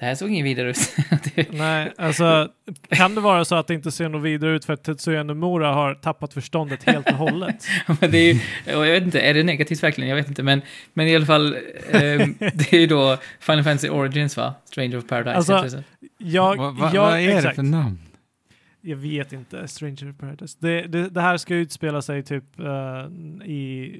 [0.00, 0.78] Det här såg ingen vidare ut.
[1.34, 2.48] Det- Nej, alltså
[2.88, 5.72] kan det vara så att det inte ser något vidare ut för att Tetsuya Nomura
[5.74, 7.64] har tappat förståndet helt och hållet?
[8.00, 8.40] Men det är ju,
[8.76, 10.10] och jag vet inte, är det negativt verkligen?
[10.10, 10.62] Jag vet inte, men,
[10.94, 11.56] men i alla fall,
[11.90, 14.54] ehm, det är ju då Final Fantasy Origins va?
[14.64, 15.84] Stranger of Paradise Alltså, det.
[16.18, 17.56] Jag, Vad va, jag, vad är det exakt.
[17.56, 17.98] för namn?
[18.80, 19.68] Jag vet inte.
[19.68, 20.56] Stranger of Paradise.
[20.60, 23.94] Det, det, det här ska utspela sig typ eh, i,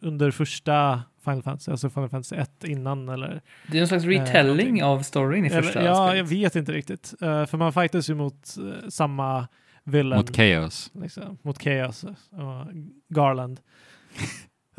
[0.00, 3.40] under första Final Fantasy, alltså Final Fantasy 1 innan eller...
[3.70, 4.84] Det är en slags Eh, retelling någonting.
[4.84, 6.16] av storyn i första eller ja, spelet.
[6.16, 7.14] jag vet inte riktigt.
[7.20, 9.48] Eh, för man fightas ju mot eh, samma
[9.84, 10.18] villain.
[10.20, 10.90] Mot Chaos.
[10.94, 12.66] liksom, mot Chaos och
[13.08, 13.60] Garland.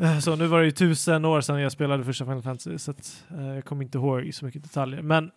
[0.00, 2.90] Eh, Så nu var det ju tusen år sedan jag spelade första Final Fantasy så
[2.90, 5.02] att, eh, jag kommer inte ihåg så mycket detaljer.
[5.02, 5.30] Men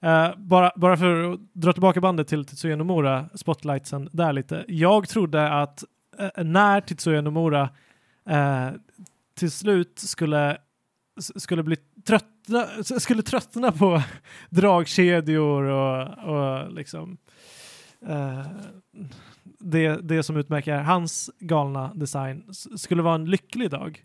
[0.00, 4.64] eh, bara, bara för att dra tillbaka bandet till Tetsuya Nomura, spotlightsen där lite.
[4.68, 5.84] Jag trodde att
[6.18, 7.70] eh, när Tetsuya Nomura
[8.28, 8.68] eh,
[9.36, 10.58] till slut skulle,
[11.36, 11.76] skulle bli
[12.06, 14.02] tröttna, skulle tröttna på
[14.50, 17.16] dragkedjor och, och liksom
[18.08, 18.46] eh,
[19.58, 22.44] det, det som utmärker hans galna design
[22.76, 24.04] skulle vara en lycklig dag.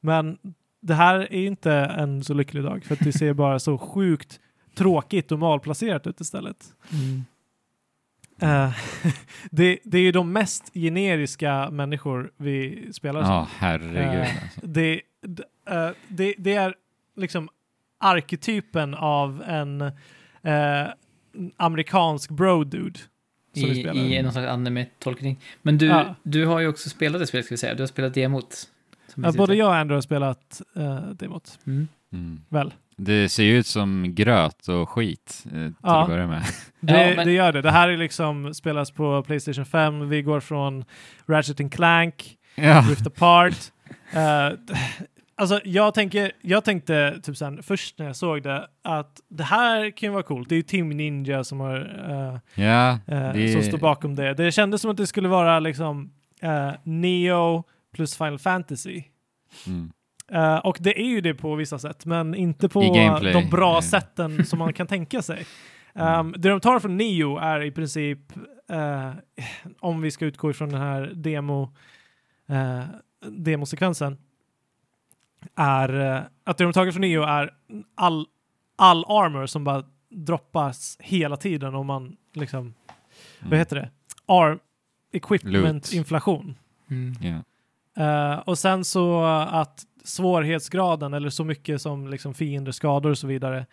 [0.00, 0.38] Men
[0.82, 4.40] det här är inte en så lycklig dag för att det ser bara så sjukt
[4.74, 6.74] tråkigt och malplacerat ut istället.
[6.92, 7.24] Mm.
[8.40, 8.70] Eh,
[9.50, 13.32] det, det är ju de mest generiska människor vi spelar som.
[13.32, 13.96] Ja, herregud.
[13.96, 14.60] Eh, Alltså.
[14.62, 16.74] Det, d- eh, det, det är
[17.16, 17.48] liksom
[18.00, 19.90] arketypen av en
[21.56, 22.98] amerikansk bro-dude.
[23.54, 23.62] I.
[24.16, 25.36] I någon slags anime-tolkning.
[25.62, 26.14] Men du, Ja.
[26.22, 27.74] du har ju också spelat det spelet, ska vi säga.
[27.74, 28.54] Du har spelat demot.
[29.08, 31.58] som Ja, vi både jag och Andrew har spelat uh, demot.
[31.66, 31.88] Mm.
[32.12, 32.40] Mm.
[32.48, 32.74] Väl?
[32.98, 36.02] Det ser ju ut som gröt och skit eh, till Ja.
[36.02, 36.42] att börja med.
[36.80, 37.62] Det, Ja, men- det gör det.
[37.62, 40.08] Det här är liksom spelas på Playstation 5.
[40.08, 40.84] Vi går från
[41.26, 42.84] Ratchet and Clank, Ja.
[42.90, 43.54] Rift Apart.
[44.12, 44.50] Eh,
[45.36, 49.90] alltså jag, tänker, jag tänkte typ sen, först när jag såg det att det här
[49.90, 50.48] kan ju vara coolt.
[50.48, 51.76] Det är ju Team Ninja som, har,
[52.54, 54.34] ja, eh, det- som står bakom det.
[54.34, 56.10] Det kändes som att det skulle vara liksom
[56.42, 57.64] eh, Neo
[57.94, 59.02] plus Final Fantasy.
[59.66, 59.92] Mm.
[60.32, 62.80] Eh, och det är ju det på vissa sätt, men inte på
[63.32, 63.82] de bra Mm.
[63.82, 65.46] sätten som man kan tänka sig.
[65.94, 68.18] Um, det de tar från Neo är i princip,
[68.70, 69.10] eh,
[69.80, 71.72] om vi ska utgå ifrån den här demo,
[72.48, 72.84] eh,
[73.30, 74.18] demosekvensen,
[75.54, 77.50] är eh, att det de tagit från Neo är
[77.94, 78.26] all,
[78.76, 82.74] all armor som bara droppas hela tiden om man liksom,
[83.40, 83.58] vad Mm.
[83.58, 83.90] heter det?
[84.26, 84.58] Arm,
[85.12, 85.52] equipment
[85.86, 85.92] Loot.
[85.92, 86.54] inflation.
[86.90, 87.14] Mm.
[87.20, 87.42] Ja.
[88.04, 93.26] Eh, och sen så att svårighetsgraden eller så mycket som liksom fiender, skador och så
[93.26, 93.66] vidare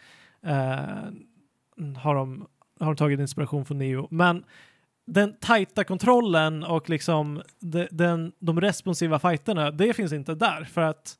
[0.46, 1.06] eh,
[1.98, 2.48] har, de,
[2.80, 4.08] har de tagit inspiration från Neo.
[4.12, 4.44] Men
[5.06, 10.82] den tajta kontrollen och liksom de, den, de responsiva fighterna, det finns inte där för
[10.82, 11.16] att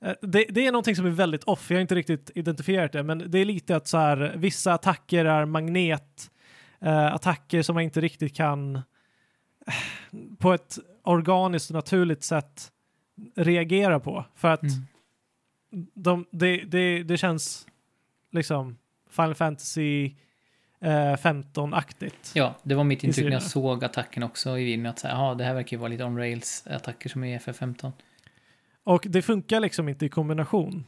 [0.00, 3.02] eh, det, det är någonting som är väldigt off, jag har inte riktigt identifierat det,
[3.02, 8.00] men det är lite att så här, vissa attacker är magnetattacker eh, som man inte
[8.00, 8.82] riktigt kan eh,
[10.38, 12.72] på ett organiskt och naturligt sätt
[13.36, 14.24] reagera på.
[14.34, 14.62] För att
[15.72, 15.86] Mm.
[15.94, 17.66] de, det, det, det känns
[18.32, 18.78] liksom
[19.10, 20.04] Final Fantasy
[20.80, 22.32] eh, 15-aktigt.
[22.34, 24.86] Ja, det var mitt intryck när jag såg attacken också i videon.
[24.86, 27.92] Att säga, aha, det här verkar ju vara lite on-rails-attacker som är i FF15.
[28.84, 30.84] Och det funkar liksom inte i kombination.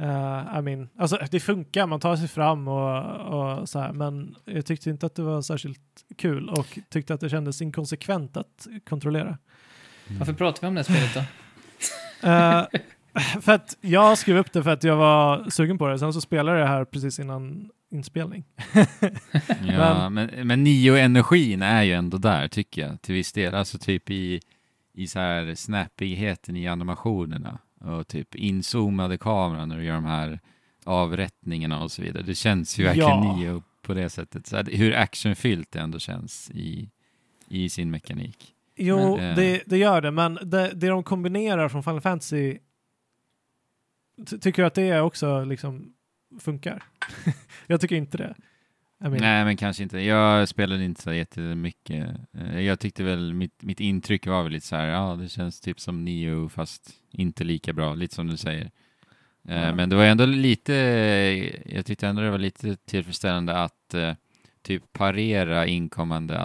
[0.00, 4.36] Uh, I mean, alltså det funkar, man tar sig fram och, och så här, men
[4.44, 5.80] jag tyckte inte att det var särskilt
[6.16, 9.38] kul och tyckte att det kändes inkonsekvent att kontrollera.
[10.18, 11.20] Varför pratar vi om det här spelet då?
[12.22, 12.64] Eh,
[13.40, 16.20] för att jag skrev upp det för att jag var sugen på det, sen så
[16.20, 18.44] spelade jag det här precis innan inspelning.
[19.68, 23.54] Ja, men, men Nio-energin är ju ändå där, tycker jag, till viss del.
[23.54, 24.40] Alltså typ i,
[24.94, 30.40] i så här snappigheten i animationerna och typ inzoomade kameran när du gör de här
[30.84, 32.22] avrättningarna och så vidare.
[32.22, 33.36] Det känns ju verkligen Ja.
[33.36, 34.46] Nio på det sättet.
[34.46, 36.90] Så här, hur actionfyllt det ändå känns i,
[37.48, 38.52] i sin mekanik.
[38.76, 42.58] Jo, Men- det, det gör det, men det, det de kombinerar från Final Fantasy
[44.26, 45.92] ty- tycker jag att det också liksom
[46.40, 46.82] funkar.
[47.66, 48.34] jag tycker inte det.
[49.00, 49.98] I mean, Nej, men kanske inte.
[50.00, 52.06] Jag spelade inte så jättemycket.
[52.38, 55.60] Eh, Jag tyckte väl, mitt, mitt intryck var väl lite så här, ja, det känns
[55.60, 58.70] typ som Neo fast inte lika bra, lite som du säger.
[59.48, 59.74] Eh, Ja.
[59.74, 60.72] Men det var ändå lite,
[61.66, 64.14] jag tyckte ändå det var lite tillfredsställande att eh,
[64.62, 66.40] typ parera inkommande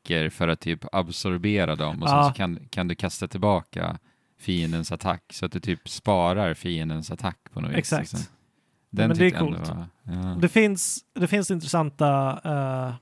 [0.00, 3.98] attacker för att typ absorbera dem och sen så kan, kan du kasta tillbaka
[4.38, 7.78] fiendens attack så att du typ sparar fiendens attack på något vis.
[7.78, 8.12] Exakt.
[8.12, 8.20] liksom.
[8.90, 9.68] men det är coolt.
[9.68, 10.36] Var, ja.
[10.40, 12.94] Det finns, det finns intressanta eh,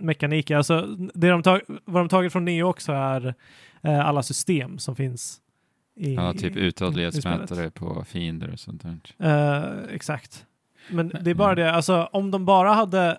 [0.00, 0.56] mekaniker.
[0.56, 3.34] Alltså, det de tag, vad de tagit från Neo också är
[3.82, 5.38] eh, alla system som finns
[5.96, 8.98] i Ja, typ uthållighetsmätare på fiender och sånt där.
[9.18, 10.46] Eh, exakt.
[10.90, 13.18] Men Men- det är bara det, alltså om de bara hade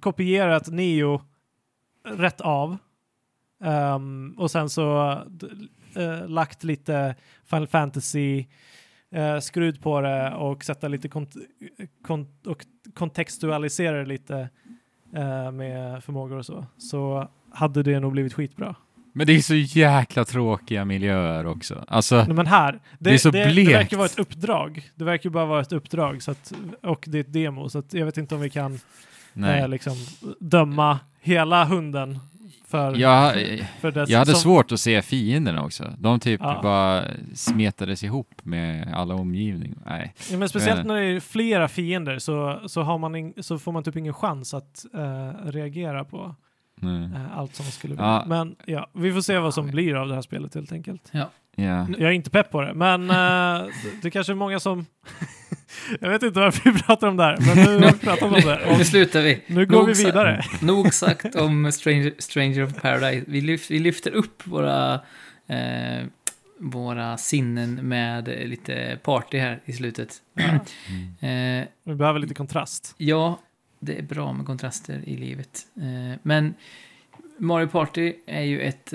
[0.00, 1.20] kopierat Neo
[2.06, 2.76] rätt av
[3.64, 5.10] ehm, och sen så
[5.96, 7.14] eh, lagt lite
[7.44, 8.46] Final Fantasy
[9.16, 11.36] uh, skrud på det och sätta lite kont-
[12.04, 14.48] kont- och kontextualisera det lite
[15.14, 18.74] eh, med förmågor och så, så hade det nog blivit skitbra.
[19.12, 21.84] Men det är så jäkla tråkiga miljöer också.
[21.88, 23.70] Alltså, Nej, men här, det, Det är så det, det blekt.
[23.70, 24.90] verkar vara ett uppdrag.
[24.94, 26.52] Det verkar bara vara ett uppdrag så att,
[26.82, 28.78] och det är ett demo, så att jag vet inte om vi kan.
[29.44, 29.94] Eh, liksom
[30.40, 32.18] döma hela hunden
[32.68, 33.34] för, Jag,
[33.80, 35.92] för dess, jag hade som- svårt att se fienderna också.
[35.98, 36.60] De typ Ja.
[36.62, 37.04] bara
[37.34, 39.74] smetades ihop med alla omgivning.
[39.86, 40.14] Nej.
[40.30, 43.58] Ja, men speciellt Jag när det är flera fiender så, så, har man in, så
[43.58, 46.34] får man typ ingen chans att eh, reagera på
[46.80, 47.04] nej.
[47.04, 48.04] eh, allt som skulle bli.
[48.04, 48.24] Ja.
[48.26, 51.08] Men ja, vi får se vad som blir av det här spelet helt enkelt.
[51.12, 51.30] Ja.
[51.56, 53.66] Jag är inte pepp på det, men eh,
[54.02, 54.86] det- kanske är många som...
[56.00, 58.32] jag vet inte varför vi pratar om det här, men nu har vi pratat om
[58.32, 58.60] det.
[58.66, 59.42] Nu Och slutar vi.
[59.46, 60.44] nu går Nog vi sa- vidare.
[60.60, 63.24] Nog sagt om Stranger, Stranger of Paradise.
[63.28, 64.94] Vi, lyf, vi lyfter upp våra,
[65.46, 66.06] eh,
[66.58, 70.14] våra sinnen med lite party här i slutet.
[71.20, 71.62] Mm.
[71.62, 72.94] Eh, Vi behöver lite kontrast.
[72.98, 73.38] ja,
[73.80, 75.66] det är bra med kontraster i livet.
[75.76, 76.54] Eh, men
[77.38, 78.92] Mario Party är ju ett...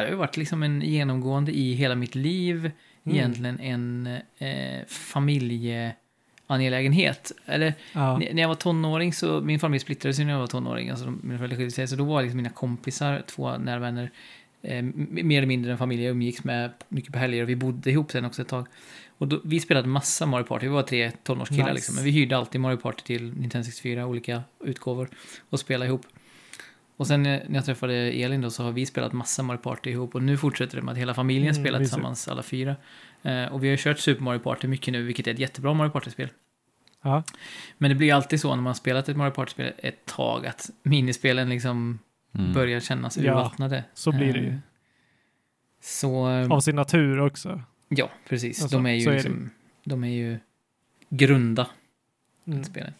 [0.00, 2.70] Det har ju varit liksom en genomgående i hela mitt liv.
[3.04, 3.16] Mm.
[3.18, 4.06] Egentligen en
[4.38, 7.32] eh, familjeangelägenhet.
[7.46, 8.18] Eller Ja.
[8.18, 11.20] När jag var tonåring så, min familj splittrades ju när jag var tonåring, alltså de-
[11.22, 14.10] mina föräldrar skilde sig, så då var liksom mina kompisar, två nära vänner,
[14.62, 17.90] eh, mer eller mindre en familj jag umgicks med mycket på helger och vi bodde
[17.90, 18.66] ihop sen också ett tag.
[19.18, 21.74] Och då, vi spelade massa Mario Party, vi var tre tonårskillar Nice.
[21.74, 25.08] liksom, men vi hyrde alltid Mario Party till Nintendo 64, olika utgåvor,
[25.50, 26.06] och spelade ihop.
[26.98, 30.14] Och sen när jag träffade Elin då så har vi spelat massa Mario Party ihop
[30.14, 32.76] och nu fortsätter det med att hela familjen Mm, spelar tillsammans, alla fyra.
[33.22, 35.74] Eh, och vi har ju kört Super Mario Party mycket nu, vilket är ett jättebra
[35.74, 36.28] Mario Party-spel.
[37.02, 37.22] Ja.
[37.78, 40.70] Men det blir alltid så när man har spelat ett Mario Party-spel ett tag att
[40.82, 41.98] minispelen liksom
[42.34, 42.52] Mm.
[42.52, 43.84] börjar kännas Ja, urvattnade.
[43.94, 44.48] så blir det ju.
[44.48, 44.58] Eh,
[45.80, 47.62] Så, eh, Av sin natur också.
[47.88, 48.62] ja, precis.
[48.62, 49.18] Alltså, de är ju så är det.
[49.22, 49.50] liksom,
[49.84, 50.38] de är ju
[51.08, 51.66] grunda,
[52.46, 52.64] Mm.
[52.64, 52.92] spelen.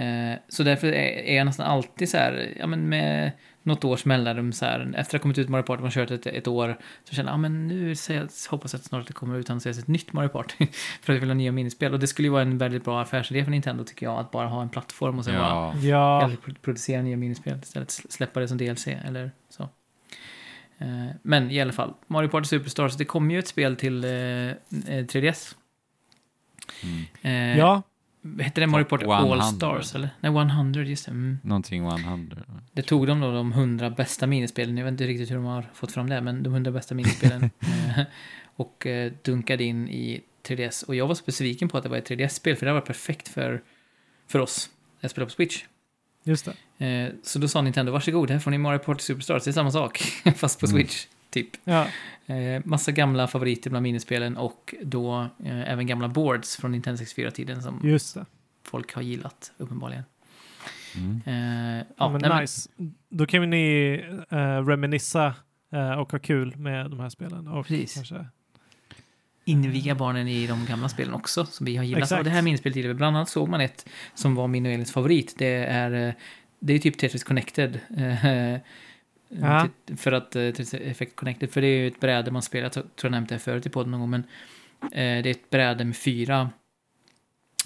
[0.00, 3.30] Eh, så därför är, jag nästan alltid så här, ja men med
[3.62, 6.10] något års mellanrum så här, efter att ha kommit ut Mario Party, man har kört
[6.10, 9.06] ett, ett år, så känner jag, ja men nu säger jag, hoppas jag att snart
[9.06, 10.66] det kommer ut annonseras ett nytt Mario Party,
[11.02, 11.92] för att jag vill ha nya minispel.
[11.92, 14.48] Och det skulle ju vara en väldigt bra affärsidé för Nintendo tycker jag, att bara
[14.48, 15.74] ha en plattform och sen bara Ja.
[15.82, 19.62] Ja, eller pro- producera nya minispel istället, släppa det som DLC eller så.
[20.78, 24.10] Eh, Men i alla fall, Mario Party Superstars, det kommer ju ett spel till eh,
[24.10, 24.54] eh,
[24.86, 25.54] 3DS.
[26.82, 27.04] Mm.
[27.52, 27.82] Eh, ja.
[28.40, 29.16] Hette det Mario Party 100.
[29.16, 30.10] All Stars eller?
[30.20, 31.10] Nej, 100, just det.
[31.10, 31.38] Mm.
[31.42, 32.36] Någonting 100.
[32.72, 35.70] Det tog de då de 100 bästa minispelen, jag vet inte riktigt hur de har
[35.74, 37.50] fått fram det, men de 100 bästa minispelen.
[37.60, 38.04] eh,
[38.56, 40.84] och eh, dunkade in i 3DS.
[40.84, 43.28] Och jag var så besviken på att det var ett 3DS-spel, för det var perfekt
[43.28, 43.62] för,
[44.28, 44.70] för oss.
[45.00, 45.64] Jag spelar på Switch.
[46.24, 46.48] Just
[46.78, 46.86] det.
[46.86, 49.70] Eh, Så då sa Nintendo, varsågod, här får ni Mario Party Superstars, det är samma
[49.70, 49.98] sak,
[50.36, 50.78] fast på Mm.
[51.30, 51.48] Typ.
[51.64, 51.86] Ja.
[52.26, 57.62] Eh, Massa gamla favoriter bland minispelen och då eh, även gamla boards från Nintendo 64-tiden
[57.62, 58.26] som Just det.
[58.64, 60.04] folk har gillat, uppenbarligen.
[60.96, 61.20] Mm.
[61.26, 62.70] Eh, Ja, ja, men nej, men- nice.
[63.08, 63.96] Då kan ju ni
[64.32, 65.34] uh, reminissa
[65.72, 67.48] eh, och ha kul med de här spelen.
[67.48, 67.94] Och Precis.
[67.94, 68.26] kanske...
[69.44, 72.02] inviga barnen i de gamla spelen också, som vi har gillat.
[72.02, 72.18] Exakt.
[72.18, 72.96] Och det här minspelet gillade vi.
[72.98, 75.34] Bland annat såg man ett som var min och Elins favorit.
[75.38, 76.14] Det är, eh,
[76.60, 77.80] det är typ Tetris Connected.
[79.30, 79.68] Eh, Ja.
[79.86, 82.64] till- För att eh, Tetris Effect Connected, för det är ju ett bräde man spelar,
[82.64, 84.20] jag tror jag nämnt det förut i podden någon gång, men
[84.82, 86.50] eh, det är ett bräde med fyra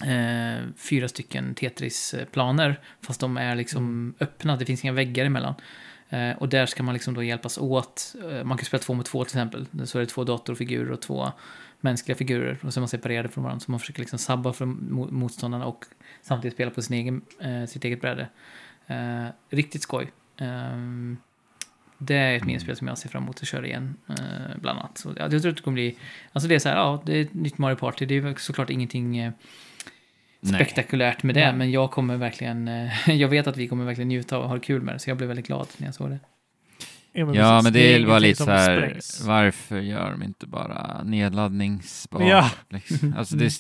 [0.05, 4.15] eh, fyra stycken Tetris-planer, fast de är liksom Mm.
[4.20, 5.55] öppna, det finns inga väggar emellan.
[6.09, 8.15] Eh, och där ska man liksom då hjälpas åt.
[8.31, 9.66] Eh, man kan spela två mot två till exempel.
[9.85, 11.32] Så är det två datorfigurer och två
[11.81, 12.59] mänskliga figurer.
[12.62, 13.61] Och så är man separerade från varandra.
[13.61, 15.85] Så man försöker liksom sabba för mo- motståndarna och
[16.23, 18.28] samtidigt spela på sin egen, eh, sitt eget bräde.
[18.86, 20.12] Eh, riktigt skoj.
[20.36, 21.16] Ehm,
[21.99, 24.99] det är ett minspel som jag ser fram emot att köra igen, eh, bland annat.
[24.99, 25.97] Så, ja, jag tror att det kommer bli...
[26.33, 28.07] Alltså det är så här, ja, det är ett nytt Mario Party.
[28.07, 29.33] Det är ju såklart ingenting eh,
[30.43, 31.55] spektakulärt med det, Nej.
[31.55, 32.69] men jag kommer verkligen...
[32.69, 35.16] Eh, jag vet att vi kommer verkligen njuta och ha kul med det, så jag
[35.16, 36.19] blev väldigt glad när jag såg det.
[37.12, 37.65] Ja, men, Ja, precis.
[37.65, 39.25] men det är bara ingenting lite så här, sprängs.
[39.27, 42.23] varför gör de inte bara nedladdningsbart?
[42.23, 42.51] Ja.
[42.71, 43.15] Liksom?
[43.19, 43.53] Alltså det,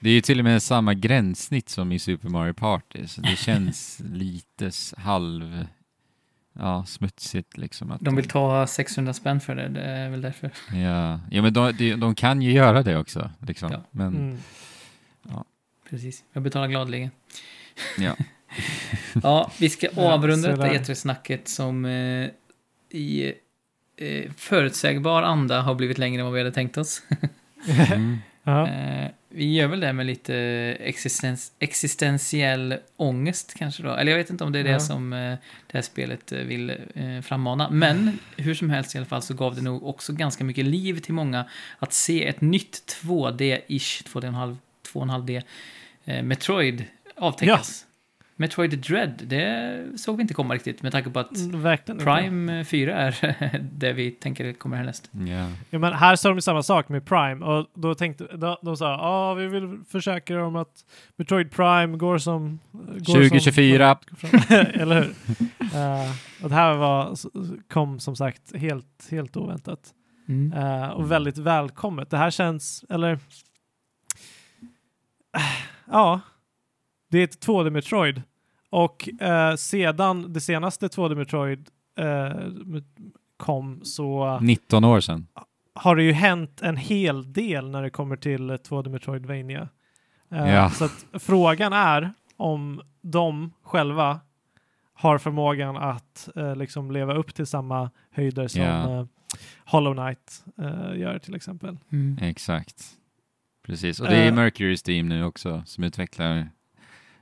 [0.00, 3.36] det är ju till och med samma gränssnitt som i Super Mario Party, så det
[3.38, 5.66] känns lite halv...
[6.60, 7.90] Ja, smutsigt liksom.
[7.90, 10.50] Att De vill ta 600 spänn för det, det är väl därför.
[10.72, 13.72] Ja, ja men de, de, de kan ju göra det också, liksom.
[13.72, 13.80] Ja.
[13.90, 14.38] Men, Mm.
[15.90, 17.10] Precis, jag betalar gladeligen.
[17.98, 18.16] ja.
[19.22, 20.72] Ja, vi ska Ja, avrunda sådär.
[20.72, 22.28] detta E3-snacket som eh,
[22.90, 23.32] i
[23.96, 27.02] eh, förutsägbar anda har blivit längre än vad vi hade tänkt oss.
[27.92, 28.18] Mm.
[28.42, 28.68] Ja.
[28.68, 30.34] Eh, vi gör väl det med lite
[30.80, 33.90] existens, existentiell ångest kanske då.
[33.94, 34.80] Eller jag vet inte om det är det Ja.
[34.80, 35.18] som eh,
[35.66, 37.70] det här spelet eh, vill eh, frammana.
[37.70, 40.98] Men hur som helst i alla fall så gav det nog också ganska mycket liv
[41.00, 41.44] till många
[41.78, 44.56] att se ett nytt 2D-ish, 2,5
[44.92, 45.42] 2,5D
[46.04, 46.84] eh, Metroid
[47.16, 47.86] avtäckas.
[48.40, 52.04] Metroid Dread, det såg vi inte komma riktigt med tanke på att Mm, Verkligen inte.
[52.04, 55.10] Prime 4 är det vi tänker kommer härnäst.
[55.12, 55.50] Ja.
[55.70, 58.76] Ja, men här sa de ju samma sak med Prime och då tänkte de, de
[58.76, 60.84] sa ja vi vill försäkra dem att
[61.16, 62.58] Metroid Prime går som...
[62.72, 63.98] Går 2024.
[64.20, 64.28] Som,
[64.74, 65.14] eller hur?
[65.74, 66.10] Eh,
[66.42, 67.14] och det här var,
[67.68, 69.94] kom som sagt helt, helt oväntat.
[70.28, 70.52] Mm.
[70.52, 72.10] Eh, och väldigt välkommet.
[72.10, 73.18] Det här känns, eller...
[75.90, 76.20] ja,
[77.10, 78.22] det är ett 2D Metroid.
[78.70, 81.68] Och eh, sedan det senaste 2D Metroid
[81.98, 82.30] eh,
[83.36, 85.26] kom så 19 år sedan.
[85.74, 89.68] har det ju hänt en hel del när det kommer till 2D Metroidvania.
[90.30, 90.70] Eh, Ja.
[90.70, 94.20] Så att frågan är om de själva
[94.94, 98.98] har förmågan att eh, liksom leva upp till samma höjder som Ja.
[99.00, 99.06] eh,
[99.64, 101.76] Hollow Knight eh, gör till exempel.
[101.92, 102.18] Mm.
[102.22, 102.84] Exakt.
[103.66, 104.00] Precis.
[104.00, 104.34] Och det är Eh.
[104.34, 106.48] Mercury's Team nu också som utvecklar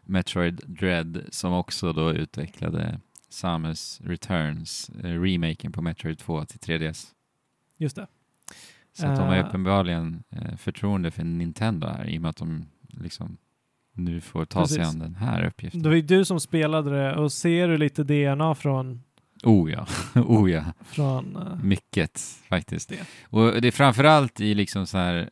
[0.09, 7.07] Metroid Dread som också då utvecklade Samus Returns, eh, remaken på Metroid 2 till 3DS.
[7.79, 8.07] Just det.
[8.93, 9.47] Så att de har Eh.
[9.49, 13.37] uppenbarligen eh, förtroende för Nintendo här i och med att de liksom
[13.93, 14.95] nu får ta sig Precis.
[14.95, 15.83] an den här uppgiften.
[15.83, 19.03] Det var ju du som spelade det och ser du lite DNA från,
[19.45, 20.65] Oh ja, oh ja.
[20.87, 22.89] från eh, Mycket faktiskt.
[22.89, 22.99] Det.
[23.25, 25.31] Och det är framförallt i liksom så här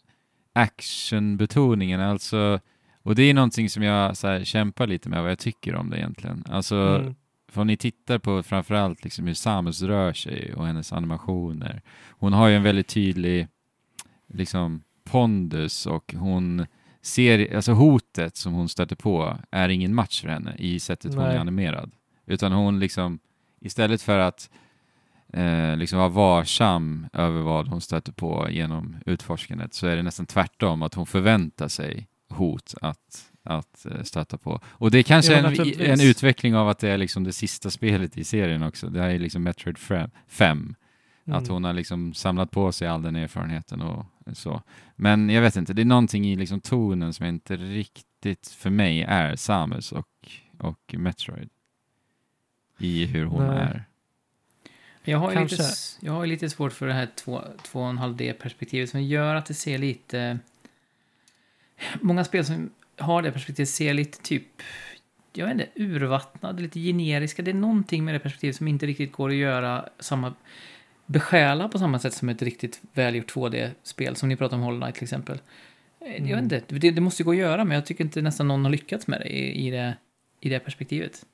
[0.52, 2.60] actionbetoningen, alltså
[3.06, 5.90] och det är någonting som jag så här kämpar lite med vad jag tycker om
[5.90, 6.44] det egentligen.
[6.48, 7.14] Alltså, mm,
[7.48, 11.82] för om ni tittar på framförallt liksom hur Samus rör sig och hennes animationer.
[12.10, 13.48] Hon har ju en väldigt tydlig
[14.26, 16.66] liksom pondus och hon
[17.02, 21.24] ser, alltså hotet som hon stöter på är ingen match för henne i sättet hon
[21.24, 21.36] Nej.
[21.36, 21.90] är animerad.
[22.26, 23.18] Utan hon liksom,
[23.60, 24.50] istället för att
[25.32, 30.26] eh, liksom vara varsam över vad hon stöter på genom utforskandet så är det nästan
[30.26, 34.60] tvärtom, att hon förväntar sig hot att, att eh, stöta på.
[34.66, 37.70] Och det är kanske Ja, en, en utveckling av att det är liksom det sista
[37.70, 38.88] spelet i serien också.
[38.88, 39.78] Det här är liksom Metroid
[40.28, 40.74] 5.
[41.28, 41.52] Att mm.
[41.52, 44.62] hon har liksom samlat på sig all den erfarenheten och så.
[44.96, 49.02] Men jag vet inte, det är någonting i liksom tonen som inte riktigt för mig
[49.02, 50.08] är Samus och,
[50.58, 51.48] och Metroid.
[52.78, 53.58] I hur hon Nej.
[53.58, 53.84] är.
[55.04, 55.64] Jag har, ju lite,
[56.00, 60.38] jag har lite svårt för det här 2,5D-perspektivet som gör att det ser lite...
[62.00, 64.46] Många spel som har det perspektivet ser lite typ,
[65.32, 67.42] jag vet inte, urvattnade, lite generiska.
[67.42, 70.34] Det är någonting med det perspektivet som inte riktigt går att göra samma
[71.06, 74.94] besjäla på samma sätt som ett riktigt välgjort 2D-spel, som ni pratar om Hollow Knight
[74.94, 75.38] till exempel.
[76.00, 76.48] Eh, Jag Mm.
[76.48, 78.64] vet inte, det, det måste ju gå att göra, men jag tycker inte nästan någon
[78.64, 79.96] har lyckats med det i, i, det,
[80.40, 81.26] i det perspektivet.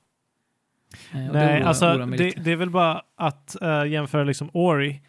[1.14, 4.24] Eh, och det Nej, alltså oroar mig det, det är väl bara att eh, jämföra
[4.24, 5.00] liksom Ori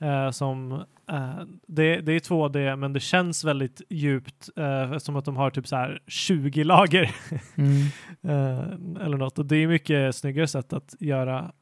[0.00, 5.24] eh, som eh, det, det är 2D men det känns väldigt djupt eh, som att
[5.24, 7.10] de har typ så här 20 lager
[7.56, 7.80] Mm.
[8.22, 11.52] eh, eller något och det är mycket snyggare sätt att göra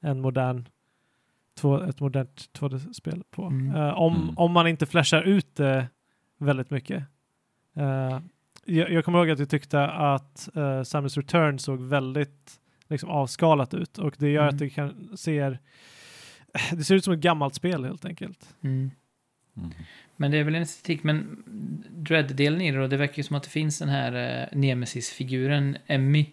[0.00, 0.68] en modern
[1.58, 3.42] två, ett modernt 2D-spel på.
[3.42, 3.94] Mm.
[3.94, 4.38] Om, Mm.
[4.38, 5.88] om man inte flashar ut det
[6.38, 7.04] väldigt mycket.
[8.64, 13.74] Jag, jag kommer ihåg att jag tyckte att uh, Samus Return såg väldigt liksom, avskalat
[13.74, 14.54] ut och det gör Mm.
[14.54, 15.58] att det kan, ser
[16.72, 18.54] det ser ut som ett gammalt spel helt enkelt.
[18.62, 18.90] Mm.
[19.56, 19.70] Mm.
[20.16, 21.42] Men det är väl en estetik, men
[21.90, 25.76] Dread-delen i det då, det verkar ju som att det finns den här eh, Nemesis-figuren
[25.86, 26.26] Emmy.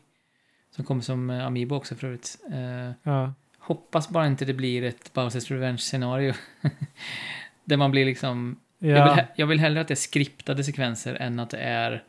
[0.76, 2.38] Som kommer som eh, Amiibo också för övrigt.
[2.52, 3.34] Eh, Ja.
[3.60, 6.34] hoppas bara inte det blir ett Bowsers Revenge-scenario.
[7.64, 8.60] Där man blir liksom...
[8.80, 12.03] Ja, Jag, vill, jag vill hellre att det är skriptade sekvenser än att det är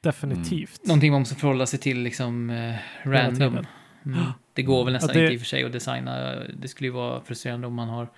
[0.00, 0.86] definitivt.
[0.86, 3.66] någonting man måste förhålla sig till liksom eh, random.
[4.06, 4.20] Mm.
[4.52, 6.34] Det går väl nästan det- inte i och för sig att designa.
[6.56, 8.08] Det skulle ju vara frustrerande om man har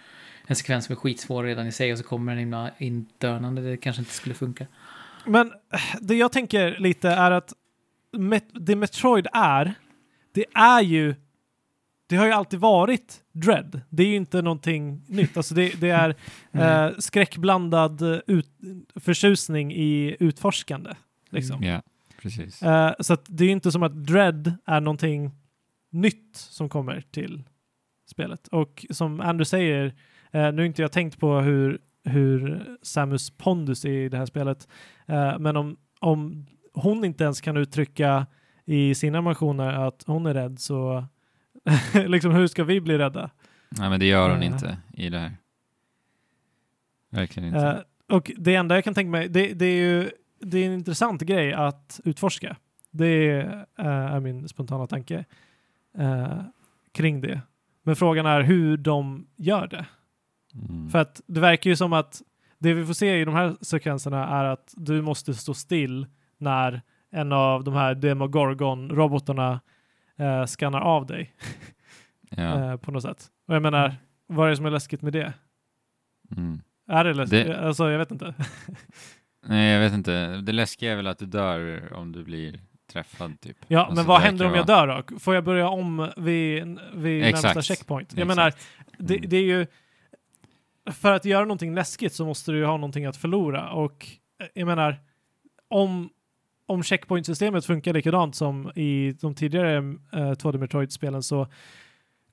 [0.47, 3.63] en sekvens som är skitsvår redan i sig och så kommer den himla indörnande.
[3.63, 4.67] Det kanske inte skulle funka.
[5.27, 5.53] Men
[6.01, 7.53] det jag tänker lite är att
[8.17, 9.75] Met- det Metroid är,
[10.33, 11.15] det är ju
[12.09, 13.81] det har ju alltid varit Dread.
[13.91, 15.37] Det är ju inte någonting nytt.
[15.37, 16.15] Alltså det, det är
[16.53, 16.85] Mm.
[16.93, 18.51] eh, skräckblandad ut,
[18.97, 20.91] förtjusning i utforskande.
[21.31, 21.63] Liksom.
[21.63, 21.83] Ja,
[22.23, 22.63] precis.
[22.63, 25.31] Eh, så att det är ju inte som att Dread är någonting
[25.97, 27.45] nytt som kommer till
[28.11, 28.49] spelet.
[28.49, 29.85] Och som Andrew säger,
[30.31, 34.27] eh, nu har inte jag tänkt på hur, hur Samus pondus är i det här
[34.27, 34.69] spelet,
[35.07, 38.27] eh, men om, om hon inte ens kan uttrycka
[38.65, 41.05] i sina emotioner att hon är rädd så
[42.07, 43.31] liksom hur ska vi bli rädda?
[43.69, 44.47] Nej, men det gör hon Eh.
[44.47, 45.37] inte i det här.
[47.11, 47.67] Verkligen inte.
[48.09, 50.11] Eh, och det enda jag kan tänka mig, det, det är ju
[50.41, 52.57] det är en intressant grej att utforska.
[52.91, 55.25] Det är, eh, är min spontana tanke
[55.99, 56.39] eh,
[56.93, 57.41] kring det.
[57.83, 59.87] Men frågan är hur de gör det.
[60.55, 60.91] Mm.
[60.91, 62.23] För att det verkar ju som att
[62.59, 66.07] det vi får se i de här sekvenserna är att du måste stå still
[66.39, 69.61] när en av de här Demogorgon-robotarna
[70.17, 71.35] eh, skannar av dig
[72.31, 72.43] Ja.
[72.73, 73.27] eh, på något sätt.
[73.49, 73.95] Och jag menar,
[74.27, 75.33] vad är det som är läskigt med det?
[76.37, 76.61] Mm.
[76.89, 77.47] Är det läskigt?
[77.47, 78.35] Det- Alltså, jag vet inte.
[79.47, 80.37] Nej, jag vet inte.
[80.37, 82.61] Det läskiga är väl att du dör om du blir
[83.05, 83.57] träffad typ.
[83.69, 85.19] Ja, Alltså, men vad händer om jag vara- dör då?
[85.19, 87.43] Får jag börja om vid, vid Exakt.
[87.55, 88.13] närmsta checkpoint?
[88.17, 88.37] Jag Exakt.
[88.37, 88.53] menar,
[88.99, 89.31] det, Mm.
[89.31, 89.67] det är ju...
[90.93, 94.07] För att göra någonting läskigt så måste du ju ha någonting att förlora och
[94.41, 95.01] eh, jag menar,
[95.69, 96.11] om,
[96.67, 101.49] om checkpoint-systemet funkar likadant som i de tidigare uh, 2D Metroid-spelen så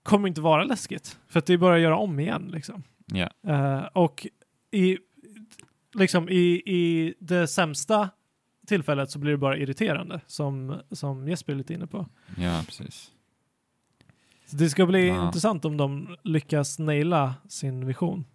[0.04, 1.20] kommer det inte vara läskigt.
[1.28, 2.84] För att det är bara att göra om igen liksom.
[3.06, 3.30] Ja.
[3.48, 4.28] Eh, och
[4.72, 4.98] i,
[5.94, 8.10] liksom i, i det sämsta
[8.68, 12.08] tillfället så blir det bara irriterande, som, som Jesper är lite inne på.
[12.38, 13.12] ja, precis.
[14.46, 15.26] Så det ska bli Ja.
[15.28, 18.26] intressant om de lyckas naila sin vision.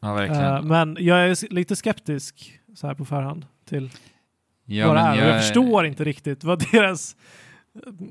[0.00, 0.44] Ja, verkligen.
[0.44, 3.90] Eh, men jag är lite skeptisk så här på förhand till
[4.64, 5.14] ja, vad det är.
[5.16, 7.16] Jag, jag förstår inte riktigt vad deras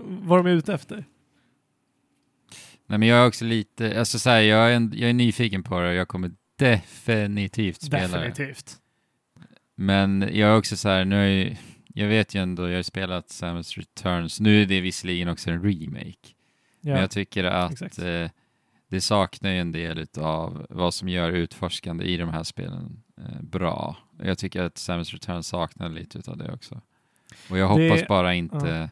[0.08, 1.06] vad de är ute efter.
[2.88, 5.80] Nej, men jag är också lite, alltså så här, jag är, jag är nyfiken på
[5.80, 8.18] det och jag kommer definitivt spela.
[8.20, 8.78] Definitivt.
[9.82, 11.58] Men jag är också så här, nu är jag,
[11.94, 15.64] jag vet ju ändå, jag har spelat Samus Returns, nu är det visserligen också en
[15.64, 16.28] remake,
[16.82, 16.92] Ja.
[16.94, 18.30] men jag tycker att eh,
[18.90, 23.42] det saknar ju en del av vad som gör utforskande i de här spelen eh,
[23.42, 23.98] bra.
[24.24, 26.82] Jag tycker att Samus Returns saknar lite utav det också.
[27.50, 28.90] Och jag Det- hoppas bara inte...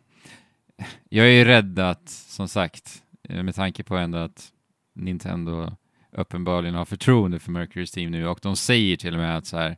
[1.10, 4.52] Jag är ju rädd att, som sagt, eh, med tanke på ändå att
[4.94, 5.72] Nintendo
[6.12, 9.58] uppenbarligen har förtroende för Mercury's Team nu och de säger till och med att så
[9.58, 9.78] här,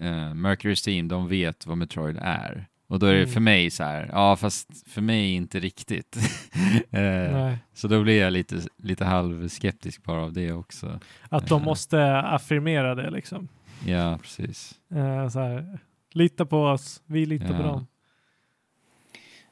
[0.00, 2.66] eh, Mercury's Team, de vet vad Metroid är.
[2.86, 3.30] Och då är det Mm.
[3.32, 6.16] för mig så här, ja fast för mig inte riktigt.
[6.90, 7.00] eh,
[7.32, 7.58] Nej.
[7.74, 11.00] så då blir jag lite, lite halvskeptisk bara av det också.
[11.28, 11.64] Att de Eh.
[11.66, 13.48] måste affirmera det liksom.
[13.86, 14.74] Ja, precis.
[14.94, 15.78] Eh, så här,
[16.12, 17.58] lita på oss, vi litar på Ja.
[17.62, 17.86] dem.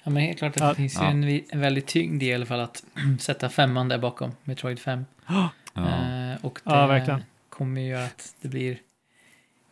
[0.04, 0.68] Ja, men helt klart att Ja.
[0.68, 1.10] det finns ju Ja.
[1.10, 2.84] en, en väldigt tyngd i alla fall att
[3.20, 5.04] sätta femman där bakom, Metroid 5.
[5.26, 5.48] Ja.
[5.76, 6.70] Eh, och det
[7.06, 8.78] Ja, kommer ju att det blir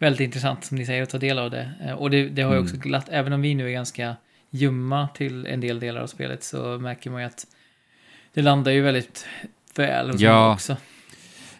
[0.00, 1.70] väldigt intressant, som ni säger, att ta del av det.
[1.84, 2.88] Eh, och det, det har ju också Mm.
[2.88, 4.16] glatt, även om vi nu är ganska
[4.50, 7.46] ljumma till en del delar av spelet, så märker man ju att
[8.34, 9.26] det landar ju väldigt
[9.76, 10.52] väl hos Ja.
[10.54, 10.76] också.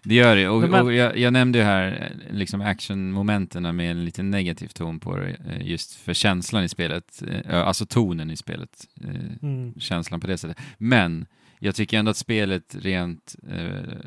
[0.03, 0.49] Det gör det.
[0.49, 5.01] Och, och jag, jag nämnde ju här eh, liksom actionmomenten med en lite negativ ton
[5.01, 8.87] på det, eh, just för känslan i spelet, alltså tonen i spelet,
[9.43, 9.75] Mm.
[9.79, 10.59] känslan på det sättet.
[10.79, 11.27] Men
[11.63, 13.59] jag tycker ändå att spelet rent, eh,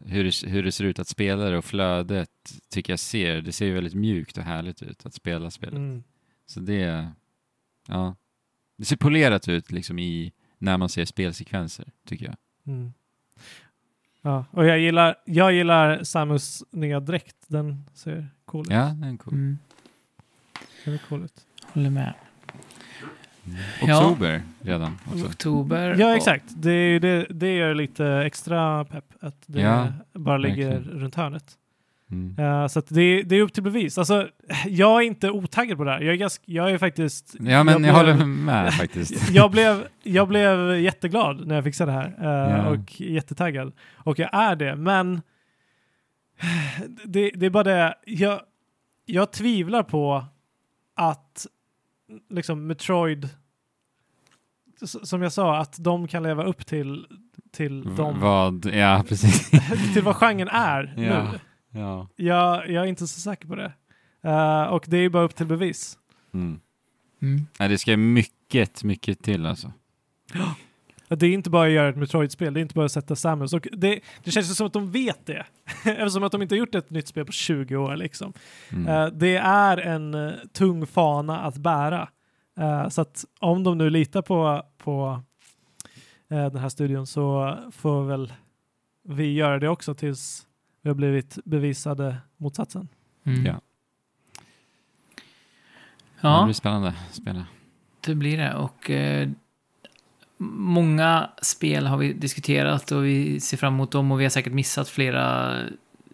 [0.05, 2.29] hur, det, hur det ser ut att spela det och flödet,
[2.69, 5.75] tycker jag ser, det ser ju väldigt mjukt och härligt ut att spela spelet.
[5.75, 6.03] Mm.
[6.45, 7.11] Så det,
[7.87, 8.15] ja,
[8.77, 12.35] det ser polerat ut liksom i, när man ser spelsekvenser, tycker jag.
[12.67, 12.93] Mm.
[14.21, 17.35] Ja, och jag gillar, jag gillar Samus nya dräkt.
[17.47, 18.71] Den ser cool ut.
[18.71, 19.33] Ja, den är cool.
[19.33, 19.57] Mm,
[20.85, 21.45] Den är cool ut.
[21.61, 22.13] håller med.
[23.81, 23.97] Ja.
[24.05, 25.25] Oktober redan också.
[25.25, 25.95] Oktober.
[25.99, 26.43] Ja, exakt.
[26.47, 30.99] Det, är ju det, det gör lite extra pepp att det Ja, bara ligger verkligen.
[30.99, 31.57] runt hörnet.
[32.11, 32.39] Mm.
[32.39, 33.97] Eh, så att det, det är upp till bevis.
[33.97, 34.27] Alltså,
[34.67, 36.01] jag är inte otaggad på det här.
[36.01, 37.35] Jag är, ganska, jag är faktiskt...
[37.39, 39.29] Ja, men jag, blev- håller med faktiskt.
[39.29, 42.69] jag, blev, jag blev jätteglad när jag fixade det här eh, Ja.
[42.69, 43.73] och jättetaggad.
[43.95, 45.21] Och jag är det, men
[47.05, 48.41] det, det är bara det, jag,
[49.05, 50.25] jag tvivlar på
[50.95, 51.47] att
[52.29, 53.29] liksom Metroid,
[55.03, 57.07] som jag sa, att de kan leva upp till,
[57.51, 59.49] till, de, Vad, ja precis.
[59.93, 61.31] till vad genren är Ja.
[61.31, 61.39] nu.
[61.79, 62.07] ja.
[62.15, 63.73] Jag, jag är inte så säker på det.
[64.21, 65.97] Eh, och det är bara upp till bevis.
[66.33, 66.59] Mm.
[67.21, 67.47] Mm.
[67.59, 69.71] Nej, det ska mycket, mycket till alltså.
[71.13, 73.15] Att det är inte bara att göra ett Metroid-spel, det är inte bara att sätta
[73.15, 73.53] Samus.
[73.53, 75.45] Och det, det känns ju som att de vet det.
[75.85, 78.33] Eftersom att de inte har gjort ett nytt spel på 20 år liksom.
[78.71, 78.87] Mm.
[78.87, 82.09] Eh, det är en eh, tung fana att bära.
[82.59, 85.21] Eh, så att om de nu litar på, på
[86.29, 88.33] den här studion så får väl
[89.03, 90.47] vi göra det också tills
[90.81, 92.87] vi har blivit bevisade motsatsen.
[93.25, 93.45] Mm.
[93.45, 93.53] Ja.
[96.21, 97.45] Det Ja, blir spännande att spela.
[98.05, 98.53] det blir det.
[98.55, 98.89] Och
[100.51, 104.53] många spel har vi diskuterat och vi ser fram emot dem och vi har säkert
[104.53, 105.55] missat flera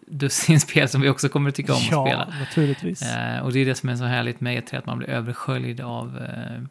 [0.06, 2.28] dussin spel som vi också kommer att tycka om att ja, spela.
[2.40, 3.02] naturligtvis.
[3.02, 5.80] Eh, och det är det som är så härligt med E3, att man blir översköljd
[5.80, 6.62] av, eh,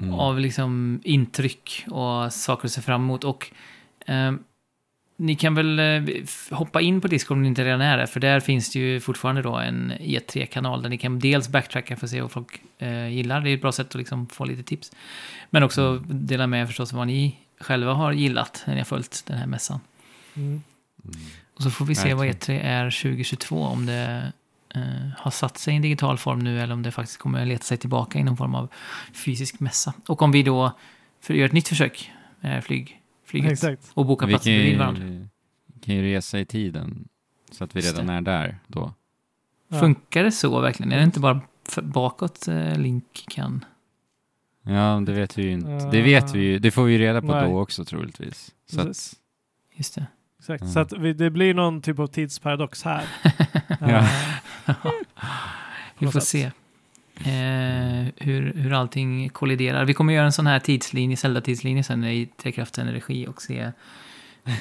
[0.00, 0.14] Mm.
[0.14, 3.24] av liksom intryck och saker att se fram emot.
[3.24, 3.50] Och
[4.06, 4.32] eh,
[5.20, 6.02] ni kan väl eh,
[6.50, 9.00] hoppa in på Discord om ni inte redan är det, för där finns det ju
[9.00, 13.08] fortfarande då en E3-kanal där ni kan dels backtracka för att se vad folk eh,
[13.08, 13.40] gillar.
[13.40, 14.92] Det är ett bra sätt att liksom få lite tips.
[15.50, 19.38] Men också dela med förstås vad ni själva har gillat när ni har följt den
[19.38, 19.80] här mässan.
[20.34, 20.62] Mm.
[21.54, 22.60] Och så får vi se vad Verkligen.
[22.60, 24.32] E3 är 2022, om det
[24.74, 24.82] eh,
[25.16, 27.76] har satt sig i en digital form nu eller om det faktiskt kommer leta sig
[27.76, 28.68] tillbaka i någon form av
[29.24, 29.94] fysisk mässa.
[30.06, 30.72] Och om vi då
[31.20, 33.90] för, gör ett nytt försök med flyg, flyget Exakt.
[33.94, 35.04] och bokar Vi plats kan bredvid varandra.
[35.06, 35.28] ju,
[35.80, 37.08] kan ju resa i tiden
[37.50, 38.12] så att vi Just redan det.
[38.12, 38.94] är där då.
[39.68, 39.80] Ja.
[39.80, 40.92] Funkar det så verkligen?
[40.92, 41.40] Är det inte bara
[41.82, 43.64] bakåt eh, Link kan...
[44.62, 45.70] Ja, det vet vi ju inte.
[45.70, 45.90] Ja.
[45.90, 46.58] Det vet vi ju.
[46.58, 47.48] Det får vi ju reda på Nej.
[47.50, 48.54] då också troligtvis.
[48.70, 48.86] Så att.
[49.74, 50.06] Just det.
[50.38, 50.60] Exakt.
[50.62, 50.72] Mm.
[50.72, 53.04] Så att vi, det blir någon typ av tidsparadox här.
[53.80, 54.08] Eh,
[55.98, 56.28] Vi får sätt.
[56.28, 56.50] se
[57.20, 59.84] eh, hur, hur allting kolliderar.
[59.84, 63.72] Vi kommer göra en sån här tidslinje, Zelda-tidslinje sen i Trekraften regi och se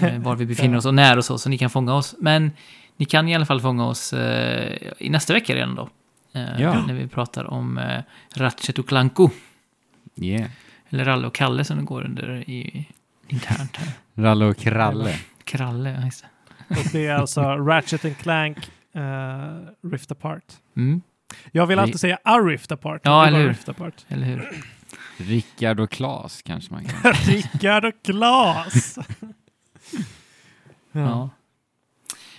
[0.01, 2.15] eh, var vi befinner oss och när och så, så ni kan fånga oss.
[2.19, 2.51] Men
[2.97, 5.89] ni kan i alla fall fånga oss eh, i nästa vecka redan då.
[6.33, 6.85] Eh, Ja.
[6.85, 8.01] När vi pratar om eh,
[8.35, 9.29] Ratchet och Clanko.
[10.15, 10.49] yeah.
[10.89, 12.87] Eller Ralle och Kalle som det går under i,
[13.27, 13.89] internt här.
[14.23, 15.15] Ralle och Kralle.
[15.43, 16.75] Kralle, ja just det.
[16.79, 18.57] Och det är alltså Ratchet and Clank
[18.93, 20.43] eh, Rift Apart.
[20.77, 21.01] Mm,
[21.51, 23.01] Jag vill Vi- alltid säga A Rift Apart.
[23.03, 23.49] Ja, men eller hur?
[23.49, 24.05] Rift Apart.
[24.07, 24.63] eller hur?
[25.17, 27.13] Rickard och Klas kanske man kan.
[27.25, 28.97] Rickard och Klas!
[30.91, 31.29] Ja.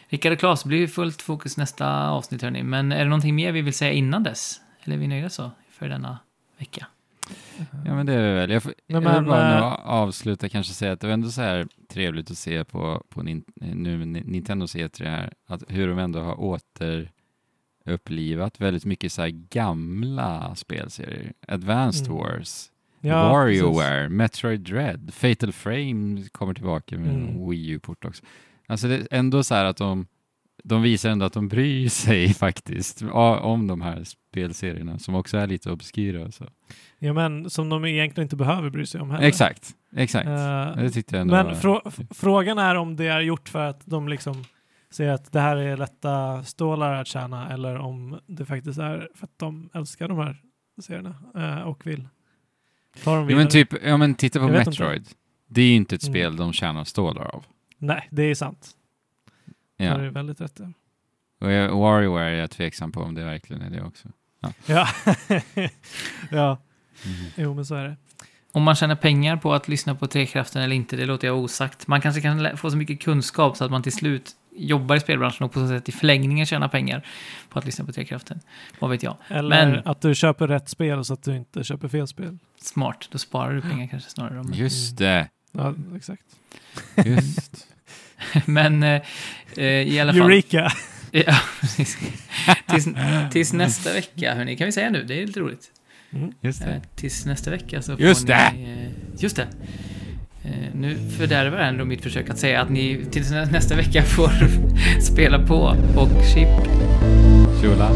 [0.09, 2.63] Rickard och Claes blir ju fullt fokus nästa avsnitt hörni.
[2.63, 4.61] Men är det någonting mer vi vill säga innan dess?
[4.85, 6.19] Eller är vi nöjda så för denna
[6.59, 6.87] vecka?
[7.85, 8.51] Ja men det är det väl.
[8.51, 11.15] Jag, får, Nej, jag vill men, bara nu eh, avsluta kanske säga att det var
[11.15, 15.63] ändå så här trevligt att se på, på nin, nu med Nintendos E3 här, att
[15.69, 16.41] hur de ändå har
[17.89, 21.33] återupplivat väldigt mycket så här gamla spelserier.
[21.49, 22.19] Advanced Mm.
[22.19, 22.67] Wars,
[23.01, 27.29] Ja, WarioWare, Metroid Dread, Fatal Frame kommer tillbaka med Mm.
[27.29, 28.25] en Wii U-port också.
[28.67, 30.07] Alltså det är ändå så här att de,
[30.65, 33.03] de visar ändå att de bryr sig faktiskt
[33.43, 36.31] om de här spelserierna som också är lite obskyra.
[36.33, 36.45] Så.
[36.99, 39.27] Ja, men som de egentligen inte behöver bry sig om heller.
[39.29, 40.27] Exakt, exakt.
[40.29, 41.55] Eh, det tyckte jag ändå men var...
[41.55, 44.45] frå frågan är om det är gjort för att de liksom
[44.91, 49.25] säger att det här är lätta stålar att tjäna eller om det faktiskt är för
[49.25, 50.43] att de älskar de här
[50.83, 52.09] serierna eh, och vill
[53.05, 53.43] ta dem Ja vidare.
[53.43, 54.53] men, typ, ja men titta på Jag.
[54.67, 55.09] Metroid.
[55.47, 56.13] Det är ju inte ett Mm.
[56.13, 57.45] spel de tjänar stålar av.
[57.79, 58.71] Nej, det är sant.
[59.79, 59.93] Det Ja.
[59.95, 60.63] är du väldigt rätt i.
[61.41, 64.09] Och jag- WarioWare är jag tveksam på om det verkligen är det också.
[64.41, 64.53] Ja,
[66.31, 66.59] ja.
[67.05, 67.31] Mm.
[67.37, 67.97] jo men så är det.
[68.53, 71.87] Om man tjänar pengar på att lyssna på Trekraften eller inte, det låter jag osagt.
[71.87, 75.45] Man kanske kan få så mycket kunskap så att man till slut jobbar i spelbranschen
[75.45, 77.07] och på så sätt i förlängningen tjänar pengar
[77.49, 78.41] på att lyssna på Trekraften.
[78.79, 79.17] Vad vet jag?
[79.29, 82.39] Eller Men- att du köper rätt spel så att du inte köper fel spel.
[82.63, 84.41] Smart, då sparar du pengar kanske snarare.
[84.41, 84.53] Om.
[84.55, 86.23] Just det, Ja, exakt.
[87.07, 87.67] just.
[88.47, 89.03] Men eh,
[89.57, 90.23] eh, i alla fall...
[90.23, 90.73] Eureka!
[91.11, 91.99] Ja, precis.
[92.67, 92.89] tills,
[93.33, 95.71] tills nästa vecka, hörni, kan vi säga nu, det är lite roligt.
[96.13, 96.33] Mm.
[96.41, 96.83] just Eh, det.
[96.97, 98.53] tills nästa vecka så Just får det!
[98.55, 98.63] ni...
[98.63, 99.47] Eh, just det!
[100.45, 104.31] Eh, nu fördärvar ändå mitt försök att säga att ni tills nästa vecka får
[105.01, 106.49] spela på och chip
[107.63, 107.91] Tjola.